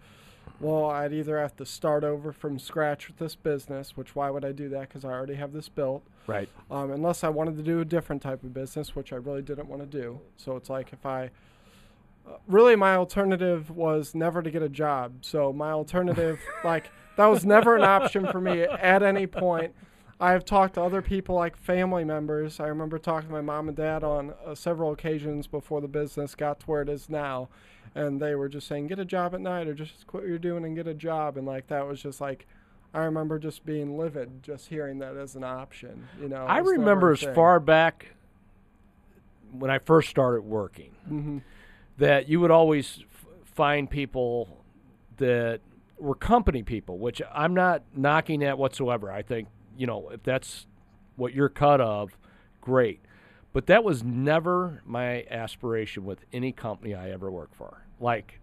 well, 0.58 0.86
I'd 0.86 1.12
either 1.12 1.38
have 1.38 1.54
to 1.56 1.64
start 1.64 2.02
over 2.02 2.32
from 2.32 2.58
scratch 2.58 3.06
with 3.06 3.18
this 3.18 3.36
business, 3.36 3.96
which 3.96 4.16
why 4.16 4.28
would 4.28 4.44
I 4.44 4.50
do 4.50 4.68
that? 4.70 4.88
Because 4.88 5.04
I 5.04 5.10
already 5.10 5.36
have 5.36 5.52
this 5.52 5.68
built. 5.68 6.02
Right. 6.26 6.48
Um, 6.68 6.90
unless 6.90 7.22
I 7.22 7.28
wanted 7.28 7.56
to 7.58 7.62
do 7.62 7.80
a 7.80 7.84
different 7.84 8.22
type 8.22 8.42
of 8.42 8.52
business, 8.52 8.96
which 8.96 9.12
I 9.12 9.16
really 9.16 9.42
didn't 9.42 9.68
want 9.68 9.82
to 9.82 9.86
do. 9.86 10.20
So 10.36 10.56
it's 10.56 10.68
like 10.68 10.92
if 10.92 11.06
I. 11.06 11.30
Uh, 12.26 12.32
really, 12.48 12.74
my 12.74 12.96
alternative 12.96 13.70
was 13.70 14.16
never 14.16 14.42
to 14.42 14.50
get 14.50 14.62
a 14.62 14.68
job. 14.68 15.12
So 15.22 15.52
my 15.52 15.70
alternative, 15.70 16.40
like, 16.64 16.90
that 17.16 17.26
was 17.26 17.46
never 17.46 17.76
an 17.76 17.84
option 17.84 18.26
for 18.26 18.40
me 18.40 18.62
at 18.62 19.02
any 19.04 19.28
point. 19.28 19.74
I've 20.20 20.44
talked 20.44 20.74
to 20.74 20.82
other 20.82 21.00
people, 21.00 21.34
like 21.34 21.56
family 21.56 22.04
members. 22.04 22.60
I 22.60 22.66
remember 22.66 22.98
talking 22.98 23.28
to 23.28 23.34
my 23.34 23.40
mom 23.40 23.68
and 23.68 23.76
dad 23.76 24.04
on 24.04 24.34
uh, 24.44 24.54
several 24.54 24.92
occasions 24.92 25.46
before 25.46 25.80
the 25.80 25.88
business 25.88 26.34
got 26.34 26.60
to 26.60 26.66
where 26.66 26.82
it 26.82 26.88
is 26.88 27.08
now. 27.08 27.48
And 27.94 28.20
they 28.20 28.34
were 28.34 28.48
just 28.48 28.68
saying, 28.68 28.88
get 28.88 28.98
a 28.98 29.04
job 29.04 29.34
at 29.34 29.40
night 29.40 29.66
or 29.66 29.74
just 29.74 30.06
quit 30.06 30.22
what 30.22 30.28
you're 30.28 30.38
doing 30.38 30.64
and 30.64 30.76
get 30.76 30.86
a 30.86 30.94
job. 30.94 31.36
And, 31.36 31.46
like, 31.46 31.66
that 31.68 31.86
was 31.88 32.00
just 32.02 32.20
like, 32.20 32.46
I 32.92 33.00
remember 33.00 33.38
just 33.38 33.64
being 33.64 33.96
livid 33.96 34.42
just 34.42 34.68
hearing 34.68 34.98
that 34.98 35.16
as 35.16 35.36
an 35.36 35.44
option. 35.44 36.08
You 36.20 36.28
know, 36.28 36.44
I 36.46 36.58
remember 36.58 37.12
as 37.12 37.20
far 37.20 37.58
back 37.60 38.14
when 39.52 39.70
I 39.70 39.78
first 39.78 40.08
started 40.08 40.42
working 40.42 40.92
hmm 41.08 41.38
that 41.98 42.28
you 42.28 42.40
would 42.40 42.50
always 42.50 43.00
f- 43.02 43.26
find 43.44 43.90
people 43.90 44.64
that 45.18 45.60
were 45.98 46.14
company 46.14 46.62
people, 46.62 46.96
which 46.96 47.20
I'm 47.30 47.52
not 47.52 47.82
knocking 47.94 48.42
at 48.42 48.56
whatsoever. 48.56 49.12
I 49.12 49.20
think, 49.20 49.48
you 49.80 49.86
know, 49.86 50.10
if 50.10 50.22
that's 50.22 50.66
what 51.16 51.32
you're 51.32 51.48
cut 51.48 51.80
of, 51.80 52.18
great. 52.60 53.00
But 53.54 53.66
that 53.66 53.82
was 53.82 54.04
never 54.04 54.82
my 54.84 55.24
aspiration 55.30 56.04
with 56.04 56.18
any 56.34 56.52
company 56.52 56.94
I 56.94 57.10
ever 57.10 57.30
worked 57.30 57.56
for. 57.56 57.82
Like, 57.98 58.40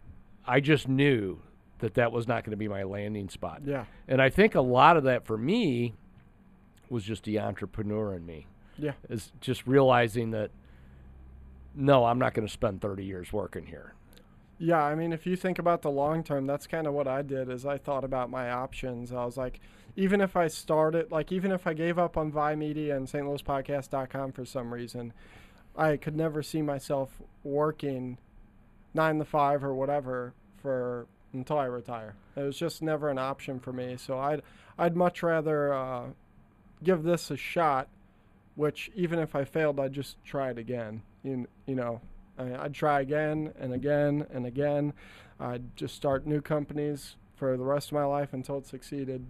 I 0.48 0.60
just 0.60 0.88
knew 0.88 1.40
that 1.78 1.94
that 1.94 2.12
was 2.12 2.28
not 2.28 2.44
going 2.44 2.52
to 2.52 2.58
be 2.58 2.68
my 2.68 2.82
landing 2.82 3.30
spot. 3.30 3.62
Yeah. 3.64 3.86
And 4.08 4.20
I 4.20 4.32
think 4.32 4.56
a 4.56 4.62
lot 4.62 4.98
of 4.98 5.04
that 5.04 5.28
for 5.28 5.38
me 5.38 5.94
was 6.90 7.04
just 7.04 7.24
the 7.24 7.40
entrepreneur 7.40 8.16
in 8.16 8.26
me. 8.26 8.48
Yeah. 8.76 8.94
Is 9.08 9.32
just 9.40 9.68
realizing 9.68 10.32
that 10.32 10.50
no, 11.76 12.06
I'm 12.06 12.18
not 12.18 12.34
going 12.34 12.48
to 12.48 12.52
spend 12.52 12.82
30 12.82 13.06
years 13.06 13.32
working 13.32 13.68
here. 13.68 13.94
Yeah, 14.60 14.84
I 14.84 14.96
mean, 14.96 15.14
if 15.14 15.28
you 15.28 15.36
think 15.36 15.60
about 15.60 15.84
the 15.84 15.92
long 15.92 16.24
term, 16.24 16.48
that's 16.48 16.66
kind 16.66 16.88
of 16.88 16.94
what 16.94 17.08
I 17.08 17.22
did. 17.22 17.50
Is 17.50 17.66
I 17.66 17.78
thought 17.78 18.04
about 18.04 18.30
my 18.30 18.50
options. 18.50 19.12
I 19.12 19.24
was 19.24 19.38
like, 19.38 19.60
even 19.96 20.20
if 20.20 20.36
I 20.36 20.48
started, 20.48 21.12
like, 21.12 21.32
even 21.32 21.52
if 21.52 21.68
I 21.68 21.74
gave 21.74 22.00
up 22.00 22.18
on 22.18 22.32
Vie 22.32 22.56
Media 22.56 22.96
and 22.96 23.08
StLouisPodcast.com 23.08 24.32
for 24.32 24.46
some 24.46 24.74
reason, 24.74 25.14
I 25.76 25.98
could 25.98 26.16
never 26.16 26.42
see 26.42 26.62
myself 26.62 27.22
working 27.44 28.18
nine 28.94 29.20
to 29.20 29.26
five 29.26 29.64
or 29.64 29.76
whatever 29.76 30.34
for 30.58 31.06
until 31.34 31.60
I 31.60 31.66
retire. 31.66 32.16
It 32.36 32.42
was 32.42 32.58
just 32.58 32.82
never 32.82 33.10
an 33.10 33.20
option 33.20 33.60
for 33.60 33.72
me. 33.72 33.96
So 33.98 34.18
I'd 34.20 34.42
I'd 34.78 34.96
much 34.96 35.22
rather 35.24 35.74
uh, 35.74 36.06
give 36.84 37.04
this 37.04 37.30
a 37.32 37.38
shot. 37.38 37.88
Which 38.56 38.90
even 38.96 39.20
if 39.20 39.36
I 39.36 39.46
failed, 39.46 39.80
I'd 39.80 39.94
just 39.94 40.18
try 40.24 40.50
it 40.50 40.58
again. 40.58 41.04
You 41.24 41.48
you 41.68 41.76
know, 41.76 42.02
I, 42.38 42.64
I'd 42.64 42.74
try 42.74 43.02
again 43.02 43.54
and 43.60 43.74
again 43.74 44.26
and 44.32 44.46
again. 44.46 44.94
I'd 45.40 45.76
just 45.76 45.96
start 45.96 46.26
new 46.26 46.42
companies 46.42 47.16
for 47.36 47.58
the 47.58 47.64
rest 47.64 47.90
of 47.90 47.94
my 47.94 48.06
life 48.06 48.34
until 48.34 48.58
it 48.58 48.66
succeeded. 48.66 49.26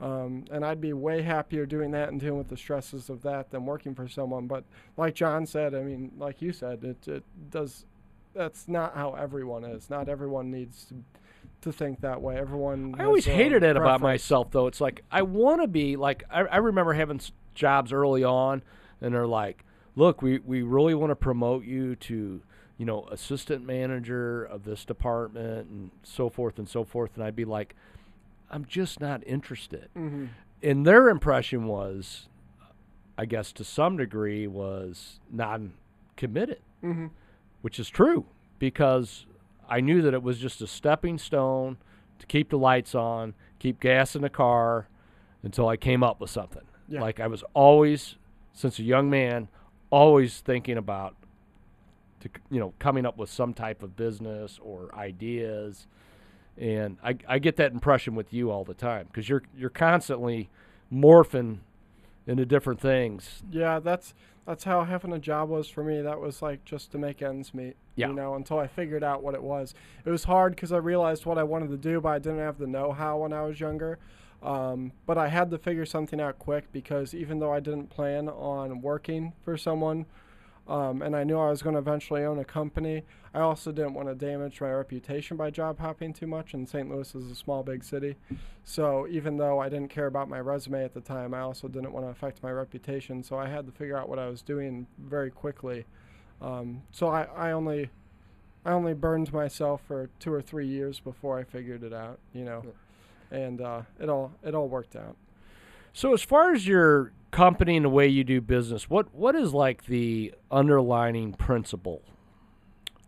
Um, 0.00 0.46
and 0.50 0.64
I'd 0.64 0.80
be 0.80 0.92
way 0.92 1.22
happier 1.22 1.64
doing 1.64 1.92
that 1.92 2.08
and 2.08 2.18
dealing 2.18 2.38
with 2.38 2.48
the 2.48 2.56
stresses 2.56 3.08
of 3.08 3.22
that 3.22 3.50
than 3.50 3.66
working 3.66 3.94
for 3.94 4.08
someone. 4.08 4.46
But 4.46 4.64
like 4.96 5.14
John 5.14 5.46
said, 5.46 5.74
I 5.74 5.82
mean, 5.82 6.12
like 6.18 6.42
you 6.42 6.52
said, 6.52 6.82
it, 6.82 7.06
it 7.06 7.22
does. 7.50 7.84
That's 8.34 8.66
not 8.66 8.96
how 8.96 9.12
everyone 9.12 9.64
is. 9.64 9.90
Not 9.90 10.08
everyone 10.08 10.50
needs 10.50 10.86
to 10.86 10.94
to 11.62 11.72
think 11.72 12.00
that 12.00 12.20
way. 12.20 12.36
Everyone. 12.36 12.96
I 12.98 13.04
always 13.04 13.26
hated 13.26 13.62
it 13.62 13.76
about 13.76 14.00
myself, 14.00 14.50
though. 14.50 14.66
It's 14.66 14.80
like 14.80 15.04
I 15.10 15.22
want 15.22 15.62
to 15.62 15.68
be 15.68 15.96
like 15.96 16.24
I, 16.30 16.40
I 16.40 16.56
remember 16.56 16.92
having 16.92 17.20
jobs 17.54 17.92
early 17.92 18.24
on, 18.24 18.62
and 19.00 19.14
they're 19.14 19.26
like, 19.26 19.64
"Look, 19.96 20.22
we 20.22 20.38
we 20.40 20.62
really 20.62 20.94
want 20.94 21.10
to 21.10 21.16
promote 21.16 21.64
you 21.64 21.96
to, 21.96 22.42
you 22.78 22.86
know, 22.86 23.06
assistant 23.10 23.64
manager 23.66 24.44
of 24.44 24.64
this 24.64 24.84
department 24.84 25.68
and 25.68 25.90
so 26.02 26.28
forth 26.28 26.58
and 26.58 26.68
so 26.68 26.84
forth." 26.84 27.14
And 27.16 27.24
I'd 27.24 27.36
be 27.36 27.44
like, 27.44 27.74
"I'm 28.50 28.64
just 28.64 29.00
not 29.00 29.22
interested." 29.26 29.88
Mhm. 29.96 30.28
And 30.62 30.86
their 30.86 31.08
impression 31.08 31.66
was, 31.66 32.28
I 33.18 33.26
guess 33.26 33.52
to 33.54 33.64
some 33.64 33.96
degree, 33.96 34.46
was 34.46 35.20
non-committed 35.30 36.60
Mhm. 36.82 37.10
which 37.62 37.78
is 37.78 37.88
true 37.88 38.26
because 38.58 39.26
I 39.68 39.80
knew 39.80 40.02
that 40.02 40.14
it 40.14 40.22
was 40.22 40.38
just 40.38 40.60
a 40.62 40.66
stepping 40.66 41.18
stone 41.18 41.76
to 42.18 42.26
keep 42.26 42.50
the 42.50 42.58
lights 42.58 42.94
on, 42.94 43.34
keep 43.58 43.80
gas 43.80 44.14
in 44.16 44.22
the 44.22 44.30
car 44.30 44.88
until 45.42 45.68
I 45.68 45.76
came 45.76 46.02
up 46.02 46.20
with 46.20 46.30
something. 46.30 46.62
Yeah. 46.88 47.00
Like 47.00 47.18
I 47.20 47.26
was 47.26 47.42
always, 47.54 48.16
since 48.52 48.78
a 48.78 48.82
young 48.82 49.08
man, 49.10 49.48
always 49.92 50.40
thinking 50.40 50.76
about, 50.76 51.14
to, 52.20 52.28
you 52.50 52.58
know, 52.58 52.72
coming 52.80 53.06
up 53.06 53.16
with 53.16 53.30
some 53.30 53.54
type 53.54 53.84
of 53.84 53.94
business 53.94 54.58
or 54.60 54.92
ideas. 54.96 55.86
And 56.58 56.96
I, 57.04 57.16
I 57.28 57.38
get 57.38 57.56
that 57.56 57.72
impression 57.72 58.14
with 58.14 58.32
you 58.32 58.50
all 58.50 58.64
the 58.64 58.74
time 58.74 59.06
because 59.06 59.28
you're 59.28 59.42
you're 59.56 59.70
constantly 59.70 60.50
morphing 60.92 61.58
into 62.26 62.44
different 62.44 62.80
things. 62.80 63.42
Yeah, 63.50 63.78
that's 63.78 64.14
that's 64.46 64.64
how 64.64 64.84
having 64.84 65.12
a 65.12 65.18
job 65.18 65.48
was 65.48 65.68
for 65.68 65.84
me. 65.84 66.02
That 66.02 66.20
was 66.20 66.42
like 66.42 66.64
just 66.64 66.92
to 66.92 66.98
make 66.98 67.22
ends 67.22 67.54
meet. 67.54 67.76
Yeah. 67.94 68.08
You 68.08 68.14
know, 68.14 68.34
until 68.34 68.58
I 68.58 68.66
figured 68.66 69.04
out 69.04 69.22
what 69.22 69.34
it 69.34 69.42
was. 69.42 69.74
It 70.04 70.10
was 70.10 70.24
hard 70.24 70.54
because 70.54 70.72
I 70.72 70.78
realized 70.78 71.26
what 71.26 71.38
I 71.38 71.42
wanted 71.42 71.70
to 71.70 71.76
do, 71.76 72.00
but 72.00 72.08
I 72.08 72.18
didn't 72.18 72.38
have 72.38 72.58
the 72.58 72.66
know-how 72.66 73.18
when 73.18 73.32
I 73.32 73.42
was 73.42 73.60
younger. 73.60 73.98
Um, 74.42 74.92
but 75.06 75.18
I 75.18 75.28
had 75.28 75.50
to 75.50 75.58
figure 75.58 75.86
something 75.86 76.20
out 76.20 76.38
quick 76.38 76.72
because 76.72 77.14
even 77.14 77.38
though 77.38 77.52
I 77.52 77.60
didn't 77.60 77.90
plan 77.90 78.28
on 78.28 78.82
working 78.82 79.32
for 79.44 79.56
someone, 79.56 80.06
um, 80.68 81.02
and 81.02 81.16
I 81.16 81.24
knew 81.24 81.38
I 81.38 81.50
was 81.50 81.62
going 81.62 81.74
to 81.74 81.80
eventually 81.80 82.24
own 82.24 82.38
a 82.38 82.44
company, 82.44 83.02
I 83.34 83.40
also 83.40 83.72
didn't 83.72 83.94
want 83.94 84.08
to 84.08 84.14
damage 84.14 84.60
my 84.60 84.70
reputation 84.70 85.36
by 85.36 85.50
job 85.50 85.78
hopping 85.78 86.12
too 86.12 86.26
much. 86.26 86.54
And 86.54 86.68
St. 86.68 86.88
Louis 86.90 87.14
is 87.14 87.30
a 87.30 87.34
small, 87.34 87.62
big 87.62 87.82
city. 87.82 88.16
So 88.64 89.06
even 89.08 89.36
though 89.36 89.58
I 89.58 89.68
didn't 89.68 89.88
care 89.88 90.06
about 90.06 90.28
my 90.28 90.40
resume 90.40 90.84
at 90.84 90.94
the 90.94 91.00
time, 91.00 91.34
I 91.34 91.40
also 91.40 91.68
didn't 91.68 91.92
want 91.92 92.06
to 92.06 92.10
affect 92.10 92.42
my 92.42 92.50
reputation. 92.50 93.22
So 93.22 93.38
I 93.38 93.48
had 93.48 93.66
to 93.66 93.72
figure 93.72 93.96
out 93.96 94.08
what 94.08 94.18
I 94.18 94.28
was 94.28 94.42
doing 94.42 94.86
very 94.98 95.30
quickly. 95.30 95.84
Um, 96.40 96.82
so 96.90 97.08
I, 97.08 97.22
I 97.36 97.52
only 97.52 97.90
I 98.64 98.72
only 98.72 98.94
burned 98.94 99.32
myself 99.32 99.80
for 99.86 100.08
two 100.20 100.32
or 100.32 100.40
three 100.40 100.66
years 100.66 101.00
before 101.00 101.38
I 101.38 101.44
figured 101.44 101.82
it 101.82 101.92
out, 101.92 102.20
you 102.32 102.44
know, 102.44 102.62
and 103.32 103.60
uh, 103.60 103.82
it 103.98 104.08
all 104.08 104.30
it 104.44 104.54
all 104.54 104.68
worked 104.68 104.94
out. 104.94 105.16
So 105.92 106.12
as 106.12 106.22
far 106.22 106.52
as 106.52 106.66
your 106.66 107.12
company 107.30 107.76
and 107.76 107.84
the 107.84 107.90
way 107.90 108.06
you 108.06 108.22
do 108.22 108.40
business, 108.40 108.88
what 108.88 109.12
what 109.14 109.34
is 109.34 109.52
like 109.52 109.86
the 109.86 110.34
underlining 110.50 111.32
principle 111.32 112.02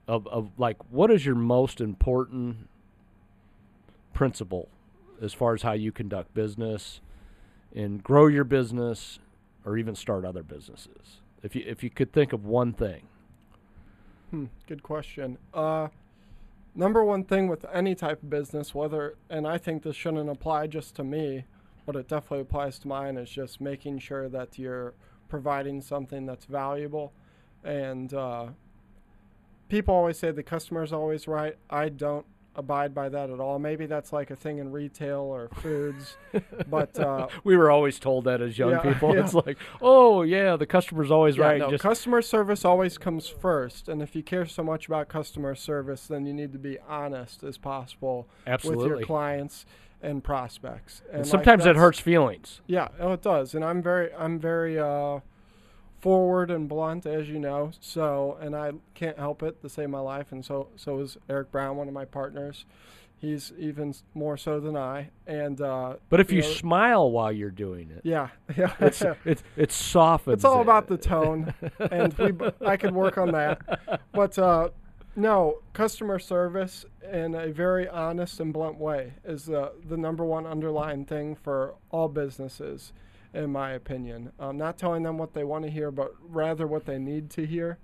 of 0.08 0.26
of 0.26 0.50
like 0.58 0.78
what 0.90 1.10
is 1.10 1.24
your 1.24 1.36
most 1.36 1.80
important 1.80 2.68
principle 4.12 4.68
as 5.22 5.32
far 5.32 5.54
as 5.54 5.62
how 5.62 5.72
you 5.72 5.92
conduct 5.92 6.34
business 6.34 7.00
and 7.74 8.02
grow 8.02 8.26
your 8.26 8.44
business 8.44 9.18
or 9.64 9.76
even 9.78 9.94
start 9.94 10.24
other 10.24 10.42
businesses? 10.42 11.20
If 11.42 11.54
you 11.54 11.62
if 11.66 11.84
you 11.84 11.90
could 11.90 12.12
think 12.12 12.32
of 12.32 12.44
one 12.44 12.72
thing. 12.72 13.02
Hmm, 14.30 14.46
good 14.66 14.82
question. 14.82 15.38
Uh, 15.52 15.88
number 16.74 17.04
one 17.04 17.24
thing 17.24 17.48
with 17.48 17.64
any 17.72 17.94
type 17.94 18.22
of 18.22 18.30
business, 18.30 18.74
whether 18.74 19.16
and 19.30 19.46
I 19.46 19.58
think 19.58 19.82
this 19.82 19.96
shouldn't 19.96 20.28
apply 20.28 20.66
just 20.66 20.94
to 20.96 21.04
me, 21.04 21.44
but 21.86 21.96
it 21.96 22.08
definitely 22.08 22.40
applies 22.40 22.78
to 22.80 22.88
mine, 22.88 23.16
is 23.16 23.30
just 23.30 23.60
making 23.60 23.98
sure 23.98 24.28
that 24.28 24.58
you're 24.58 24.94
providing 25.28 25.80
something 25.80 26.26
that's 26.26 26.44
valuable. 26.44 27.12
And 27.62 28.12
uh, 28.12 28.48
people 29.68 29.94
always 29.94 30.18
say 30.18 30.30
the 30.30 30.42
customer's 30.42 30.92
always 30.92 31.26
right. 31.26 31.56
I 31.70 31.88
don't 31.88 32.26
abide 32.56 32.94
by 32.94 33.08
that 33.08 33.30
at 33.30 33.40
all. 33.40 33.58
Maybe 33.58 33.86
that's 33.86 34.12
like 34.12 34.30
a 34.30 34.36
thing 34.36 34.58
in 34.58 34.70
retail 34.70 35.20
or 35.20 35.48
foods, 35.60 36.16
but 36.70 36.98
uh, 36.98 37.28
We 37.42 37.56
were 37.56 37.70
always 37.70 37.98
told 37.98 38.24
that 38.24 38.40
as 38.40 38.58
young 38.58 38.70
Yeah, 38.70 38.80
people. 38.80 39.14
yeah. 39.14 39.24
It's 39.24 39.34
like, 39.34 39.58
oh 39.82 40.22
yeah, 40.22 40.56
the 40.56 40.66
customer's 40.66 41.10
always 41.10 41.36
Yeah, 41.36 41.44
right. 41.46 41.58
no, 41.58 41.76
customer 41.78 42.22
service 42.22 42.64
always 42.64 42.98
comes 42.98 43.28
first, 43.28 43.88
and 43.88 44.00
if 44.02 44.14
you 44.14 44.22
care 44.22 44.46
so 44.46 44.62
much 44.62 44.86
about 44.86 45.08
customer 45.08 45.54
service, 45.54 46.06
then 46.06 46.26
you 46.26 46.32
need 46.32 46.52
to 46.52 46.58
be 46.58 46.78
honest 46.88 47.42
as 47.42 47.58
possible 47.58 48.28
with 48.46 48.80
your 48.86 49.00
clients 49.02 49.66
and 50.02 50.22
prospects. 50.22 51.00
And, 51.06 51.16
and 51.16 51.18
like, 51.24 51.30
sometimes 51.30 51.62
it 51.62 51.66
that's- 51.66 51.80
hurts 51.80 51.98
feelings. 51.98 52.60
Yeah, 52.66 52.88
oh, 53.00 53.12
it 53.12 53.22
does, 53.22 53.54
and 53.54 53.64
I'm 53.64 53.82
very, 53.82 54.12
I'm 54.14 54.38
very 54.38 54.78
uh, 54.78 55.20
forward 56.04 56.50
and 56.50 56.68
blunt, 56.68 57.06
as 57.06 57.30
you 57.30 57.38
know. 57.38 57.70
So, 57.80 58.36
and 58.38 58.54
I 58.54 58.72
can't 58.92 59.18
help 59.18 59.42
it 59.42 59.62
to 59.62 59.70
save 59.70 59.88
my 59.88 60.00
life, 60.00 60.32
and 60.32 60.44
so, 60.44 60.68
so 60.76 60.98
is 61.00 61.16
Eric 61.30 61.50
Brown, 61.50 61.78
one 61.78 61.88
of 61.88 61.94
my 61.94 62.04
partners. 62.04 62.66
He's 63.16 63.54
even 63.58 63.94
more 64.12 64.36
so 64.36 64.60
than 64.60 64.76
I, 64.76 65.08
and 65.26 65.58
uh, 65.62 65.94
But 66.10 66.20
if 66.20 66.30
you 66.30 66.42
know, 66.42 66.46
smile 66.48 67.10
while 67.10 67.32
you're 67.32 67.50
doing 67.50 67.90
it, 67.90 68.02
yeah, 68.04 68.28
yeah, 68.56 68.74
it's 68.80 69.02
it's 69.24 69.42
it 69.56 69.72
softens. 69.72 70.34
it's 70.34 70.44
all 70.44 70.60
about 70.60 70.88
the 70.88 70.98
tone, 70.98 71.54
and 71.78 72.12
we 72.18 72.34
I 72.66 72.76
could 72.76 72.92
work 72.94 73.16
on 73.16 73.32
that. 73.32 74.02
But 74.12 74.38
uh, 74.38 74.68
no, 75.16 75.60
customer 75.72 76.18
service 76.18 76.84
in 77.10 77.34
a 77.34 77.48
very 77.48 77.88
honest 77.88 78.40
and 78.40 78.52
blunt 78.52 78.76
way 78.76 79.14
is 79.24 79.46
the 79.46 79.72
the 79.88 79.96
number 79.96 80.22
one 80.26 80.44
underlying 80.44 81.06
thing 81.06 81.34
for 81.34 81.76
all 81.90 82.08
businesses, 82.08 82.92
in 83.34 83.50
my 83.50 83.72
opinion. 83.72 84.32
Um, 84.38 84.56
not 84.56 84.78
telling 84.78 85.02
them 85.02 85.18
what 85.18 85.34
they 85.34 85.44
want 85.44 85.64
to 85.64 85.70
hear, 85.70 85.90
but 85.90 86.14
rather 86.20 86.66
what 86.66 86.86
they 86.86 86.98
need 86.98 87.30
to 87.30 87.44
hear. 87.44 87.78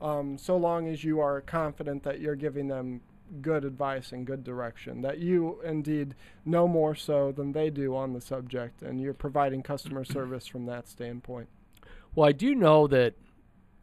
Um, 0.00 0.36
so 0.38 0.56
long 0.56 0.88
as 0.88 1.04
you 1.04 1.20
are 1.20 1.40
confident 1.40 2.02
that 2.02 2.20
you're 2.20 2.36
giving 2.36 2.68
them 2.68 3.00
good 3.42 3.64
advice 3.64 4.12
and 4.12 4.26
good 4.26 4.42
direction, 4.42 5.02
that 5.02 5.18
you 5.18 5.60
indeed 5.64 6.14
know 6.44 6.66
more 6.66 6.94
so 6.94 7.30
than 7.32 7.52
they 7.52 7.70
do 7.70 7.94
on 7.94 8.12
the 8.12 8.20
subject, 8.20 8.82
and 8.82 9.00
you're 9.00 9.14
providing 9.14 9.62
customer 9.62 10.04
service 10.16 10.46
from 10.46 10.66
that 10.66 10.88
standpoint. 10.88 11.48
Well, 12.14 12.28
I 12.28 12.32
do 12.32 12.54
know 12.54 12.86
that, 12.88 13.14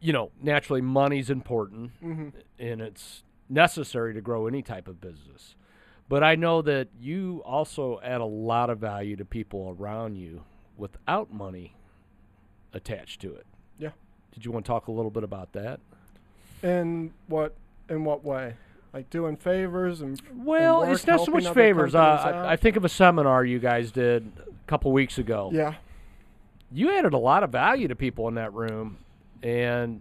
you 0.00 0.12
know, 0.12 0.30
naturally 0.42 0.80
money's 0.82 1.30
important 1.30 1.92
Mm-hmm. 2.02 2.28
and 2.58 2.80
it's 2.80 3.22
necessary 3.48 4.12
to 4.14 4.20
grow 4.20 4.46
any 4.46 4.62
type 4.62 4.88
of 4.88 5.00
business. 5.00 5.54
But 6.08 6.22
I 6.22 6.34
know 6.34 6.62
that 6.62 6.88
you 7.00 7.42
also 7.44 8.00
add 8.02 8.20
a 8.20 8.24
lot 8.26 8.70
of 8.70 8.78
value 8.78 9.16
to 9.16 9.24
people 9.24 9.76
around 9.78 10.16
you 10.16 10.42
without 10.76 11.32
money 11.32 11.74
attached 12.72 13.20
to 13.22 13.34
it. 13.34 13.46
Yeah. 13.78 13.90
Did 14.32 14.44
you 14.44 14.52
want 14.52 14.64
to 14.66 14.68
talk 14.68 14.88
a 14.88 14.92
little 14.92 15.10
bit 15.10 15.24
about 15.24 15.52
that? 15.52 15.80
In 16.62 17.12
what 17.28 17.54
in 17.88 18.04
what 18.04 18.24
way? 18.24 18.54
Like 18.92 19.10
doing 19.10 19.36
favors 19.36 20.00
and 20.00 20.20
Well, 20.34 20.80
work, 20.80 20.90
it's 20.90 21.06
not 21.06 21.24
so 21.24 21.30
much 21.32 21.48
favors. 21.50 21.94
Uh, 21.94 22.00
I. 22.00 22.52
I 22.52 22.56
think 22.56 22.76
of 22.76 22.84
a 22.84 22.88
seminar 22.88 23.44
you 23.44 23.58
guys 23.58 23.92
did 23.92 24.30
a 24.38 24.66
couple 24.66 24.90
weeks 24.92 25.18
ago. 25.18 25.50
yeah, 25.52 25.74
You 26.72 26.90
added 26.96 27.12
a 27.12 27.18
lot 27.18 27.42
of 27.42 27.50
value 27.50 27.88
to 27.88 27.94
people 27.94 28.26
in 28.28 28.34
that 28.36 28.54
room, 28.54 28.96
and 29.42 30.00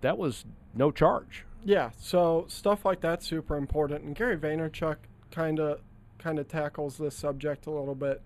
that 0.00 0.18
was 0.18 0.44
no 0.74 0.90
charge. 0.90 1.44
yeah. 1.64 1.90
So 2.00 2.46
stuff 2.48 2.84
like 2.84 3.00
that's 3.00 3.26
super 3.26 3.56
important. 3.56 4.02
And 4.02 4.16
Gary 4.16 4.36
Vaynerchuk 4.36 4.96
kind 5.30 5.60
of 5.60 5.78
kind 6.18 6.38
of 6.40 6.48
tackles 6.48 6.98
this 6.98 7.16
subject 7.16 7.66
a 7.66 7.70
little 7.70 7.94
bit, 7.94 8.22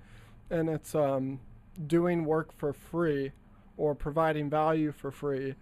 and 0.50 0.70
it's 0.70 0.94
um, 0.94 1.40
doing 1.86 2.24
work 2.24 2.52
for 2.52 2.72
free 2.72 3.32
or 3.76 3.94
providing 3.94 4.48
value 4.48 4.92
for 4.92 5.10
free. 5.10 5.54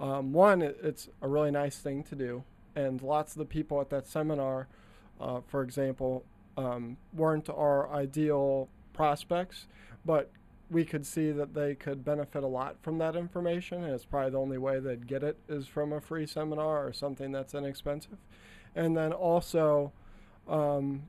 Um, 0.00 0.32
one, 0.32 0.62
it, 0.62 0.78
it's 0.82 1.08
a 1.20 1.28
really 1.28 1.50
nice 1.50 1.78
thing 1.78 2.02
to 2.04 2.14
do, 2.14 2.44
and 2.76 3.02
lots 3.02 3.32
of 3.32 3.38
the 3.38 3.44
people 3.44 3.80
at 3.80 3.90
that 3.90 4.06
seminar, 4.06 4.68
uh, 5.20 5.40
for 5.46 5.62
example, 5.62 6.24
um, 6.56 6.96
weren't 7.12 7.48
our 7.50 7.90
ideal 7.92 8.68
prospects, 8.92 9.66
but 10.04 10.30
we 10.70 10.84
could 10.84 11.06
see 11.06 11.30
that 11.32 11.54
they 11.54 11.74
could 11.74 12.04
benefit 12.04 12.44
a 12.44 12.46
lot 12.46 12.76
from 12.82 12.98
that 12.98 13.16
information, 13.16 13.84
and 13.84 13.92
it's 13.92 14.04
probably 14.04 14.30
the 14.30 14.38
only 14.38 14.58
way 14.58 14.78
they'd 14.78 15.06
get 15.06 15.22
it 15.22 15.38
is 15.48 15.66
from 15.66 15.92
a 15.92 16.00
free 16.00 16.26
seminar 16.26 16.86
or 16.86 16.92
something 16.92 17.32
that's 17.32 17.54
inexpensive. 17.54 18.18
And 18.74 18.96
then 18.96 19.12
also, 19.12 19.92
um, 20.46 21.04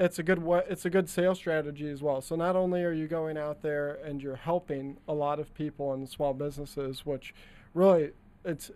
it's 0.00 0.18
a 0.18 0.22
good 0.22 0.42
it's 0.68 0.86
a 0.86 0.90
good 0.90 1.08
sales 1.08 1.38
strategy 1.38 1.88
as 1.90 2.02
well. 2.02 2.22
So 2.22 2.34
not 2.34 2.56
only 2.56 2.82
are 2.82 2.92
you 2.92 3.06
going 3.06 3.36
out 3.36 3.60
there 3.60 3.98
and 4.02 4.22
you're 4.22 4.36
helping 4.36 4.96
a 5.06 5.12
lot 5.12 5.38
of 5.38 5.52
people 5.54 5.92
and 5.92 6.08
small 6.08 6.32
businesses, 6.32 7.04
which 7.04 7.34
really 7.74 8.12
it's 8.44 8.70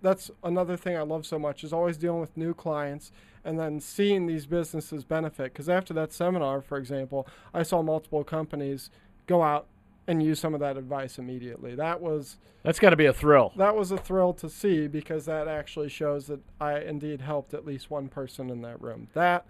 that's 0.00 0.30
another 0.42 0.76
thing 0.76 0.96
I 0.96 1.02
love 1.02 1.26
so 1.26 1.38
much 1.38 1.62
is 1.64 1.72
always 1.72 1.98
dealing 1.98 2.20
with 2.20 2.36
new 2.36 2.54
clients 2.54 3.12
and 3.44 3.58
then 3.58 3.78
seeing 3.78 4.26
these 4.26 4.46
businesses 4.46 5.04
benefit. 5.04 5.52
Because 5.52 5.68
after 5.68 5.92
that 5.94 6.12
seminar, 6.12 6.62
for 6.62 6.78
example, 6.78 7.28
I 7.52 7.62
saw 7.62 7.82
multiple 7.82 8.24
companies 8.24 8.90
go 9.26 9.42
out 9.42 9.66
and 10.06 10.22
use 10.22 10.40
some 10.40 10.54
of 10.54 10.60
that 10.60 10.78
advice 10.78 11.18
immediately. 11.18 11.74
That 11.74 12.00
was 12.00 12.38
That's 12.62 12.78
got 12.78 12.90
to 12.90 12.96
be 12.96 13.04
a 13.04 13.12
thrill. 13.12 13.52
that 13.56 13.76
was 13.76 13.90
a 13.90 13.98
thrill 13.98 14.32
to 14.34 14.48
see 14.48 14.86
because 14.86 15.26
that 15.26 15.46
actually 15.46 15.90
shows 15.90 16.26
that 16.28 16.40
I 16.58 16.78
indeed 16.80 17.20
helped 17.20 17.52
at 17.52 17.66
least 17.66 17.90
one 17.90 18.08
person 18.08 18.48
in 18.48 18.62
that 18.62 18.80
room. 18.80 19.08
That 19.12 19.44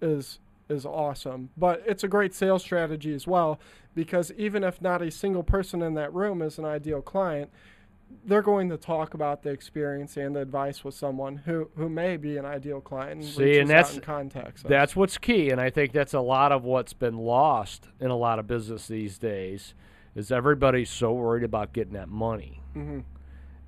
is 0.00 0.38
is 0.68 0.84
awesome. 0.84 1.48
But 1.56 1.82
it's 1.86 2.04
a 2.04 2.08
great 2.08 2.34
sales 2.34 2.62
strategy 2.62 3.14
as 3.14 3.26
well 3.26 3.58
because 3.94 4.30
even 4.32 4.62
if 4.62 4.82
not 4.82 5.00
a 5.00 5.10
single 5.10 5.42
person 5.42 5.80
in 5.82 5.94
that 5.94 6.12
room 6.12 6.42
is 6.42 6.58
an 6.58 6.66
ideal 6.66 7.00
client, 7.00 7.50
they're 8.26 8.42
going 8.42 8.68
to 8.68 8.76
talk 8.76 9.14
about 9.14 9.42
the 9.42 9.48
experience 9.50 10.16
and 10.18 10.36
the 10.36 10.40
advice 10.40 10.84
with 10.84 10.94
someone 10.94 11.36
who, 11.36 11.70
who 11.76 11.88
may 11.88 12.16
be 12.18 12.36
an 12.36 12.44
ideal 12.44 12.80
client 12.82 13.20
and 13.22 13.24
See, 13.24 13.58
and 13.58 13.70
that's- 13.70 13.94
and. 13.94 14.68
That's 14.68 14.94
what's 14.94 15.16
key, 15.18 15.48
and 15.50 15.58
I 15.60 15.70
think 15.70 15.92
that's 15.92 16.14
a 16.14 16.20
lot 16.20 16.52
of 16.52 16.64
what's 16.64 16.92
been 16.92 17.16
lost 17.16 17.88
in 17.98 18.10
a 18.10 18.16
lot 18.16 18.38
of 18.38 18.46
business 18.46 18.86
these 18.88 19.18
days. 19.18 19.74
Is 20.14 20.30
everybody's 20.32 20.90
so 20.90 21.12
worried 21.12 21.44
about 21.44 21.72
getting 21.72 21.92
that 21.94 22.08
money 22.08 22.60
Mhm. 22.74 23.04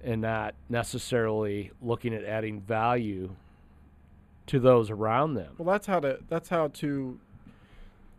and 0.02 0.20
not 0.20 0.54
necessarily 0.68 1.70
looking 1.80 2.12
at 2.12 2.24
adding 2.24 2.60
value 2.60 3.36
to 4.50 4.58
those 4.58 4.90
around 4.90 5.34
them. 5.34 5.54
Well, 5.58 5.72
that's 5.72 5.86
how 5.86 6.00
to 6.00 6.18
that's 6.28 6.48
how 6.48 6.68
to 6.68 7.18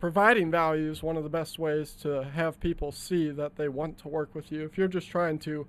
providing 0.00 0.50
value 0.50 0.90
is 0.90 1.02
one 1.02 1.16
of 1.16 1.22
the 1.24 1.28
best 1.28 1.58
ways 1.58 1.92
to 2.02 2.24
have 2.24 2.58
people 2.58 2.90
see 2.90 3.30
that 3.30 3.56
they 3.56 3.68
want 3.68 3.98
to 3.98 4.08
work 4.08 4.34
with 4.34 4.50
you. 4.50 4.64
If 4.64 4.76
you're 4.78 4.88
just 4.88 5.08
trying 5.08 5.38
to 5.40 5.66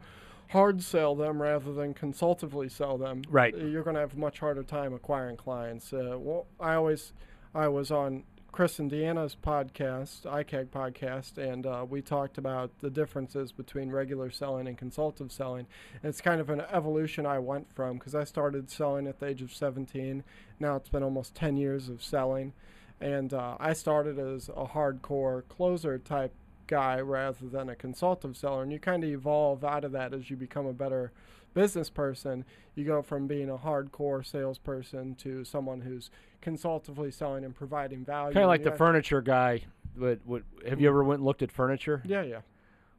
hard 0.50 0.82
sell 0.82 1.16
them 1.16 1.42
rather 1.42 1.74
than 1.74 1.94
consultatively 1.94 2.70
sell 2.70 2.98
them, 2.98 3.24
Right. 3.30 3.56
you're 3.56 3.84
going 3.84 3.96
to 3.96 4.00
have 4.00 4.14
a 4.14 4.20
much 4.20 4.40
harder 4.40 4.64
time 4.64 4.94
acquiring 4.94 5.36
clients. 5.38 5.92
Uh, 5.94 6.16
well, 6.18 6.48
I 6.60 6.76
always 6.76 7.12
I 7.54 7.68
was 7.68 7.92
on 7.92 8.24
Chris 8.54 8.78
and 8.78 8.92
Deanna's 8.92 9.36
podcast, 9.36 10.26
ICAG 10.26 10.68
podcast, 10.68 11.40
and 11.40 11.66
uh, 11.66 11.84
we 11.90 12.04
talked 12.04 12.38
about 12.38 12.70
the 12.82 12.90
differences 12.92 13.52
between 13.52 13.90
regular 13.90 14.30
selling 14.30 14.68
and 14.68 14.78
consultative 14.78 15.32
selling. 15.32 15.66
And 16.04 16.10
it's 16.12 16.22
kind 16.22 16.40
of 16.40 16.52
an 16.52 16.62
evolution 16.72 17.26
I 17.26 17.40
went 17.40 17.74
from 17.74 17.98
because 17.98 18.14
I 18.14 18.26
started 18.26 18.70
selling 18.70 19.08
at 19.08 19.20
the 19.20 19.26
age 19.26 19.42
of 19.42 19.52
17. 19.52 20.24
Now 20.60 20.76
it's 20.76 20.88
been 20.88 21.02
almost 21.02 21.34
10 21.34 21.58
years 21.58 21.90
of 21.90 22.04
selling. 22.04 22.54
And 23.02 23.34
uh, 23.34 23.58
I 23.60 23.74
started 23.74 24.20
as 24.20 24.50
a 24.50 24.68
hardcore 24.68 25.48
closer 25.50 25.98
type 25.98 26.36
guy 26.68 27.02
rather 27.02 27.48
than 27.48 27.70
a 27.70 27.76
consultative 27.76 28.38
seller. 28.38 28.62
And 28.62 28.72
you 28.72 28.78
kind 28.78 29.04
of 29.04 29.10
evolve 29.10 29.64
out 29.64 29.84
of 29.84 29.94
that 29.94 30.14
as 30.14 30.30
you 30.30 30.36
become 30.36 30.68
a 30.68 30.74
better 30.74 31.12
business 31.54 31.90
person. 31.90 32.46
You 32.76 32.86
go 32.86 33.02
from 33.02 33.28
being 33.28 33.50
a 33.50 33.58
hardcore 33.58 34.26
salesperson 34.26 35.16
to 35.16 35.44
someone 35.44 35.82
who's 35.82 36.10
consultatively 36.42 37.12
selling 37.12 37.44
and 37.46 37.56
providing 37.56 38.04
value. 38.04 38.34
Kind 38.34 38.44
of 38.44 38.50
like 38.50 38.64
the 38.64 38.72
furniture 38.72 39.22
guy. 39.22 39.62
But, 39.96 40.20
what, 40.26 40.44
have 40.68 40.82
you 40.82 40.88
mm. 40.88 40.92
ever 40.92 41.04
went 41.04 41.20
and 41.20 41.26
looked 41.26 41.44
at 41.44 41.52
furniture? 41.52 42.02
Yeah, 42.06 42.24
yeah. 42.24 42.42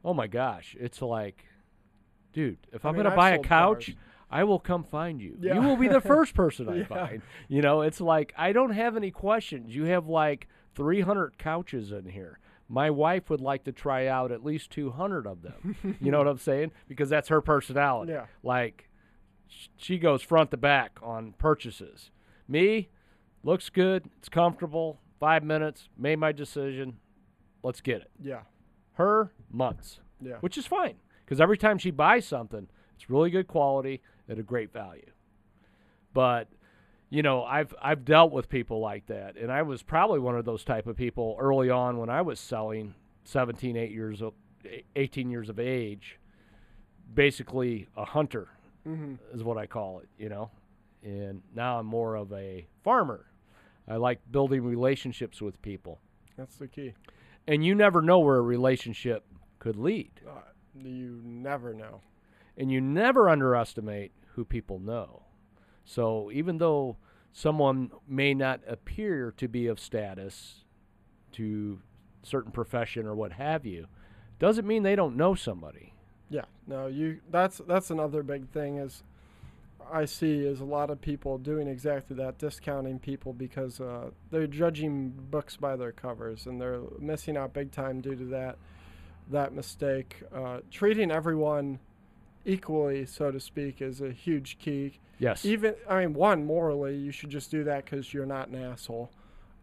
Oh 0.03 0.13
my 0.13 0.27
gosh, 0.27 0.75
it's 0.79 1.01
like, 1.01 1.45
dude, 2.31 2.57
if 2.71 2.85
I 2.85 2.89
I'm 2.89 2.95
mean, 2.95 3.03
gonna 3.03 3.13
I've 3.13 3.17
buy 3.17 3.31
a 3.31 3.39
couch, 3.39 3.87
cars. 3.87 3.97
I 4.29 4.43
will 4.43 4.59
come 4.59 4.83
find 4.83 5.19
you. 5.19 5.37
Yeah. 5.39 5.55
You 5.55 5.61
will 5.61 5.77
be 5.77 5.87
the 5.87 6.01
first 6.13 6.33
person 6.35 6.69
I 6.69 6.77
Yeah. 6.77 6.85
find. 6.85 7.21
You 7.47 7.61
know, 7.61 7.81
it's 7.81 7.99
like 7.99 8.33
I 8.37 8.53
don't 8.53 8.71
have 8.71 8.95
any 8.95 9.11
questions. 9.11 9.75
You 9.75 9.85
have 9.85 10.07
like 10.07 10.47
300 10.75 11.37
couches 11.37 11.91
in 11.91 12.05
here. 12.05 12.39
My 12.67 12.89
wife 12.89 13.29
would 13.29 13.41
like 13.41 13.63
to 13.65 13.71
try 13.71 14.07
out 14.07 14.31
at 14.31 14.43
least 14.43 14.71
200 14.71 15.27
of 15.27 15.41
them. 15.43 15.97
you 16.01 16.11
know 16.11 16.17
what 16.17 16.27
I'm 16.27 16.37
saying? 16.39 16.71
Because 16.87 17.09
that's 17.09 17.27
her 17.29 17.41
personality. 17.41 18.13
Yeah. 18.13 18.25
Like, 18.43 18.89
sh- 19.47 19.67
she 19.77 19.97
goes 19.99 20.21
front 20.23 20.51
to 20.51 20.57
back 20.57 20.97
on 21.03 21.33
purchases. 21.37 22.09
Me, 22.47 22.89
looks 23.43 23.69
good. 23.69 24.09
It's 24.17 24.29
comfortable. 24.29 24.99
Five 25.19 25.43
minutes. 25.43 25.89
Made 25.97 26.17
my 26.17 26.31
decision. 26.31 26.97
Let's 27.61 27.81
get 27.81 28.01
it. 28.01 28.11
Yeah. 28.21 28.41
Her 28.93 29.31
months 29.51 29.99
Yeah. 30.21 30.37
which 30.39 30.57
is 30.57 30.65
fine 30.65 30.95
because 31.23 31.39
every 31.41 31.57
time 31.57 31.77
she 31.77 31.91
buys 31.91 32.25
something, 32.25 32.67
it's 32.95 33.09
really 33.09 33.29
good 33.29 33.47
quality 33.47 34.01
at 34.29 34.39
a 34.39 34.43
great 34.43 34.71
value. 34.73 35.11
But 36.13 36.47
you 37.15 37.23
know, 37.23 37.43
I've 37.43 37.73
I've 37.81 38.03
dealt 38.03 38.31
with 38.33 38.49
people 38.49 38.79
like 38.81 39.05
that, 39.07 39.37
and 39.37 39.49
I 39.51 39.61
was 39.61 39.81
probably 39.83 40.19
one 40.19 40.37
of 40.37 40.45
those 40.45 40.63
type 40.65 40.85
of 40.87 40.97
people 40.97 41.37
early 41.39 41.69
on 41.69 41.97
when 41.97 42.09
I 42.09 42.21
was 42.21 42.39
selling 42.39 42.93
17, 43.23 43.77
8 43.77 43.91
years 43.91 44.21
of, 44.21 44.33
18 44.95 45.29
years 45.31 45.49
of 45.49 45.57
age, 45.59 46.19
basically 47.13 47.87
a 47.95 48.05
hunter 48.05 48.47
hmm 48.83 49.15
is 49.33 49.43
what 49.43 49.57
I 49.57 49.65
call 49.65 49.99
it, 49.99 50.09
you 50.17 50.29
know. 50.29 50.51
And 51.03 51.41
now 51.55 51.79
I'm 51.79 51.85
more 51.85 52.15
of 52.15 52.31
a 52.33 52.67
farmer. 52.83 53.25
I 53.87 53.95
like 53.97 54.19
building 54.31 54.63
relationships 54.63 55.41
with 55.41 55.61
people. 55.61 55.99
That's 56.37 56.57
the 56.57 56.67
key. 56.67 56.93
And 57.47 57.63
you 57.65 57.75
never 57.75 58.01
know 58.01 58.19
where 58.19 58.37
a 58.37 58.41
relationship 58.41 59.23
could 59.59 59.75
lead. 59.77 60.11
Uh, 60.27 60.41
you 60.83 61.21
never 61.23 61.73
know. 61.73 62.01
and 62.57 62.71
you 62.71 62.81
never 62.81 63.29
underestimate 63.29 64.11
who 64.33 64.43
people 64.45 64.79
know. 64.79 65.23
So 65.85 66.31
even 66.33 66.57
though 66.57 66.97
someone 67.35 67.91
may 68.07 68.33
not 68.33 68.61
appear 68.65 69.33
to 69.35 69.47
be 69.49 69.67
of 69.67 69.77
status 69.77 70.63
to 71.33 71.77
certain 72.23 72.51
profession 72.51 73.05
or 73.05 73.13
what 73.13 73.33
have 73.33 73.65
you, 73.65 73.87
doesn't 74.39 74.65
mean 74.65 74.83
they 74.83 74.95
don't 74.95 75.17
know 75.17 75.35
somebody. 75.35 75.93
Yeah, 76.29 76.45
no, 76.65 76.87
you. 76.87 77.19
That's 77.29 77.61
that's 77.67 77.91
another 77.91 78.23
big 78.23 78.49
thing 78.49 78.77
is 78.77 79.03
I 79.91 80.05
see 80.05 80.39
is 80.39 80.61
a 80.61 80.65
lot 80.65 80.89
of 80.89 81.01
people 81.01 81.37
doing 81.37 81.67
exactly 81.67 82.15
that, 82.15 82.37
discounting 82.37 82.99
people 82.99 83.33
because 83.33 83.79
uh, 83.81 84.11
they're 84.31 84.47
judging 84.47 85.09
books 85.29 85.57
by 85.57 85.75
their 85.75 85.91
covers, 85.91 86.47
and 86.47 86.59
they're 86.59 86.81
missing 86.99 87.35
out 87.35 87.53
big 87.53 87.71
time 87.71 87.99
due 87.99 88.15
to 88.15 88.25
that 88.25 88.57
that 89.29 89.53
mistake. 89.53 90.23
Uh, 90.33 90.59
treating 90.71 91.11
everyone 91.11 91.79
equally, 92.45 93.05
so 93.05 93.31
to 93.31 93.39
speak, 93.39 93.81
is 93.81 94.01
a 94.01 94.11
huge 94.11 94.57
key. 94.59 94.99
Yes. 95.19 95.45
Even 95.45 95.75
I 95.89 96.01
mean, 96.01 96.13
one 96.13 96.45
morally, 96.45 96.95
you 96.95 97.11
should 97.11 97.29
just 97.29 97.51
do 97.51 97.63
that 97.63 97.85
because 97.85 98.13
you're 98.13 98.25
not 98.25 98.49
an 98.49 98.61
asshole. 98.61 99.11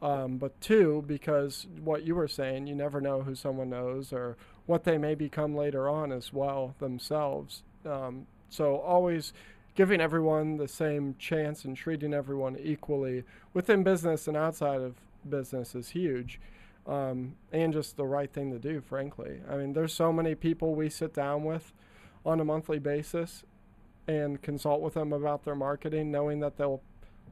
Um, 0.00 0.36
but 0.36 0.60
two, 0.60 1.04
because 1.06 1.66
what 1.84 2.02
you 2.02 2.16
were 2.16 2.26
saying, 2.26 2.66
you 2.66 2.74
never 2.74 3.00
know 3.00 3.22
who 3.22 3.36
someone 3.36 3.70
knows 3.70 4.12
or 4.12 4.36
what 4.66 4.82
they 4.82 4.98
may 4.98 5.14
become 5.14 5.54
later 5.54 5.88
on 5.88 6.10
as 6.10 6.32
well 6.32 6.74
themselves. 6.80 7.62
Um, 7.86 8.26
so 8.48 8.78
always 8.80 9.32
giving 9.76 10.00
everyone 10.00 10.56
the 10.56 10.66
same 10.66 11.14
chance 11.18 11.64
and 11.64 11.76
treating 11.76 12.12
everyone 12.12 12.58
equally 12.60 13.22
within 13.54 13.84
business 13.84 14.26
and 14.26 14.36
outside 14.36 14.80
of 14.80 14.96
business 15.28 15.74
is 15.74 15.90
huge. 15.90 16.40
Um, 16.84 17.36
and 17.52 17.72
just 17.72 17.96
the 17.96 18.04
right 18.04 18.30
thing 18.32 18.50
to 18.50 18.58
do, 18.58 18.80
frankly. 18.80 19.40
I 19.48 19.54
mean, 19.54 19.72
there's 19.72 19.94
so 19.94 20.12
many 20.12 20.34
people 20.34 20.74
we 20.74 20.90
sit 20.90 21.14
down 21.14 21.44
with 21.44 21.72
on 22.24 22.40
a 22.40 22.44
monthly 22.44 22.78
basis 22.78 23.44
and 24.06 24.42
consult 24.42 24.80
with 24.80 24.94
them 24.94 25.12
about 25.12 25.44
their 25.44 25.54
marketing, 25.54 26.10
knowing 26.10 26.40
that 26.40 26.56
they'll 26.56 26.82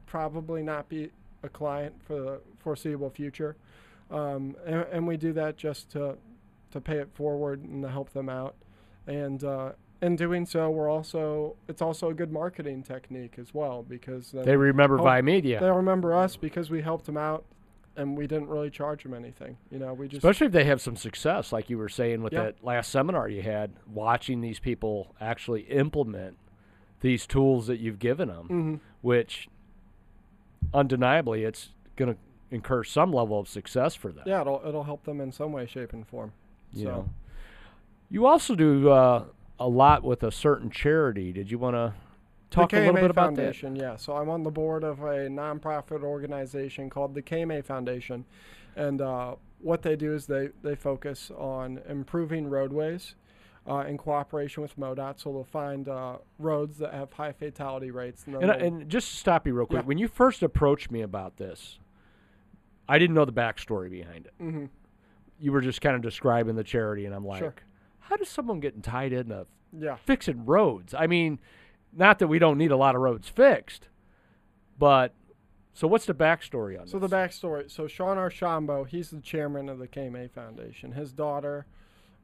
probably 0.05 0.63
not 0.63 0.89
be 0.89 1.11
a 1.43 1.49
client 1.49 1.95
for 2.05 2.19
the 2.19 2.41
foreseeable 2.59 3.09
future. 3.09 3.55
Um, 4.09 4.55
and, 4.65 4.85
and 4.91 5.07
we 5.07 5.17
do 5.17 5.33
that 5.33 5.57
just 5.57 5.89
to 5.91 6.17
to 6.71 6.79
pay 6.79 6.97
it 6.99 7.09
forward 7.13 7.61
and 7.63 7.83
to 7.83 7.89
help 7.89 8.13
them 8.13 8.29
out. 8.29 8.55
And 9.05 9.43
uh, 9.43 9.71
in 10.01 10.15
doing 10.15 10.45
so, 10.45 10.69
we're 10.69 10.89
also 10.89 11.55
it's 11.67 11.81
also 11.81 12.09
a 12.09 12.13
good 12.13 12.31
marketing 12.31 12.83
technique 12.83 13.35
as 13.37 13.53
well 13.53 13.83
because 13.83 14.31
they 14.31 14.55
remember 14.55 14.99
Oh, 14.99 15.03
Vie 15.03 15.21
Media, 15.21 15.59
they'll 15.59 15.75
remember 15.75 16.13
us 16.13 16.35
because 16.35 16.69
we 16.69 16.81
helped 16.81 17.05
them 17.05 17.17
out 17.17 17.45
and 17.97 18.17
we 18.17 18.25
didn't 18.27 18.47
really 18.47 18.69
charge 18.69 19.03
them 19.03 19.13
anything. 19.13 19.57
You 19.69 19.79
know, 19.79 19.93
we 19.93 20.07
just 20.07 20.19
especially 20.23 20.47
if 20.47 20.53
they 20.53 20.63
have 20.65 20.81
some 20.81 20.95
success, 20.95 21.51
like 21.51 21.69
you 21.69 21.77
were 21.77 21.89
saying 21.89 22.21
with 22.23 22.33
Yeah. 22.33 22.43
that 22.43 22.63
last 22.63 22.89
seminar 22.91 23.27
you 23.29 23.41
had, 23.41 23.73
watching 23.91 24.41
these 24.41 24.59
people 24.59 25.13
actually 25.19 25.61
implement 25.63 26.37
these 27.01 27.25
tools 27.27 27.67
that 27.67 27.79
you've 27.79 27.99
given 27.99 28.27
them, 28.29 28.47
Mhm. 28.49 28.79
which 29.01 29.49
undeniably 30.73 31.43
it's 31.43 31.69
going 31.95 32.13
to 32.13 32.19
incur 32.49 32.83
some 32.83 33.11
level 33.13 33.39
of 33.39 33.47
success 33.47 33.95
for 33.95 34.11
them. 34.11 34.23
yeah, 34.27 34.41
it'll 34.41 34.61
it'll 34.65 34.83
help 34.83 35.03
them 35.05 35.21
in 35.21 35.31
some 35.31 35.51
way, 35.51 35.65
shape, 35.65 35.93
and 35.93 36.07
form. 36.07 36.33
you 36.73 36.83
so 36.85 36.89
know. 36.91 37.09
You 38.09 38.25
also 38.25 38.55
do 38.55 38.89
uh, 38.89 39.25
a 39.59 39.67
lot 39.69 40.03
with 40.03 40.21
a 40.23 40.31
certain 40.31 40.69
charity. 40.69 41.31
Did 41.31 41.49
you 41.49 41.57
want 41.57 41.75
to 41.75 41.93
talk 42.51 42.73
a 42.73 42.77
little 42.77 42.93
bit 42.93 43.09
about 43.09 43.35
Foundation, 43.35 43.75
yeah. 43.75 43.95
So 43.95 44.15
I'm 44.15 44.29
on 44.29 44.43
the 44.43 44.51
board 44.51 44.83
of 44.83 44.99
a 44.99 45.27
nonprofit 45.27 46.03
organization 46.03 46.89
called 46.89 47.15
the 47.15 47.21
KMA 47.23 47.65
Foundation, 47.65 48.25
and 48.75 49.01
uh, 49.01 49.35
what 49.59 49.81
they 49.81 49.95
do 49.95 50.13
is 50.13 50.27
they 50.27 50.49
they 50.61 50.75
focus 50.75 51.31
on 51.35 51.79
improving 51.89 52.47
roadways. 52.49 53.15
Uh, 53.69 53.81
in 53.87 53.95
cooperation 53.95 54.63
with 54.63 54.75
MoDOT, 54.75 55.19
so 55.19 55.31
they'll 55.31 55.43
find 55.43 55.87
uh, 55.87 56.17
roads 56.39 56.79
that 56.79 56.95
have 56.95 57.13
high 57.13 57.31
fatality 57.31 57.91
rates. 57.91 58.23
And? 58.25 58.37
And, 58.37 58.51
I- 58.51 58.55
and 58.55 58.89
just 58.89 59.11
to 59.11 59.15
stop 59.17 59.45
you 59.45 59.53
real 59.53 59.67
quick, 59.67 59.83
Yeah. 59.83 59.85
when 59.87 59.99
you 59.99 60.07
first 60.07 60.41
approached 60.41 60.89
me 60.89 61.01
about 61.03 61.37
this, 61.37 61.77
I 62.89 62.97
didn't 62.97 63.13
know 63.15 63.23
the 63.23 63.31
backstory 63.31 63.91
behind 63.91 64.25
it. 64.25 64.33
Mm-hmm. 64.41 64.65
You 65.39 65.51
were 65.51 65.61
just 65.61 65.79
kind 65.79 65.95
of 65.95 66.01
describing 66.01 66.55
the 66.55 66.63
charity, 66.63 67.05
and 67.05 67.13
I'm 67.13 67.23
like, 67.23 67.37
Sure. 67.37 67.53
how 67.99 68.15
does 68.17 68.29
someone 68.29 68.61
get 68.61 68.81
tied 68.81 69.13
into 69.13 69.45
Yeah. 69.77 69.95
fixing 69.95 70.43
roads? 70.43 70.95
I 70.97 71.05
mean, 71.05 71.37
not 71.93 72.19
that 72.19 72.27
we 72.27 72.39
don't 72.39 72.57
need 72.57 72.71
a 72.71 72.77
lot 72.77 72.95
of 72.95 73.01
roads 73.01 73.27
fixed, 73.29 73.87
but 74.77 75.13
so 75.73 75.87
what's 75.87 76.05
the 76.05 76.13
backstory 76.13 76.79
on 76.79 76.87
So 76.87 76.99
this? 76.99 77.09
the 77.09 77.15
backstory. 77.15 77.69
So 77.71 77.87
Sean 77.87 78.17
Archambault, 78.17 78.85
he's 78.85 79.09
the 79.09 79.21
chairman 79.21 79.69
of 79.69 79.79
the 79.79 79.87
KMA 79.87 80.31
Foundation. 80.31 80.91
His 80.93 81.11
daughter, 81.13 81.65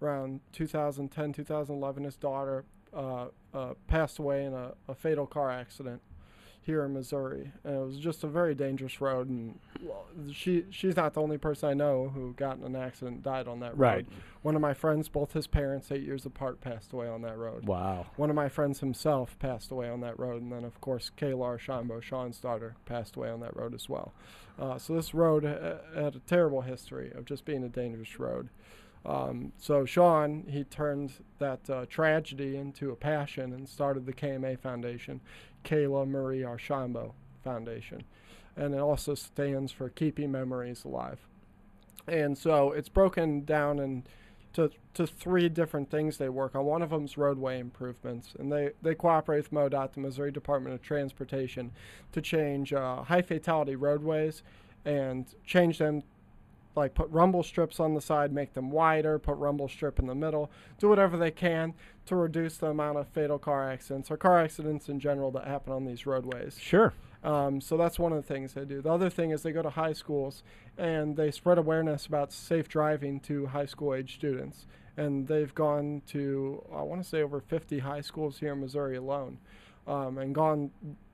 around 0.01 0.41
2010, 0.53 1.33
2011, 1.33 2.03
his 2.03 2.15
daughter 2.17 2.65
uh, 2.93 3.27
uh, 3.53 3.73
passed 3.87 4.19
away 4.19 4.45
in 4.45 4.53
a, 4.53 4.73
a 4.87 4.95
fatal 4.95 5.25
car 5.25 5.49
accident 5.51 6.01
here 6.67 6.85
in 6.85 6.93
Missouri. 6.93 7.51
And 7.63 7.75
it 7.75 7.83
was 7.83 7.97
just 7.97 8.23
a 8.23 8.27
very 8.27 8.53
dangerous 8.53 9.01
road. 9.01 9.27
And 9.27 9.57
she 10.31 10.65
she's 10.69 10.95
not 10.95 11.15
the 11.15 11.21
only 11.21 11.39
person 11.39 11.69
I 11.69 11.73
know 11.73 12.11
who 12.13 12.33
got 12.33 12.57
in 12.57 12.63
an 12.63 12.75
accident 12.75 13.15
and 13.15 13.23
died 13.23 13.47
on 13.47 13.61
that 13.61 13.71
road. 13.71 13.79
Right. 13.79 14.05
One 14.43 14.55
of 14.55 14.61
my 14.61 14.75
friends, 14.75 15.09
both 15.09 15.33
his 15.33 15.47
parents, 15.47 15.91
eight 15.91 16.03
years 16.03 16.25
apart, 16.25 16.61
passed 16.61 16.93
away 16.93 17.07
on 17.07 17.23
that 17.23 17.37
road. 17.37 17.65
wow. 17.65 18.05
One 18.17 18.29
of 18.29 18.35
my 18.35 18.49
friends 18.49 18.79
himself 18.81 19.39
passed 19.39 19.71
away 19.71 19.89
on 19.89 20.01
that 20.01 20.19
road, 20.19 20.43
and 20.43 20.51
then 20.51 20.63
of 20.63 20.79
course 20.79 21.09
Kayla 21.17 21.43
Archambault, 21.43 22.03
Sean's 22.03 22.39
daughter, 22.39 22.75
passed 22.85 23.15
away 23.15 23.29
on 23.29 23.39
that 23.39 23.55
road 23.57 23.73
as 23.73 23.89
well. 23.89 24.13
Uh, 24.59 24.77
so 24.77 24.93
this 24.95 25.13
road 25.13 25.45
uh, 25.45 25.77
had 25.95 26.15
a 26.15 26.19
terrible 26.19 26.61
history 26.61 27.11
of 27.15 27.25
just 27.25 27.45
being 27.45 27.63
a 27.63 27.69
dangerous 27.69 28.19
road. 28.19 28.49
Um, 29.05 29.53
so 29.57 29.85
Sean, 29.85 30.45
he 30.49 30.63
turned 30.63 31.13
that 31.39 31.69
uh, 31.69 31.85
tragedy 31.87 32.57
into 32.57 32.91
a 32.91 32.95
passion 32.95 33.53
and 33.53 33.67
started 33.67 34.05
the 34.05 34.13
KMA 34.13 34.59
Foundation, 34.59 35.21
Kayla 35.63 36.07
Marie 36.07 36.43
Archambault 36.43 37.13
Foundation, 37.43 38.03
and 38.55 38.73
it 38.73 38.79
also 38.79 39.15
stands 39.15 39.71
for 39.71 39.89
Keeping 39.89 40.31
Memories 40.31 40.83
Alive. 40.83 41.19
And 42.07 42.37
so 42.37 42.71
it's 42.71 42.89
broken 42.89 43.43
down 43.45 43.79
in 43.79 44.03
to, 44.57 44.71
to 44.95 45.05
three 45.05 45.49
different 45.49 45.91
things 45.91 46.17
they 46.17 46.29
work 46.29 46.55
on. 46.55 46.65
One 46.65 46.81
of 46.81 46.89
them 46.89 47.05
is 47.05 47.15
roadway 47.15 47.59
improvements, 47.59 48.33
and 48.39 48.51
they, 48.51 48.71
they 48.81 48.95
cooperate 48.95 49.37
with 49.37 49.51
MoDOT, 49.51 49.93
the 49.93 49.99
Missouri 49.99 50.31
Department 50.31 50.73
of 50.73 50.81
Transportation, 50.81 51.71
to 52.11 52.21
change 52.21 52.73
uh, 52.73 53.03
high 53.03 53.21
fatality 53.21 53.75
roadways 53.75 54.41
and 54.83 55.27
change 55.45 55.77
them, 55.77 56.01
like 56.77 56.93
put 56.93 57.09
rumble 57.09 57.43
strips 57.43 57.79
on 57.79 57.93
the 57.93 58.01
side, 58.01 58.31
make 58.31 58.53
them 58.53 58.71
wider, 58.71 59.19
put 59.19 59.35
rumble 59.37 59.67
strip 59.67 59.99
in 59.99 60.07
the 60.07 60.15
middle, 60.15 60.51
do 60.79 60.87
whatever 60.87 61.17
they 61.17 61.31
can 61.31 61.73
to 62.05 62.15
reduce 62.15 62.57
the 62.57 62.67
amount 62.67 62.97
of 62.97 63.07
fatal 63.07 63.39
car 63.39 63.69
accidents 63.69 64.09
or 64.09 64.17
car 64.17 64.39
accidents 64.39 64.87
in 64.87 64.99
general 64.99 65.31
that 65.31 65.45
happen 65.45 65.73
on 65.73 65.85
these 65.85 66.05
roadways. 66.05 66.57
Sure. 66.59 66.93
Um, 67.23 67.59
so 67.59 67.75
that's 67.75 67.99
one 67.99 68.13
of 68.13 68.17
the 68.17 68.33
things 68.33 68.53
they 68.53 68.63
do. 68.63 68.81
The 68.81 68.91
other 68.91 69.09
thing 69.09 69.31
is 69.31 69.41
they 69.41 69.51
go 69.51 69.63
to 69.63 69.71
high 69.71 69.93
schools 69.93 70.43
and 70.77 71.17
they 71.17 71.31
spread 71.31 71.57
awareness 71.57 72.05
about 72.05 72.31
safe 72.31 72.69
driving 72.69 73.19
to 73.21 73.47
high 73.47 73.65
school 73.65 73.93
age 73.93 74.15
students. 74.15 74.67
And 74.95 75.27
they've 75.27 75.53
gone 75.53 76.01
to, 76.07 76.63
I 76.73 76.81
want 76.83 77.03
to 77.03 77.07
say, 77.07 77.21
over 77.21 77.39
50 77.41 77.79
high 77.79 78.01
schools 78.01 78.39
here 78.39 78.53
in 78.53 78.61
Missouri 78.61 78.95
alone, 78.95 79.39
um, 79.85 80.17
and 80.17 80.33
gone 80.33 80.71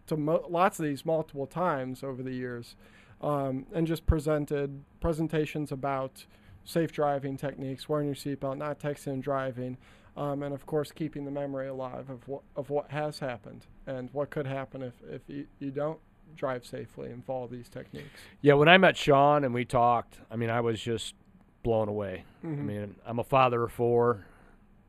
to 0.07 0.15
mo- 0.17 0.45
lots 0.49 0.79
of 0.79 0.85
these 0.85 1.05
multiple 1.05 1.47
times 1.47 2.03
over 2.03 2.23
the 2.23 2.31
years, 2.31 2.75
um, 3.23 3.65
and 3.73 3.87
just 3.87 4.05
presented 4.05 4.83
presentations 4.99 5.71
about 5.71 6.25
safe 6.65 6.91
driving 6.91 7.37
techniques, 7.37 7.89
wearing 7.89 8.05
your 8.07 8.15
seatbelt, 8.15 8.57
not 8.57 8.79
texting 8.79 9.13
and 9.13 9.23
driving, 9.23 9.77
um, 10.15 10.43
and 10.43 10.53
of 10.53 10.65
course 10.65 10.91
keeping 10.91 11.25
the 11.25 11.31
memory 11.31 11.67
alive 11.67 12.09
of 12.09 12.27
what 12.27 12.41
of 12.55 12.69
what 12.69 12.91
has 12.91 13.19
happened 13.19 13.65
and 13.87 14.09
what 14.13 14.29
could 14.29 14.45
happen 14.45 14.81
if 14.83 14.93
if 15.09 15.21
you, 15.27 15.47
you 15.59 15.71
don't 15.71 15.99
drive 16.35 16.65
safely 16.65 17.09
and 17.11 17.23
follow 17.25 17.47
these 17.47 17.69
techniques. 17.69 18.19
Yeah, 18.41 18.53
when 18.55 18.67
I 18.69 18.77
met 18.77 18.95
Sean 18.97 19.43
and 19.43 19.53
we 19.53 19.65
talked, 19.65 20.19
I 20.31 20.35
mean, 20.35 20.49
I 20.49 20.61
was 20.61 20.81
just 20.81 21.15
blown 21.63 21.87
away. 21.89 22.25
I 22.43 22.47
Mhm. 22.47 22.65
mean, 22.65 22.95
I'm 23.05 23.19
a 23.19 23.23
father 23.23 23.63
of 23.63 23.71
four, 23.71 24.25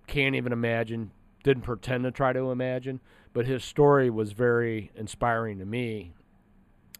can't 0.07 0.35
even 0.35 0.53
imagine, 0.53 1.11
didn't 1.43 1.63
pretend 1.65 2.05
to 2.05 2.11
try 2.11 2.33
to 2.33 2.51
imagine, 2.51 3.01
but 3.33 3.47
his 3.47 3.63
story 3.65 4.11
was 4.11 4.33
very 4.33 4.91
inspiring 4.97 5.59
to 5.59 5.65
me. 5.67 6.15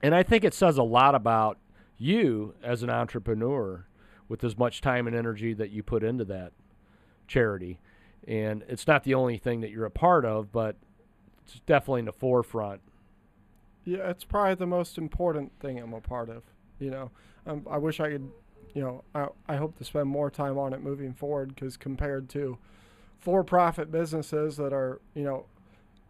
And 0.03 0.15
I 0.15 0.23
think 0.23 0.45
it 0.45 0.55
says 0.55 0.77
a 0.77 0.83
lot 0.83 1.15
about 1.15 1.59
you 1.97 2.55
as 2.63 2.83
an 2.83 2.91
entrepreneur 2.91 3.87
with 4.29 4.45
as 4.45 4.59
much 4.59 4.81
time 4.81 5.07
and 5.07 5.15
energy 5.15 5.53
that 5.55 5.71
you 5.71 5.83
put 5.83 6.03
into 6.03 6.25
that 6.25 6.53
charity. 7.27 7.79
And 8.27 8.65
it's 8.69 8.87
not 8.87 9.05
the 9.05 9.15
only 9.15 9.39
thing 9.39 9.61
that 9.61 9.71
you're 9.71 9.85
a 9.85 9.91
part 9.91 10.25
of, 10.25 10.51
but 10.51 10.77
it's 11.45 11.61
definitely 11.67 12.01
in 12.01 12.07
the 12.07 12.13
forefront. 12.13 12.81
Yeah, 13.85 14.09
it's 14.11 14.25
probably 14.25 14.55
the 14.55 14.67
most 14.67 14.97
important 14.97 15.53
thing 15.61 15.79
I'm 15.79 15.93
a 15.93 16.01
part 16.01 16.31
of. 16.31 16.43
You 16.79 16.91
know, 16.91 17.11
um, 17.47 17.67
I 17.71 17.79
wish 17.79 18.01
I 18.01 18.11
could. 18.11 18.31
You 18.75 18.83
know, 18.83 19.05
I 19.15 19.29
I 19.47 19.57
hope 19.57 19.77
to 19.79 19.85
spend 19.85 20.09
more 20.09 20.31
time 20.31 20.59
on 20.59 20.73
it 20.73 20.83
moving 20.83 21.13
forward 21.13 21.55
because 21.55 21.77
compared 21.77 22.29
to 22.31 22.59
for-profit 23.21 23.93
businesses 23.93 24.57
that 24.57 24.73
are 24.73 25.01
you 25.15 25.23
know 25.23 25.47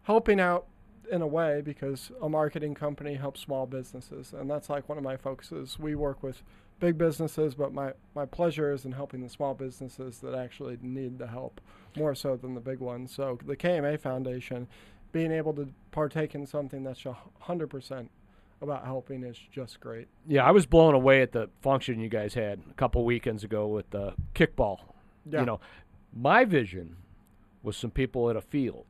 helping 0.03 0.39
out 0.39 0.65
in 1.11 1.21
a 1.21 1.27
way 1.27 1.61
because 1.61 2.11
a 2.21 2.29
marketing 2.29 2.73
company 2.73 3.15
helps 3.15 3.41
small 3.41 3.65
businesses 3.65 4.33
and 4.33 4.49
that's 4.49 4.69
like 4.69 4.87
one 4.89 4.97
of 4.97 5.03
my 5.03 5.17
focuses 5.17 5.77
we 5.79 5.95
work 5.95 6.21
with 6.23 6.43
big 6.79 6.97
businesses 6.97 7.55
but 7.55 7.73
my, 7.73 7.93
my 8.15 8.25
pleasure 8.25 8.71
is 8.73 8.85
in 8.85 8.91
helping 8.91 9.21
the 9.21 9.29
small 9.29 9.53
businesses 9.53 10.19
that 10.19 10.35
actually 10.35 10.77
need 10.81 11.17
the 11.19 11.27
help 11.27 11.61
more 11.95 12.13
so 12.13 12.35
than 12.35 12.53
the 12.53 12.61
big 12.61 12.79
ones 12.79 13.13
so 13.13 13.37
the 13.45 13.55
kma 13.55 13.99
foundation 13.99 14.67
being 15.11 15.31
able 15.31 15.53
to 15.53 15.69
partake 15.91 16.35
in 16.35 16.45
something 16.45 16.83
that's 16.83 17.05
a 17.05 17.15
100% 17.45 18.09
about 18.61 18.85
helping 18.85 19.23
is 19.23 19.37
just 19.51 19.79
great 19.79 20.07
Yeah, 20.27 20.43
I 20.45 20.51
was 20.51 20.65
blown 20.65 20.93
away 20.93 21.21
at 21.21 21.31
the 21.31 21.49
function 21.61 21.99
you 21.99 22.09
guys 22.09 22.33
had 22.33 22.59
a 22.69 22.73
couple 22.73 23.03
weekends 23.05 23.43
ago 23.43 23.67
with 23.67 23.89
the 23.91 24.13
kickball. 24.33 24.79
yeah 25.29 25.41
You 25.41 25.45
know, 25.45 25.59
my 26.13 26.45
vision 26.45 26.97
was 27.63 27.75
some 27.77 27.91
people 27.91 28.29
at 28.29 28.35
a 28.35 28.41
field. 28.41 28.85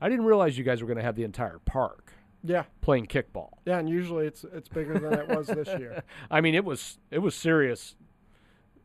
I 0.00 0.08
didn't 0.08 0.24
realize 0.24 0.56
you 0.58 0.64
guys 0.64 0.80
were 0.80 0.86
going 0.86 0.96
to 0.98 1.02
have 1.04 1.16
the 1.16 1.24
entire 1.24 1.58
park 1.64 2.12
yeah 2.42 2.64
playing 2.80 3.06
kickball. 3.06 3.50
yeah 3.66 3.78
and 3.78 3.88
usually 3.88 4.26
it's 4.26 4.44
it's 4.54 4.68
bigger 4.68 4.98
than 4.98 5.12
it 5.12 5.28
was 5.28 5.46
this 5.46 5.68
year 5.78 6.02
I 6.30 6.40
mean, 6.40 6.54
it 6.54 6.64
was 6.64 6.98
it 7.10 7.18
was 7.18 7.34
serious, 7.34 7.96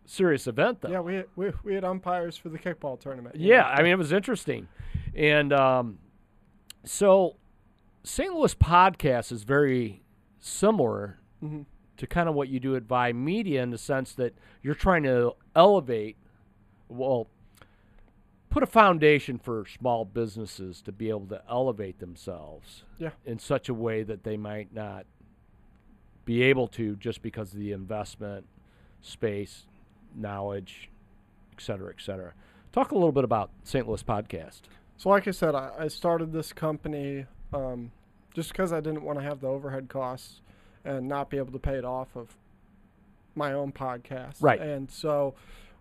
serious 0.05 0.45
event 0.47 0.81
though. 0.81 0.89
yeah 0.89 0.99
we, 0.99 1.23
we 1.35 1.51
we 1.63 1.73
had 1.73 1.83
umpires 1.85 2.35
for 2.37 2.49
the 2.49 2.59
kickball 2.59 2.99
tournament 2.99 3.35
Yeah, 3.37 3.61
know. 3.61 3.67
I 3.67 3.81
mean, 3.81 3.91
it 3.93 3.97
was 3.97 4.11
interesting, 4.11 4.67
and 5.15 5.53
um, 5.53 5.99
so 6.83 7.37
St. 8.03 8.33
Louis 8.33 8.53
podcast 8.55 9.31
is 9.31 9.43
very 9.43 10.03
similar 10.39 11.19
Mhm. 11.43 11.65
to 11.97 12.07
kind 12.07 12.27
of 12.29 12.35
what 12.35 12.49
you 12.49 12.59
do 12.59 12.75
at 12.75 12.83
Vie 12.83 13.13
Media 13.13 13.63
in 13.63 13.69
the 13.71 13.77
sense 13.77 14.13
that 14.15 14.33
you're 14.61 14.75
trying 14.75 15.03
to 15.03 15.33
elevate, 15.55 16.17
well, 16.89 17.27
put 18.55 18.63
a 18.63 18.67
foundation 18.67 19.37
for 19.37 19.65
small 19.65 20.05
businesses 20.05 20.81
to 20.81 20.89
be 20.89 21.09
able 21.09 21.25
to 21.27 21.41
elevate 21.49 21.99
themselves 21.99 22.85
Yeah. 22.97 23.09
in 23.25 23.37
such 23.37 23.67
a 23.67 23.73
way 23.73 24.01
that 24.03 24.23
they 24.23 24.37
might 24.37 24.73
not 24.73 25.05
be 26.23 26.41
able 26.41 26.69
to 26.69 26.95
just 26.95 27.21
because 27.21 27.51
of 27.51 27.59
the 27.59 27.73
investment, 27.73 28.45
space, 29.01 29.65
knowledge, 30.15 30.89
et 31.51 31.59
cetera, 31.59 31.89
et 31.89 32.01
cetera. 32.01 32.31
Talk 32.71 32.91
a 32.91 32.95
little 32.95 33.11
bit 33.11 33.25
about 33.25 33.49
St. 33.65 33.85
Louis 33.89 34.01
podcast. 34.03 34.61
So, 34.95 35.09
like 35.09 35.27
I 35.27 35.31
said, 35.31 35.53
I, 35.53 35.71
I 35.77 35.87
started 35.89 36.31
this 36.31 36.53
company 36.53 37.25
um, 37.53 37.91
just 38.33 38.53
because 38.53 38.71
I 38.71 38.79
didn't 38.79 39.03
want 39.03 39.19
to 39.19 39.25
have 39.25 39.41
the 39.41 39.47
overhead 39.47 39.89
costs 39.89 40.39
and 40.85 41.09
not 41.09 41.29
be 41.29 41.35
able 41.35 41.51
to 41.51 41.59
pay 41.59 41.75
it 41.75 41.83
off 41.83 42.15
of 42.15 42.37
my 43.35 43.51
own 43.51 43.73
podcast. 43.73 44.35
Right. 44.39 44.61
And 44.61 44.89
so, 44.89 45.35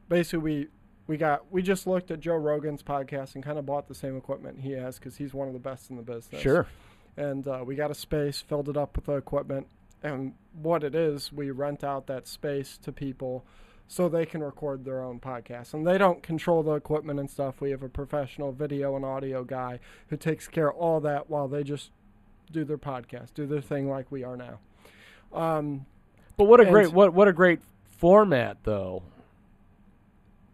basically, 0.08 0.38
we 0.40 0.68
we 1.06 1.16
got 1.16 1.50
we 1.52 1.62
just 1.62 1.86
looked 1.86 2.10
at 2.10 2.20
Joe 2.20 2.36
Rogan's 2.36 2.82
podcast 2.82 3.34
and 3.34 3.44
kind 3.44 3.58
of 3.58 3.66
bought 3.66 3.88
the 3.88 3.94
same 3.94 4.16
equipment 4.16 4.60
he 4.60 4.72
has 4.72 4.98
because 4.98 5.16
he's 5.16 5.34
one 5.34 5.48
of 5.48 5.54
the 5.54 5.60
best 5.60 5.90
in 5.90 5.96
the 5.96 6.02
business. 6.02 6.40
Sure. 6.40 6.66
And 7.16 7.46
uh, 7.46 7.62
we 7.64 7.76
got 7.76 7.90
a 7.90 7.94
space, 7.94 8.40
filled 8.40 8.68
it 8.68 8.76
up 8.76 8.96
with 8.96 9.06
the 9.06 9.12
equipment, 9.12 9.68
and 10.02 10.34
what 10.60 10.82
it 10.82 10.94
is, 10.94 11.32
we 11.32 11.50
rent 11.50 11.84
out 11.84 12.06
that 12.08 12.26
space 12.26 12.76
to 12.78 12.90
people 12.90 13.44
so 13.86 14.08
they 14.08 14.26
can 14.26 14.42
record 14.42 14.84
their 14.84 15.02
own 15.02 15.20
podcasts. 15.20 15.74
And 15.74 15.86
they 15.86 15.98
don't 15.98 16.22
control 16.22 16.62
the 16.62 16.72
equipment 16.72 17.20
and 17.20 17.30
stuff. 17.30 17.60
We 17.60 17.70
have 17.70 17.82
a 17.82 17.88
professional 17.88 18.50
video 18.50 18.96
and 18.96 19.04
audio 19.04 19.44
guy 19.44 19.78
who 20.08 20.16
takes 20.16 20.48
care 20.48 20.70
of 20.70 20.76
all 20.76 21.00
that 21.00 21.28
while 21.30 21.46
they 21.48 21.62
just 21.62 21.90
do 22.50 22.64
their 22.64 22.78
podcast, 22.78 23.34
do 23.34 23.46
their 23.46 23.60
thing 23.60 23.88
like 23.88 24.10
we 24.10 24.24
are 24.24 24.36
now. 24.36 24.58
Um, 25.32 25.86
But 26.36 26.44
what 26.44 26.60
a 26.60 26.64
great 26.64 26.92
what 26.92 27.12
what 27.14 27.28
a 27.28 27.32
great 27.32 27.60
format 27.90 28.58
though 28.64 29.02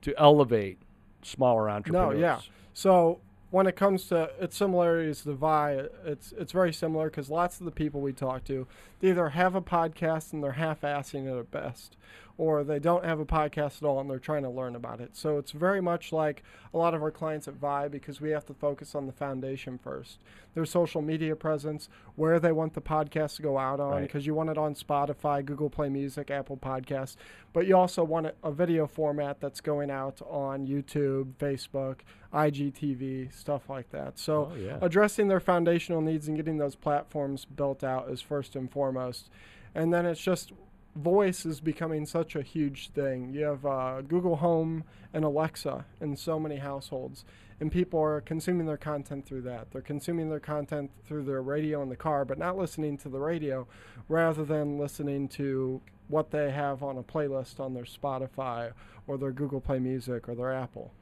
to 0.03 0.18
elevate 0.18 0.78
smaller 1.22 1.68
entrepreneurs. 1.68 2.14
No, 2.14 2.20
yeah. 2.20 2.40
so 2.72 3.20
when 3.51 3.66
it 3.66 3.74
comes 3.76 4.07
to 4.07 4.30
its 4.40 4.57
similarities 4.57 5.22
to 5.22 5.32
Vie, 5.32 5.82
it's 6.05 6.32
it's 6.38 6.53
very 6.53 6.72
similar 6.72 7.11
because 7.11 7.28
lots 7.30 7.59
of 7.59 7.66
the 7.66 7.72
people 7.72 8.01
we 8.01 8.12
talk 8.12 8.44
to, 8.44 8.66
they 9.01 9.09
either 9.09 9.30
have 9.30 9.55
a 9.55 9.61
podcast 9.61 10.32
and 10.32 10.42
they're 10.42 10.53
half-assing 10.53 11.26
it 11.26 11.38
at 11.38 11.51
best, 11.51 11.96
or 12.41 12.64
they 12.64 12.78
don't 12.78 13.05
have 13.05 13.20
a 13.20 13.26
podcast 13.26 13.82
at 13.82 13.82
all 13.82 14.01
and 14.01 14.09
they're 14.09 14.18
trying 14.18 14.43
to 14.45 14.49
learn 14.49 14.74
about 14.74 14.99
it. 14.99 15.14
So 15.14 15.36
it's 15.36 15.51
very 15.53 15.82
much 15.82 16.11
like 16.11 16.43
a 16.72 16.78
lot 16.78 16.95
of 16.95 17.03
our 17.03 17.11
clients 17.11 17.47
at 17.49 17.55
Vie 17.55 17.86
because 17.88 18.18
we 18.18 18.30
have 18.30 18.47
to 18.47 18.55
focus 18.55 18.95
on 18.95 19.05
the 19.07 19.12
foundation 19.12 19.76
first. 19.76 20.20
Their 20.55 20.64
social 20.64 21.03
media 21.03 21.36
presence, 21.36 21.91
where 22.16 22.41
they 22.41 22.51
want 22.51 22.72
the 22.72 22.80
podcast 22.80 23.36
to 23.36 23.43
go 23.43 23.59
out 23.59 23.78
on, 23.78 23.91
Right. 23.91 24.01
because 24.03 24.24
you 24.26 24.34
want 24.34 24.49
it 24.49 24.57
on 24.57 24.74
Spotify, 24.74 25.45
Google 25.45 25.68
Play 25.68 25.91
Music, 25.91 26.30
Apple 26.30 26.57
Podcasts, 26.57 27.16
but 27.53 27.66
you 27.66 27.76
also 27.76 28.03
want 28.05 28.24
it, 28.26 28.36
a 28.43 28.51
video 28.51 28.86
format 28.86 29.38
that's 29.41 29.61
going 29.61 29.91
out 29.91 30.22
on 30.28 30.66
YouTube, 30.66 31.34
Facebook, 31.38 31.97
IGTV, 32.32 33.32
stuff 33.34 33.68
like 33.68 33.91
that. 33.91 34.18
So 34.18 34.51
Oh, 34.53 34.55
yeah. 34.57 34.78
addressing 34.80 35.28
their 35.28 35.41
foundational 35.41 36.01
needs 36.01 36.26
and 36.26 36.36
getting 36.36 36.57
those 36.59 36.74
platforms 36.74 37.45
built 37.45 37.84
out 37.84 38.09
is 38.09 38.20
first 38.22 38.57
and 38.57 38.70
foremost. 38.70 39.28
And 39.74 39.93
then 39.93 40.07
it's 40.07 40.20
just 40.20 40.53
voice 40.97 41.47
is 41.47 41.61
becoming 41.61 42.05
such 42.07 42.34
a 42.36 42.43
huge 42.43 42.91
thing. 42.91 43.32
You 43.32 43.45
have 43.45 43.64
uh, 43.66 44.03
Google 44.03 44.36
Home 44.36 44.84
and 45.14 45.24
Alexa 45.24 45.84
in 46.01 46.16
so 46.16 46.38
many 46.38 46.57
households, 46.57 47.24
and 47.61 47.70
people 47.70 48.01
are 48.01 48.20
consuming 48.20 48.66
their 48.66 48.76
content 48.76 49.24
through 49.26 49.43
that. 49.43 49.70
They're 49.70 49.82
consuming 49.82 50.30
their 50.30 50.41
content 50.41 50.91
through 51.07 51.24
their 51.24 51.43
radio 51.43 51.82
in 51.82 51.88
the 51.88 51.97
car, 51.97 52.24
but 52.24 52.38
not 52.38 52.57
listening 52.57 52.97
to 52.99 53.09
the 53.09 53.18
radio, 53.20 53.66
rather 54.09 54.45
than 54.45 54.78
listening 54.78 55.28
to 55.28 55.80
what 56.09 56.30
they 56.32 56.51
have 56.51 56.82
on 56.82 56.99
a 56.99 57.03
playlist 57.03 57.61
on 57.61 57.72
their 57.74 57.84
Spotify 57.84 58.72
or 59.07 59.16
their 59.16 59.30
Google 59.32 59.61
Play 59.61 59.78
Music 59.78 60.28
or 60.28 60.34
their 60.34 60.53
Apple. 60.53 60.93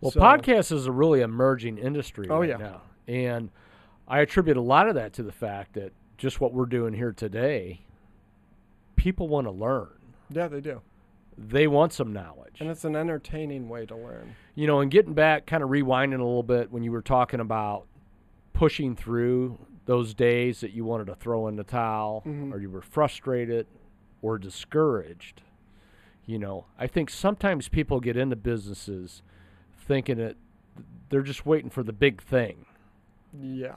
Well, 0.00 0.10
So- 0.10 0.20
podcast 0.20 0.72
is 0.72 0.86
a 0.86 0.92
really 0.92 1.20
emerging 1.20 1.78
industry 1.78 2.28
Oh, 2.30 2.40
right 2.40 2.48
yeah. 2.48 2.56
now. 2.56 2.82
And 3.06 3.50
I 4.08 4.20
attribute 4.20 4.56
a 4.56 4.62
lot 4.62 4.88
of 4.88 4.94
that 4.94 5.12
to 5.14 5.22
the 5.22 5.32
fact 5.32 5.74
that 5.74 5.92
just 6.16 6.40
what 6.40 6.52
we're 6.54 6.64
doing 6.66 6.94
here 6.94 7.12
today, 7.12 7.84
people 9.04 9.28
want 9.28 9.46
to 9.46 9.50
learn. 9.50 9.90
Yeah, 10.30 10.48
they 10.48 10.62
do. 10.62 10.80
They 11.36 11.66
want 11.66 11.92
some 11.92 12.10
knowledge. 12.10 12.56
And 12.58 12.70
it's 12.70 12.86
an 12.86 12.96
entertaining 12.96 13.68
way 13.68 13.84
to 13.84 13.94
learn. 13.94 14.34
you 14.54 14.66
know, 14.66 14.80
and 14.80 14.90
getting 14.90 15.12
back, 15.12 15.44
kind 15.46 15.62
of 15.62 15.68
rewinding 15.68 16.14
a 16.14 16.24
little 16.24 16.42
bit 16.42 16.70
when 16.72 16.82
you 16.82 16.90
were 16.90 17.02
talking 17.02 17.38
about 17.40 17.84
pushing 18.54 18.96
through 18.96 19.58
those 19.84 20.14
days 20.14 20.60
that 20.62 20.70
you 20.70 20.86
wanted 20.86 21.06
to 21.08 21.14
throw 21.14 21.48
in 21.48 21.56
the 21.56 21.64
towel 21.64 22.22
Mhm. 22.24 22.50
or 22.50 22.58
you 22.60 22.70
were 22.70 22.80
frustrated 22.80 23.66
or 24.22 24.38
discouraged. 24.38 25.42
You 26.24 26.38
know, 26.38 26.64
I 26.78 26.86
think 26.86 27.10
sometimes 27.10 27.68
people 27.68 28.00
get 28.00 28.16
into 28.16 28.36
businesses 28.36 29.20
thinking 29.76 30.16
that 30.16 30.36
they're 31.10 31.20
just 31.20 31.44
waiting 31.44 31.68
for 31.68 31.82
the 31.82 31.92
big 31.92 32.22
thing, 32.22 32.64
Yeah. 33.38 33.74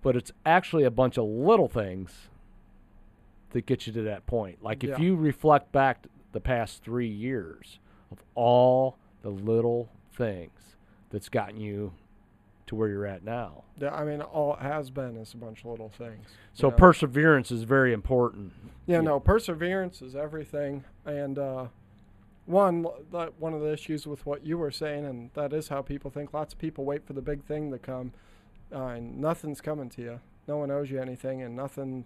but 0.00 0.16
it's 0.16 0.32
actually 0.46 0.84
a 0.84 0.90
bunch 0.90 1.18
of 1.18 1.24
little 1.26 1.68
things 1.68 2.29
that 3.50 3.66
get 3.66 3.86
you 3.86 3.92
to 3.92 4.02
that 4.02 4.26
point. 4.26 4.62
Like 4.62 4.84
if 4.84 4.90
Yeah. 4.90 4.98
you 4.98 5.16
reflect 5.16 5.72
back 5.72 6.06
the 6.32 6.40
past 6.40 6.82
three 6.82 7.08
years 7.08 7.78
of 8.10 8.22
all 8.34 8.96
the 9.22 9.30
little 9.30 9.88
things 10.12 10.76
that's 11.10 11.28
gotten 11.28 11.60
you 11.60 11.92
to 12.66 12.76
where 12.76 12.88
you're 12.88 13.06
at 13.06 13.24
now. 13.24 13.64
Yeah, 13.78 13.92
I 13.92 14.04
mean, 14.04 14.20
all 14.20 14.54
it 14.54 14.60
has 14.60 14.90
been 14.90 15.16
is 15.16 15.34
a 15.34 15.36
bunch 15.36 15.64
of 15.64 15.72
little 15.72 15.88
things. 15.88 16.28
So 16.54 16.68
know? 16.70 16.76
perseverance 16.76 17.50
is 17.50 17.64
very 17.64 17.92
important. 17.92 18.52
yeah, 18.86 18.96
yeah. 18.96 19.00
no, 19.00 19.18
perseverance 19.18 20.00
is 20.02 20.14
everything. 20.14 20.84
And 21.04 21.36
uh, 21.36 21.66
one, 22.46 22.86
that 23.12 23.40
one 23.40 23.54
of 23.54 23.60
the 23.60 23.72
issues 23.72 24.06
with 24.06 24.24
what 24.24 24.46
you 24.46 24.56
were 24.56 24.70
saying, 24.70 25.04
and 25.04 25.30
that 25.34 25.52
is 25.52 25.68
how 25.68 25.82
people 25.82 26.12
think. 26.12 26.32
Lots 26.32 26.52
of 26.52 26.60
people 26.60 26.84
wait 26.84 27.04
for 27.04 27.12
the 27.12 27.22
big 27.22 27.44
thing 27.44 27.72
to 27.72 27.78
come, 27.78 28.12
uh, 28.72 28.86
and 28.86 29.20
nothing's 29.20 29.60
coming 29.60 29.88
to 29.90 30.02
you. 30.02 30.20
No 30.46 30.58
one 30.58 30.70
owes 30.70 30.90
you 30.90 31.00
anything, 31.00 31.42
and 31.42 31.56
nothing. 31.56 32.04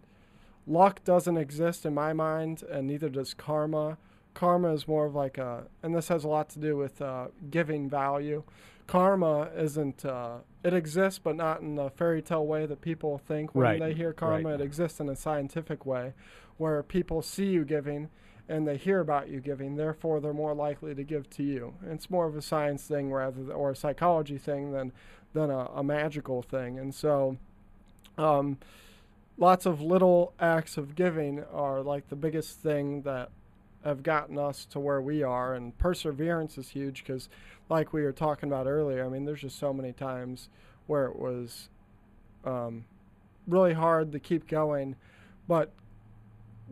Luck 0.66 1.04
doesn't 1.04 1.36
exist 1.36 1.84
in 1.84 1.94
my 1.94 2.12
mind, 2.12 2.62
and 2.62 2.86
neither 2.86 3.08
does 3.08 3.34
karma. 3.34 3.98
Karma 4.32 4.72
is 4.72 4.88
more 4.88 5.06
of 5.06 5.14
like 5.14 5.38
a, 5.38 5.64
and 5.82 5.94
this 5.94 6.08
has 6.08 6.24
a 6.24 6.28
lot 6.28 6.48
to 6.50 6.58
do 6.58 6.76
with 6.76 7.00
uh, 7.02 7.26
giving 7.50 7.88
value. 7.88 8.42
Karma 8.86 9.50
isn't. 9.56 10.04
Uh, 10.04 10.38
it 10.62 10.72
exists, 10.74 11.20
but 11.22 11.36
not 11.36 11.60
in 11.60 11.74
the 11.74 11.90
fairy 11.90 12.22
tale 12.22 12.46
way 12.46 12.64
that 12.66 12.80
people 12.80 13.18
think 13.18 13.54
when 13.54 13.62
Right, 13.64 13.80
they 13.80 13.94
hear 13.94 14.12
karma. 14.12 14.50
right. 14.50 14.60
It 14.60 14.64
exists 14.64 14.98
in 15.00 15.08
a 15.08 15.16
scientific 15.16 15.84
way, 15.86 16.14
where 16.56 16.82
people 16.82 17.20
see 17.22 17.46
you 17.46 17.64
giving 17.64 18.08
and 18.46 18.68
they 18.68 18.76
hear 18.76 19.00
about 19.00 19.28
you 19.30 19.40
giving. 19.40 19.76
Therefore, 19.76 20.20
they're 20.20 20.34
more 20.34 20.54
likely 20.54 20.94
to 20.94 21.02
give 21.02 21.30
to 21.30 21.42
you. 21.42 21.74
It's 21.86 22.10
more 22.10 22.26
of 22.26 22.36
a 22.36 22.42
science 22.42 22.82
thing 22.82 23.10
rather 23.10 23.38
th- 23.42 23.50
or 23.54 23.70
a 23.70 23.76
psychology 23.76 24.36
thing 24.38 24.72
than 24.72 24.92
than 25.32 25.50
a, 25.50 25.66
a 25.74 25.82
magical 25.84 26.42
thing. 26.42 26.78
And 26.78 26.94
so, 26.94 27.38
um, 28.18 28.58
lots 29.36 29.66
of 29.66 29.80
little 29.80 30.32
acts 30.38 30.76
of 30.76 30.94
giving 30.94 31.42
are 31.52 31.82
like 31.82 32.08
the 32.08 32.16
biggest 32.16 32.60
thing 32.60 33.02
that 33.02 33.30
have 33.84 34.02
gotten 34.02 34.38
us 34.38 34.64
to 34.64 34.80
where 34.80 35.00
we 35.00 35.22
are. 35.22 35.54
And 35.54 35.76
perseverance 35.78 36.56
is 36.56 36.70
huge 36.70 37.04
because, 37.04 37.28
like 37.68 37.92
we 37.92 38.02
were 38.02 38.12
talking 38.12 38.48
about 38.48 38.66
earlier, 38.66 39.04
I 39.04 39.08
mean, 39.08 39.24
there's 39.24 39.42
just 39.42 39.58
so 39.58 39.72
many 39.72 39.92
times 39.92 40.48
where 40.86 41.06
it 41.06 41.18
was 41.18 41.68
um, 42.44 42.84
really 43.46 43.74
hard 43.74 44.12
to 44.12 44.18
keep 44.18 44.48
going, 44.48 44.96
but 45.48 45.72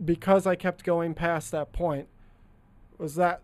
because 0.03 0.47
I 0.47 0.55
kept 0.55 0.83
going 0.83 1.13
past 1.13 1.51
that 1.51 1.71
point, 1.71 2.07
was 2.97 3.15
that 3.15 3.41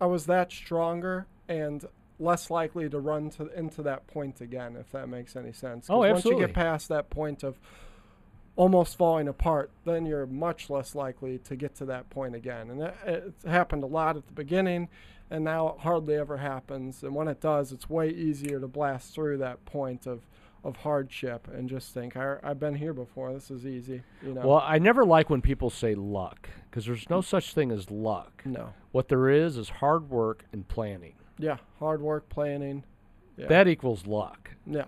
I 0.00 0.06
was 0.06 0.26
that 0.26 0.52
stronger 0.52 1.26
and 1.48 1.84
less 2.18 2.50
likely 2.50 2.88
to 2.88 2.98
run 2.98 3.30
to 3.30 3.46
into 3.58 3.82
that 3.82 4.06
point 4.06 4.40
again, 4.40 4.76
if 4.76 4.90
that 4.92 5.08
makes 5.08 5.36
any 5.36 5.52
sense 5.52 5.86
Oh, 5.88 6.04
absolutely. 6.04 6.12
Once 6.12 6.24
you 6.24 6.46
get 6.46 6.54
past 6.54 6.88
that 6.88 7.10
point 7.10 7.42
of 7.42 7.58
almost 8.60 8.98
falling 8.98 9.26
apart, 9.26 9.70
then 9.86 10.04
you're 10.04 10.26
much 10.26 10.68
less 10.68 10.94
likely 10.94 11.38
to 11.38 11.56
get 11.56 11.74
to 11.74 11.86
that 11.86 12.10
point 12.10 12.34
again. 12.34 12.68
And 12.68 12.82
it, 12.82 12.94
it's 13.06 13.44
happened 13.46 13.82
a 13.82 13.86
lot 13.86 14.18
at 14.18 14.26
the 14.26 14.34
beginning, 14.34 14.90
and 15.30 15.42
now 15.42 15.68
it 15.68 15.76
hardly 15.78 16.16
ever 16.16 16.36
happens. 16.36 17.02
And 17.02 17.14
when 17.14 17.26
it 17.26 17.40
does, 17.40 17.72
it's 17.72 17.88
way 17.88 18.10
easier 18.10 18.60
to 18.60 18.68
blast 18.68 19.14
through 19.14 19.38
that 19.38 19.64
point 19.64 20.06
of, 20.06 20.26
of 20.62 20.76
hardship 20.76 21.48
and 21.50 21.70
just 21.70 21.94
think, 21.94 22.18
I, 22.18 22.36
I've 22.42 22.60
been 22.60 22.74
here 22.74 22.92
before. 22.92 23.32
This 23.32 23.50
is 23.50 23.64
easy. 23.64 24.02
You 24.22 24.34
know? 24.34 24.46
Well, 24.46 24.62
I 24.62 24.78
never 24.78 25.06
like 25.06 25.30
when 25.30 25.40
people 25.40 25.70
say 25.70 25.94
luck 25.94 26.50
because 26.70 26.84
there's 26.84 27.08
no 27.08 27.22
such 27.22 27.54
thing 27.54 27.72
as 27.72 27.90
luck. 27.90 28.42
no. 28.44 28.74
What 28.92 29.08
there 29.08 29.30
is 29.30 29.56
is 29.56 29.70
hard 29.70 30.10
work 30.10 30.44
and 30.52 30.68
planning. 30.68 31.14
Yeah, 31.38 31.56
hard 31.78 32.02
work, 32.02 32.28
planning. 32.28 32.84
Yeah. 33.38 33.46
That 33.46 33.68
equals 33.68 34.06
luck. 34.06 34.50
yeah. 34.66 34.84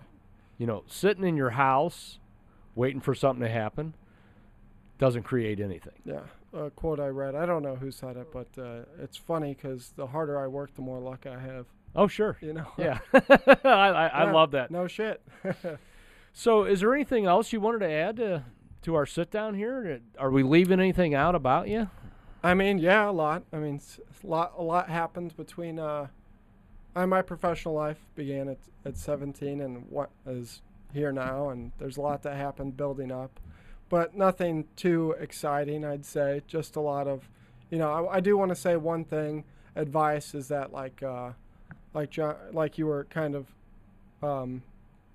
You 0.59 0.67
know, 0.67 0.83
sitting 0.85 1.23
in 1.23 1.35
your 1.35 1.49
house 1.49 2.19
waiting 2.75 3.01
for 3.01 3.13
something 3.15 3.43
to 3.43 3.51
happen 3.51 3.93
doesn't 4.99 5.23
create 5.23 5.59
anything. 5.59 5.93
Yeah, 6.05 6.21
a 6.53 6.69
quote 6.69 6.99
I 6.99 7.07
read. 7.07 7.35
I 7.35 7.45
don't 7.45 7.63
know 7.63 7.75
who 7.75 7.91
said 7.91 8.15
it, 8.17 8.27
but 8.31 8.47
uh, 8.61 8.81
it's 9.01 9.17
funny 9.17 9.53
because 9.53 9.91
the 9.95 10.07
harder 10.07 10.39
I 10.39 10.47
work, 10.47 10.73
the 10.75 10.81
more 10.81 10.99
luck 10.99 11.25
I 11.25 11.39
have. 11.39 11.65
Oh, 11.95 12.07
sure. 12.07 12.37
You 12.41 12.53
know. 12.53 12.67
Yeah. 12.77 12.99
I, 13.13 13.59
I, 13.65 14.07
I 14.07 14.23
Yeah, 14.25 14.31
love 14.31 14.51
that. 14.51 14.71
No 14.71 14.87
shit. 14.87 15.21
So, 16.35 16.63
is 16.63 16.79
there 16.79 16.95
anything 16.95 17.27
else 17.27 17.53
you 17.53 17.61
wanted 17.61 17.79
to 17.79 17.91
add 17.91 18.15
to, 18.17 18.43
to 18.81 18.95
our 18.95 19.05
sit 19.05 19.29
down 19.29 19.53
here? 19.53 20.01
Are 20.17 20.31
we 20.31 20.41
leaving 20.41 20.79
anything 20.79 21.13
out 21.13 21.35
about 21.35 21.67
you? 21.67 21.91
I 22.43 22.55
mean, 22.55 22.79
yeah, 22.79 23.07
a 23.07 23.11
lot. 23.11 23.43
I 23.53 23.57
mean, 23.57 23.79
a 24.23 24.27
lot. 24.27 24.53
A 24.57 24.63
lot 24.63 24.89
happened 24.89 25.37
between. 25.37 25.77
Uh, 25.77 26.07
I, 26.95 27.05
my 27.05 27.21
professional 27.21 27.75
life 27.75 27.99
began 28.15 28.49
at 28.49 28.57
at 28.83 28.97
17 28.97 29.61
and 29.61 29.85
what 29.91 30.09
is 30.25 30.63
here 30.93 31.11
now, 31.11 31.49
and 31.49 31.71
there's 31.77 31.97
a 31.97 32.01
lot 32.01 32.23
that 32.23 32.35
happened 32.35 32.77
building 32.77 33.11
up, 33.11 33.39
but 33.89 34.15
nothing 34.15 34.65
too 34.75 35.15
exciting. 35.19 35.83
I'd 35.85 36.05
say 36.05 36.41
just 36.47 36.75
a 36.75 36.79
lot 36.79 37.07
of, 37.07 37.29
you 37.69 37.77
know, 37.77 37.91
I, 37.91 38.15
I 38.15 38.19
do 38.19 38.37
want 38.37 38.49
to 38.49 38.55
say 38.55 38.75
one 38.75 39.05
thing. 39.05 39.43
Advice 39.75 40.35
is 40.35 40.47
that 40.49 40.71
like, 40.71 41.01
uh, 41.01 41.31
like 41.93 42.11
John, 42.11 42.35
like 42.51 42.77
you 42.77 42.85
were 42.85 43.05
kind 43.05 43.35
of 43.35 43.47
um, 44.21 44.63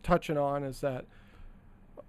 touching 0.02 0.36
on, 0.36 0.64
is 0.64 0.80
that 0.80 1.04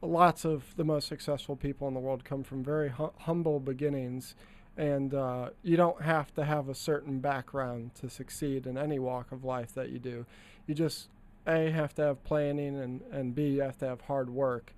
lots 0.01 0.45
of 0.45 0.75
the 0.77 0.83
most 0.83 1.07
successful 1.07 1.55
people 1.55 1.87
in 1.87 1.93
the 1.93 1.99
world 1.99 2.23
come 2.23 2.43
from 2.43 2.63
very 2.63 2.89
hu- 2.89 3.13
humble 3.19 3.59
beginnings 3.59 4.35
and 4.79 5.13
uh, 5.13 5.49
you 5.61 5.75
don't 5.75 6.01
have 6.01 6.33
to 6.33 6.45
have 6.45 6.69
a 6.69 6.73
certain 6.73 7.19
background 7.19 7.93
to 7.95 8.09
succeed 8.09 8.65
in 8.65 8.77
any 8.77 8.97
walk 8.97 9.33
of 9.33 9.43
life 9.43 9.73
that 9.73 9.89
you 9.89 9.99
do. 9.99 10.25
You 10.67 10.73
just 10.73 11.09
a 11.47 11.71
have 11.71 11.93
to 11.95 12.01
have 12.03 12.23
planning, 12.23 12.79
and 12.79 13.01
and 13.11 13.35
b 13.35 13.47
you 13.47 13.61
have 13.61 13.77
to 13.79 13.87
have 13.87 14.01
hard 14.01 14.29
work, 14.29 14.73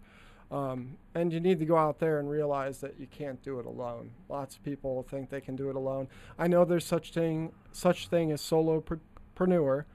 um, 0.51 0.97
and 1.16 1.32
you 1.34 1.39
need 1.39 1.59
to 1.59 1.66
go 1.66 1.78
out 1.78 1.99
there 1.99 2.20
and 2.20 2.30
realize 2.30 2.80
that 2.80 2.99
you 2.99 3.07
can't 3.07 3.41
do 3.43 3.59
it 3.59 3.66
alone. 3.66 4.12
Lots 4.30 4.55
of 4.55 4.64
people 4.64 5.03
think 5.09 5.30
they 5.30 5.41
can 5.41 5.55
do 5.55 5.70
it 5.70 5.76
alone. 5.76 6.07
I 6.38 6.47
know 6.47 6.66
there's 6.66 6.86
such 6.86 7.14
thing 7.14 7.51
such 7.72 8.07
thing 8.07 8.32
as 8.32 8.41
solopreneur. 8.41 9.86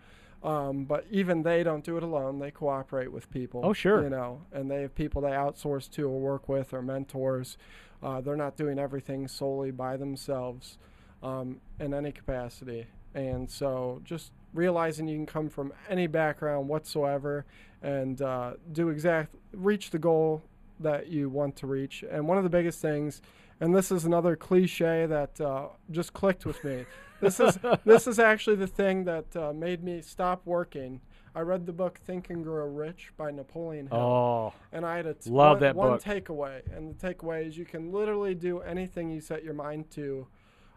Um, 0.42 0.84
but 0.84 1.06
even 1.10 1.42
they 1.42 1.64
don't 1.64 1.82
do 1.82 1.96
it 1.96 2.04
alone. 2.04 2.38
They 2.38 2.52
cooperate 2.52 3.10
with 3.10 3.28
people. 3.30 3.62
Oh, 3.64 3.72
sure. 3.72 4.02
You 4.04 4.10
know, 4.10 4.42
and 4.52 4.70
they 4.70 4.82
have 4.82 4.94
people 4.94 5.22
they 5.22 5.30
outsource 5.30 5.90
to 5.92 6.02
or 6.04 6.20
work 6.20 6.48
with 6.48 6.72
or 6.72 6.82
mentors. 6.82 7.58
Uh, 8.02 8.20
they're 8.20 8.36
not 8.36 8.56
doing 8.56 8.78
everything 8.78 9.26
solely 9.26 9.72
by 9.72 9.96
themselves 9.96 10.78
um, 11.22 11.60
in 11.80 11.92
any 11.92 12.12
capacity. 12.12 12.86
And 13.14 13.50
so 13.50 14.00
just 14.04 14.30
realizing 14.56 15.06
you 15.08 15.16
can 15.16 15.26
come 15.26 15.48
from 15.48 15.72
any 15.88 16.06
background 16.06 16.68
whatsoever 16.68 17.44
and 17.82 18.20
uh, 18.22 18.54
do 18.72 18.88
exact 18.88 19.34
reach 19.52 19.90
the 19.90 19.98
goal 19.98 20.42
that 20.80 21.08
you 21.08 21.28
want 21.28 21.56
to 21.56 21.66
reach. 21.66 22.04
And 22.10 22.26
one 22.26 22.38
of 22.38 22.44
the 22.44 22.50
biggest 22.50 22.80
things 22.80 23.22
and 23.60 23.74
this 23.74 23.90
is 23.90 24.04
another 24.04 24.36
cliche 24.36 25.06
that 25.06 25.40
uh, 25.40 25.68
just 25.90 26.12
clicked 26.12 26.44
with 26.44 26.62
me. 26.62 26.84
This 27.20 27.40
is 27.40 27.58
this 27.84 28.06
is 28.06 28.18
actually 28.18 28.56
the 28.56 28.66
thing 28.66 29.04
that 29.04 29.34
uh, 29.34 29.52
made 29.54 29.82
me 29.82 30.02
stop 30.02 30.42
working. 30.44 31.00
I 31.34 31.40
read 31.40 31.66
the 31.66 31.72
book 31.72 31.98
Think 32.06 32.30
and 32.30 32.42
Grow 32.42 32.66
Rich 32.66 33.12
by 33.16 33.30
Napoleon 33.30 33.88
Hill, 33.88 33.98
Oh, 33.98 34.52
and 34.72 34.86
I 34.86 34.96
had 34.96 35.06
a 35.06 35.14
t- 35.14 35.28
love 35.30 35.56
one, 35.56 35.60
that 35.60 35.76
one 35.76 35.90
book. 35.92 36.02
takeaway, 36.02 36.62
and 36.74 36.94
the 36.94 37.14
takeaway 37.14 37.46
is 37.46 37.58
you 37.58 37.66
can 37.66 37.92
literally 37.92 38.34
do 38.34 38.60
anything 38.60 39.10
you 39.10 39.20
set 39.20 39.44
your 39.44 39.52
mind 39.52 39.90
to, 39.92 40.26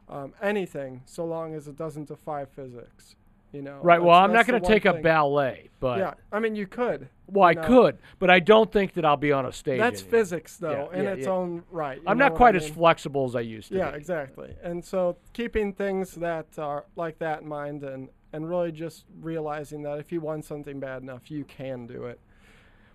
um, 0.10 0.34
anything, 0.42 1.02
so 1.06 1.24
long 1.26 1.54
as 1.54 1.70
it 1.70 1.78
doesn't 1.78 2.10
defy 2.10 2.44
physics. 2.44 3.16
You 3.52 3.64
know. 3.64 3.80
right. 3.82 4.02
Well, 4.02 4.16
I'm 4.16 4.32
not 4.32 4.46
going 4.46 4.62
to 4.62 4.68
take 4.68 4.86
up 4.86 5.02
ballet, 5.02 5.70
but 5.80 5.98
Yeah, 5.98 6.14
I 6.32 6.40
mean 6.40 6.56
you 6.56 6.68
could. 6.68 7.10
well, 7.28 7.46
I 7.46 7.54
no. 7.54 7.64
could, 7.64 7.98
but 8.20 8.30
I 8.30 8.40
don't 8.40 8.72
think 8.72 8.94
that 8.94 9.06
I'll 9.06 9.18
be 9.18 9.32
on 9.32 9.46
a 9.48 9.52
stage. 9.52 9.80
That's 9.80 10.02
anymore. 10.02 10.20
physics, 10.20 10.58
though, 10.58 10.90
Yeah, 10.94 11.00
in 11.00 11.04
yeah, 11.06 11.12
its 11.14 11.26
yeah. 11.26 11.32
own 11.32 11.64
right. 11.72 12.00
I'm 12.06 12.20
not 12.20 12.36
quite 12.36 12.54
I 12.54 12.60
as 12.60 12.70
flexible 12.70 13.26
as 13.26 13.36
I 13.36 13.40
used 13.42 13.70
to 13.70 13.78
Yeah, 13.78 13.90
be. 13.92 13.98
exactly. 13.98 14.56
And 14.62 14.86
so 14.86 15.18
keeping 15.34 15.74
things 15.74 16.14
that 16.16 16.60
are 16.60 16.86
like 16.96 17.18
that 17.20 17.42
in 17.42 17.48
mind 17.48 17.84
and 17.84 18.10
and 18.32 18.48
really 18.48 18.72
just 18.72 19.06
realizing 19.20 19.82
that 19.82 19.98
if 19.98 20.12
you 20.12 20.22
want 20.22 20.46
something 20.46 20.80
bad 20.80 21.02
enough, 21.02 21.32
you 21.32 21.44
can 21.44 21.88
do 21.88 22.04
it. 22.06 22.20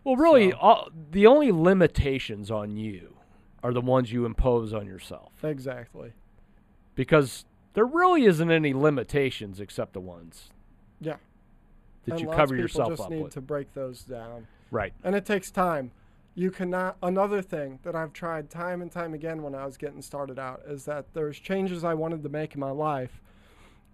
Well, 0.04 0.14
really, 0.14 0.52
So- 0.52 0.56
all, 0.58 0.88
the 1.10 1.26
only 1.26 1.50
limitations 1.50 2.48
on 2.52 2.76
you 2.76 3.16
are 3.64 3.72
the 3.72 3.80
ones 3.80 4.12
you 4.12 4.24
impose 4.26 4.72
on 4.72 4.86
yourself, 4.86 5.32
Exactly. 5.42 6.12
because 6.94 7.44
there 7.74 7.84
really 7.84 8.24
isn't 8.24 8.50
any 8.50 8.72
limitations 8.72 9.60
except 9.60 9.92
the 9.92 10.00
ones 10.00 10.50
Yeah. 11.00 11.16
that 12.06 12.12
and 12.12 12.20
you 12.20 12.28
cover 12.28 12.56
yourself 12.56 12.90
just 12.90 13.02
up 13.02 13.10
need 13.10 13.22
with. 13.24 13.34
to 13.34 13.40
break 13.40 13.74
those 13.74 14.02
down. 14.04 14.46
Right. 14.70 14.92
And 15.04 15.14
it 15.14 15.24
takes 15.26 15.50
time. 15.50 15.90
You 16.36 16.50
cannot 16.50 16.96
another 17.02 17.42
thing 17.42 17.78
that 17.84 17.94
I've 17.94 18.12
tried 18.12 18.50
time 18.50 18.82
and 18.82 18.90
time 18.90 19.14
again 19.14 19.42
when 19.42 19.54
I 19.54 19.66
was 19.66 19.76
getting 19.76 20.02
started 20.02 20.38
out 20.38 20.62
is 20.66 20.84
that 20.86 21.12
there's 21.14 21.38
changes 21.38 21.84
I 21.84 21.94
wanted 21.94 22.22
to 22.24 22.28
make 22.28 22.54
in 22.54 22.60
my 22.60 22.70
life 22.72 23.20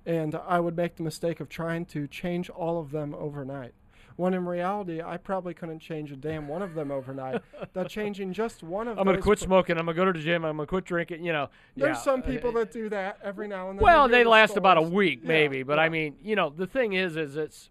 and 0.07 0.35
I 0.35 0.59
would 0.61 0.75
make 0.77 0.97
the 0.97 1.03
mistake 1.03 1.41
of 1.41 1.51
trying 1.51 1.85
to 1.87 2.07
change 2.09 2.49
all 2.49 2.81
of 2.81 2.91
them 2.93 3.15
overnight. 3.15 3.75
When 4.21 4.35
in 4.35 4.45
reality, 4.45 5.01
I 5.01 5.17
probably 5.17 5.55
couldn't 5.55 5.79
change 5.79 6.13
a 6.13 6.17
damn 6.17 6.47
one 6.47 6.61
of 6.61 6.75
them 6.75 6.91
overnight. 6.91 7.41
that 7.73 7.89
changing 7.89 8.35
just 8.35 8.63
one 8.63 8.87
of 8.87 8.97
them. 8.97 8.99
I'm 8.99 9.05
going 9.07 9.17
to 9.17 9.23
quit 9.23 9.39
pr- 9.39 9.45
smoking. 9.45 9.79
I'm 9.79 9.87
going 9.87 9.97
to 9.97 10.03
go 10.03 10.13
to 10.13 10.13
the 10.13 10.23
gym. 10.23 10.45
I'm 10.45 10.57
going 10.57 10.67
to 10.67 10.69
quit 10.69 10.85
drinking. 10.85 11.25
You 11.25 11.33
know. 11.33 11.49
There's 11.75 11.97
yeah, 11.97 12.03
some 12.03 12.21
uh, 12.21 12.27
people 12.27 12.53
that 12.53 12.71
do 12.71 12.91
that 12.91 13.17
every 13.25 13.49
now 13.49 13.71
and 13.71 13.79
then. 13.79 13.83
Well, 13.83 14.09
they 14.09 14.25
the 14.25 14.29
last 14.29 14.59
about 14.59 14.77
a 14.77 14.83
week, 14.83 15.21
Yeah, 15.23 15.29
maybe. 15.29 15.63
But 15.63 15.79
I 15.79 15.89
mean, 15.89 16.17
you 16.23 16.37
know, 16.37 16.51
the 16.51 16.67
thing 16.67 16.93
is, 16.93 17.17
is 17.17 17.35
it's 17.35 17.71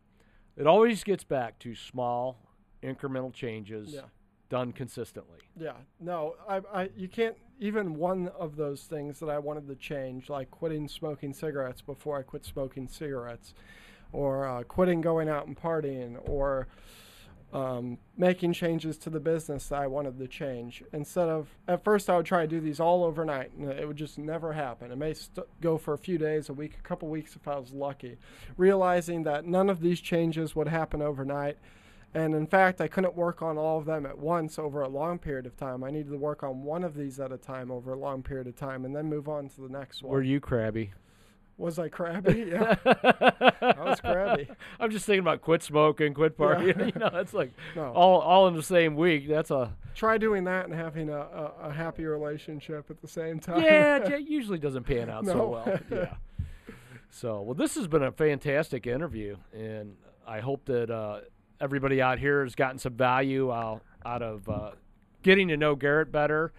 it 0.58 0.66
always 0.66 1.04
gets 1.04 1.24
back 1.24 1.60
to 1.60 1.76
small, 1.76 2.40
incremental 2.82 3.32
changes 3.32 3.94
Yeah. 3.94 4.02
done 4.50 4.72
consistently. 4.72 5.38
Yeah, 5.56 5.74
no, 6.00 6.34
I, 6.50 6.62
I, 6.74 6.90
you 6.98 7.10
can't. 7.10 7.36
Even 7.60 7.94
one 7.94 8.30
of 8.40 8.56
those 8.56 8.86
things 8.86 9.20
that 9.20 9.30
I 9.30 9.38
wanted 9.38 9.68
to 9.68 9.76
change, 9.76 10.30
like 10.30 10.50
quitting 10.50 10.88
smoking 10.88 11.32
cigarettes 11.32 11.82
before 11.82 12.18
I 12.18 12.24
quit 12.24 12.44
smoking 12.44 12.88
cigarettes, 12.88 13.54
or 14.12 14.46
uh, 14.46 14.64
quitting 14.64 15.02
going 15.02 15.30
out 15.30 15.48
and 15.48 15.60
partying, 15.60 16.18
or 16.28 16.68
um, 17.52 17.98
making 18.18 18.54
changes 18.54 18.98
to 19.00 19.10
the 19.10 19.20
business 19.20 19.68
that 19.68 19.82
I 19.82 19.88
wanted 19.88 20.20
to 20.20 20.28
change. 20.28 20.84
Instead 20.94 21.30
of, 21.30 21.50
at 21.68 21.84
first, 21.84 22.10
I 22.10 22.18
would 22.18 22.26
try 22.26 22.42
to 22.42 22.48
do 22.48 22.60
these 22.60 22.80
all 22.80 23.04
overnight, 23.04 23.52
and 23.54 23.70
it 23.70 23.88
would 23.88 23.98
just 23.98 24.18
never 24.18 24.54
happen. 24.54 24.92
It 24.92 24.98
may 24.98 25.14
st- 25.14 25.48
go 25.60 25.78
for 25.78 25.94
a 25.94 25.98
few 25.98 26.18
days, 26.18 26.50
a 26.50 26.54
week, 26.54 26.76
a 26.78 26.82
couple 26.82 27.08
weeks 27.08 27.36
if 27.36 27.48
I 27.48 27.58
was 27.58 27.72
lucky. 27.72 28.18
Realizing 28.58 29.24
that 29.24 29.46
none 29.46 29.70
of 29.70 29.80
these 29.82 30.00
changes 30.00 30.56
would 30.56 30.68
happen 30.68 31.02
overnight. 31.02 31.58
And 32.14 32.34
in 32.34 32.48
fact, 32.48 32.82
I 32.82 32.88
couldn't 32.88 33.16
work 33.16 33.42
on 33.42 33.58
all 33.58 33.78
of 33.78 33.86
them 33.86 34.06
at 34.06 34.18
once 34.18 34.58
over 34.58 34.82
a 34.82 34.88
long 34.88 35.20
period 35.20 35.46
of 35.46 35.56
time. 35.58 35.84
I 35.84 35.92
needed 35.92 36.10
to 36.12 36.18
work 36.18 36.42
on 36.42 36.64
one 36.64 36.84
of 36.84 36.96
these 36.96 37.20
at 37.20 37.32
a 37.32 37.38
time 37.38 37.70
over 37.70 37.94
a 37.94 38.00
long 38.00 38.24
period 38.24 38.48
of 38.48 38.56
time 38.56 38.84
and 38.84 38.96
then 38.96 39.08
move 39.08 39.30
on 39.30 39.48
to 39.50 39.62
the 39.62 39.70
next 39.70 40.02
one. 40.02 40.12
Were 40.12 40.24
you 40.24 40.40
crabby? 40.40 40.92
Was 41.60 41.78
I 41.78 41.90
crabby? 41.90 42.46
Yeah, 42.52 42.76
I 42.86 43.76
was 43.84 44.00
crabby. 44.02 44.48
I'm 44.80 44.90
just 44.92 45.06
thinking 45.06 45.20
about 45.20 45.42
quit 45.42 45.62
smoking, 45.62 46.14
quit 46.14 46.34
Yeah. 46.40 46.46
partying. 46.46 46.94
you 46.96 47.00
know, 47.00 47.10
that's 47.12 47.34
like 47.34 47.52
No. 47.76 47.92
all 47.94 48.22
all 48.22 48.48
in 48.48 48.56
the 48.56 48.64
same 48.64 48.96
week. 48.96 49.28
That's 49.28 49.52
a 49.52 49.74
Try 49.96 50.18
doing 50.18 50.46
that 50.46 50.66
and 50.66 50.74
having 50.74 51.10
a, 51.10 51.18
a, 51.20 51.52
a 51.64 51.72
happy 51.74 52.06
relationship 52.06 52.90
at 52.90 53.02
the 53.02 53.08
same 53.08 53.40
time. 53.40 53.62
yeah. 53.62 53.98
It 53.98 54.28
usually 54.30 54.58
doesn't 54.60 54.84
pan 54.86 55.10
out 55.10 55.26
so 55.26 55.48
well. 55.50 55.80
Yeah. 55.92 56.14
So 57.12 57.42
well, 57.42 57.56
this 57.56 57.76
has 57.76 57.88
been 57.88 58.04
a 58.04 58.12
fantastic 58.12 58.88
interview, 58.88 59.36
and 59.54 59.96
I 60.28 60.40
hope 60.40 60.66
that 60.66 60.90
uh, 60.90 61.22
everybody 61.60 62.02
out 62.02 62.20
here 62.20 62.44
has 62.44 62.56
gotten 62.56 62.78
some 62.80 62.94
value 62.94 63.52
out 63.52 63.82
out 64.06 64.22
of 64.22 64.48
uh, 64.48 64.72
getting 65.24 65.48
to 65.50 65.58
know 65.58 65.76
Garrett 65.76 66.12
better 66.12 66.54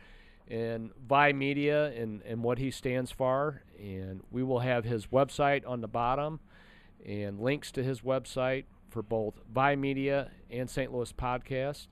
and 0.51 0.91
Vie 1.09 1.33
Media 1.33 1.93
and, 1.93 2.23
and 2.23 2.43
what 2.43 2.59
he 2.59 2.71
stands 2.71 3.11
for. 3.11 3.63
And 3.79 4.23
we 4.31 4.43
will 4.43 4.61
have 4.61 4.85
his 4.85 5.07
website 5.07 5.67
on 5.67 5.81
the 5.81 5.89
bottom 5.89 6.41
and 7.07 7.41
links 7.41 7.71
to 7.73 7.83
his 7.83 8.01
website 8.01 8.65
for 8.91 9.03
both 9.03 9.35
Vie 9.53 9.77
Media 9.77 10.31
and 10.51 10.69
St. 10.69 10.93
Louis 10.93 11.13
Podcast. 11.13 11.87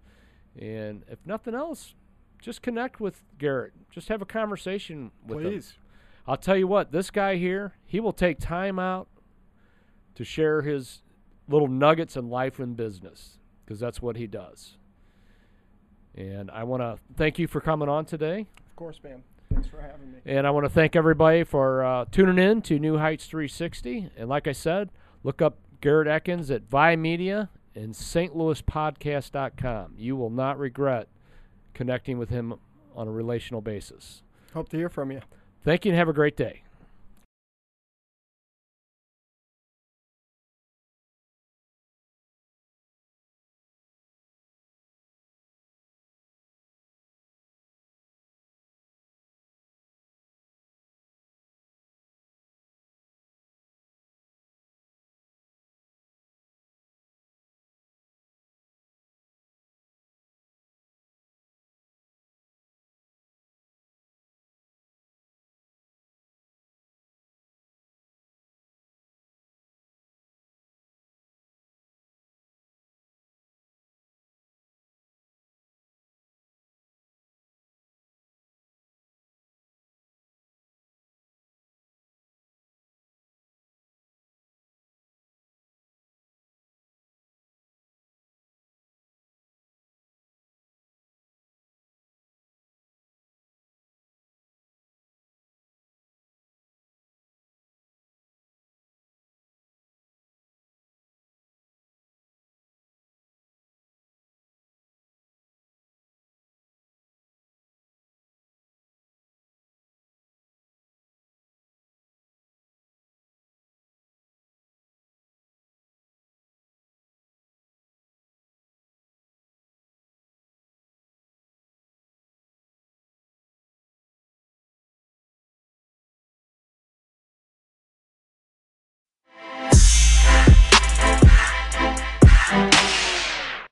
And 0.58 1.04
if 1.08 1.18
nothing 1.24 1.54
else, 1.54 1.94
just 2.40 2.60
connect 2.62 3.00
with 3.00 3.22
Garrett. 3.38 3.72
Just 3.90 4.08
have 4.08 4.20
a 4.22 4.26
conversation 4.26 5.12
with 5.26 5.38
him. 5.38 5.52
Please. 5.52 5.74
I'll 6.26 6.36
tell 6.36 6.56
you 6.56 6.66
what, 6.66 6.92
this 6.92 7.10
guy 7.10 7.36
here, 7.36 7.74
he 7.86 8.00
will 8.00 8.12
take 8.12 8.38
time 8.38 8.78
out 8.78 9.08
to 10.14 10.24
share 10.24 10.62
his 10.62 11.02
little 11.48 11.68
nuggets 11.68 12.16
in 12.16 12.28
life 12.28 12.58
and 12.58 12.76
business 12.76 13.38
because 13.64 13.80
that's 13.80 14.02
what 14.02 14.16
he 14.16 14.26
does. 14.26 14.77
And 16.18 16.50
I 16.50 16.64
want 16.64 16.82
to 16.82 16.98
thank 17.16 17.38
you 17.38 17.46
for 17.46 17.60
coming 17.60 17.88
on 17.88 18.04
today. 18.04 18.40
Of 18.40 18.76
course, 18.76 18.98
man. 19.04 19.22
Thanks 19.52 19.68
for 19.68 19.80
having 19.80 20.10
me. 20.12 20.18
And 20.26 20.48
I 20.48 20.50
want 20.50 20.64
to 20.64 20.70
thank 20.70 20.96
everybody 20.96 21.44
for 21.44 21.84
uh, 21.84 22.06
tuning 22.10 22.38
in 22.38 22.60
to 22.62 22.80
New 22.80 22.98
Heights 22.98 23.26
360. 23.26 24.10
And 24.16 24.28
like 24.28 24.48
I 24.48 24.52
said, 24.52 24.90
look 25.22 25.40
up 25.40 25.58
Garrett 25.80 26.08
Ekins 26.08 26.52
at 26.52 26.62
Vie 26.62 26.96
Media 26.96 27.50
and 27.76 27.94
stlouispodcast.com. 27.94 29.94
You 29.96 30.16
will 30.16 30.30
not 30.30 30.58
regret 30.58 31.06
connecting 31.72 32.18
with 32.18 32.30
him 32.30 32.54
on 32.96 33.06
a 33.06 33.12
relational 33.12 33.60
basis. 33.60 34.24
Hope 34.54 34.68
to 34.70 34.76
hear 34.76 34.88
from 34.88 35.12
you. 35.12 35.20
Thank 35.62 35.84
you 35.84 35.92
and 35.92 35.98
have 35.98 36.08
a 36.08 36.12
great 36.12 36.36
day. 36.36 36.62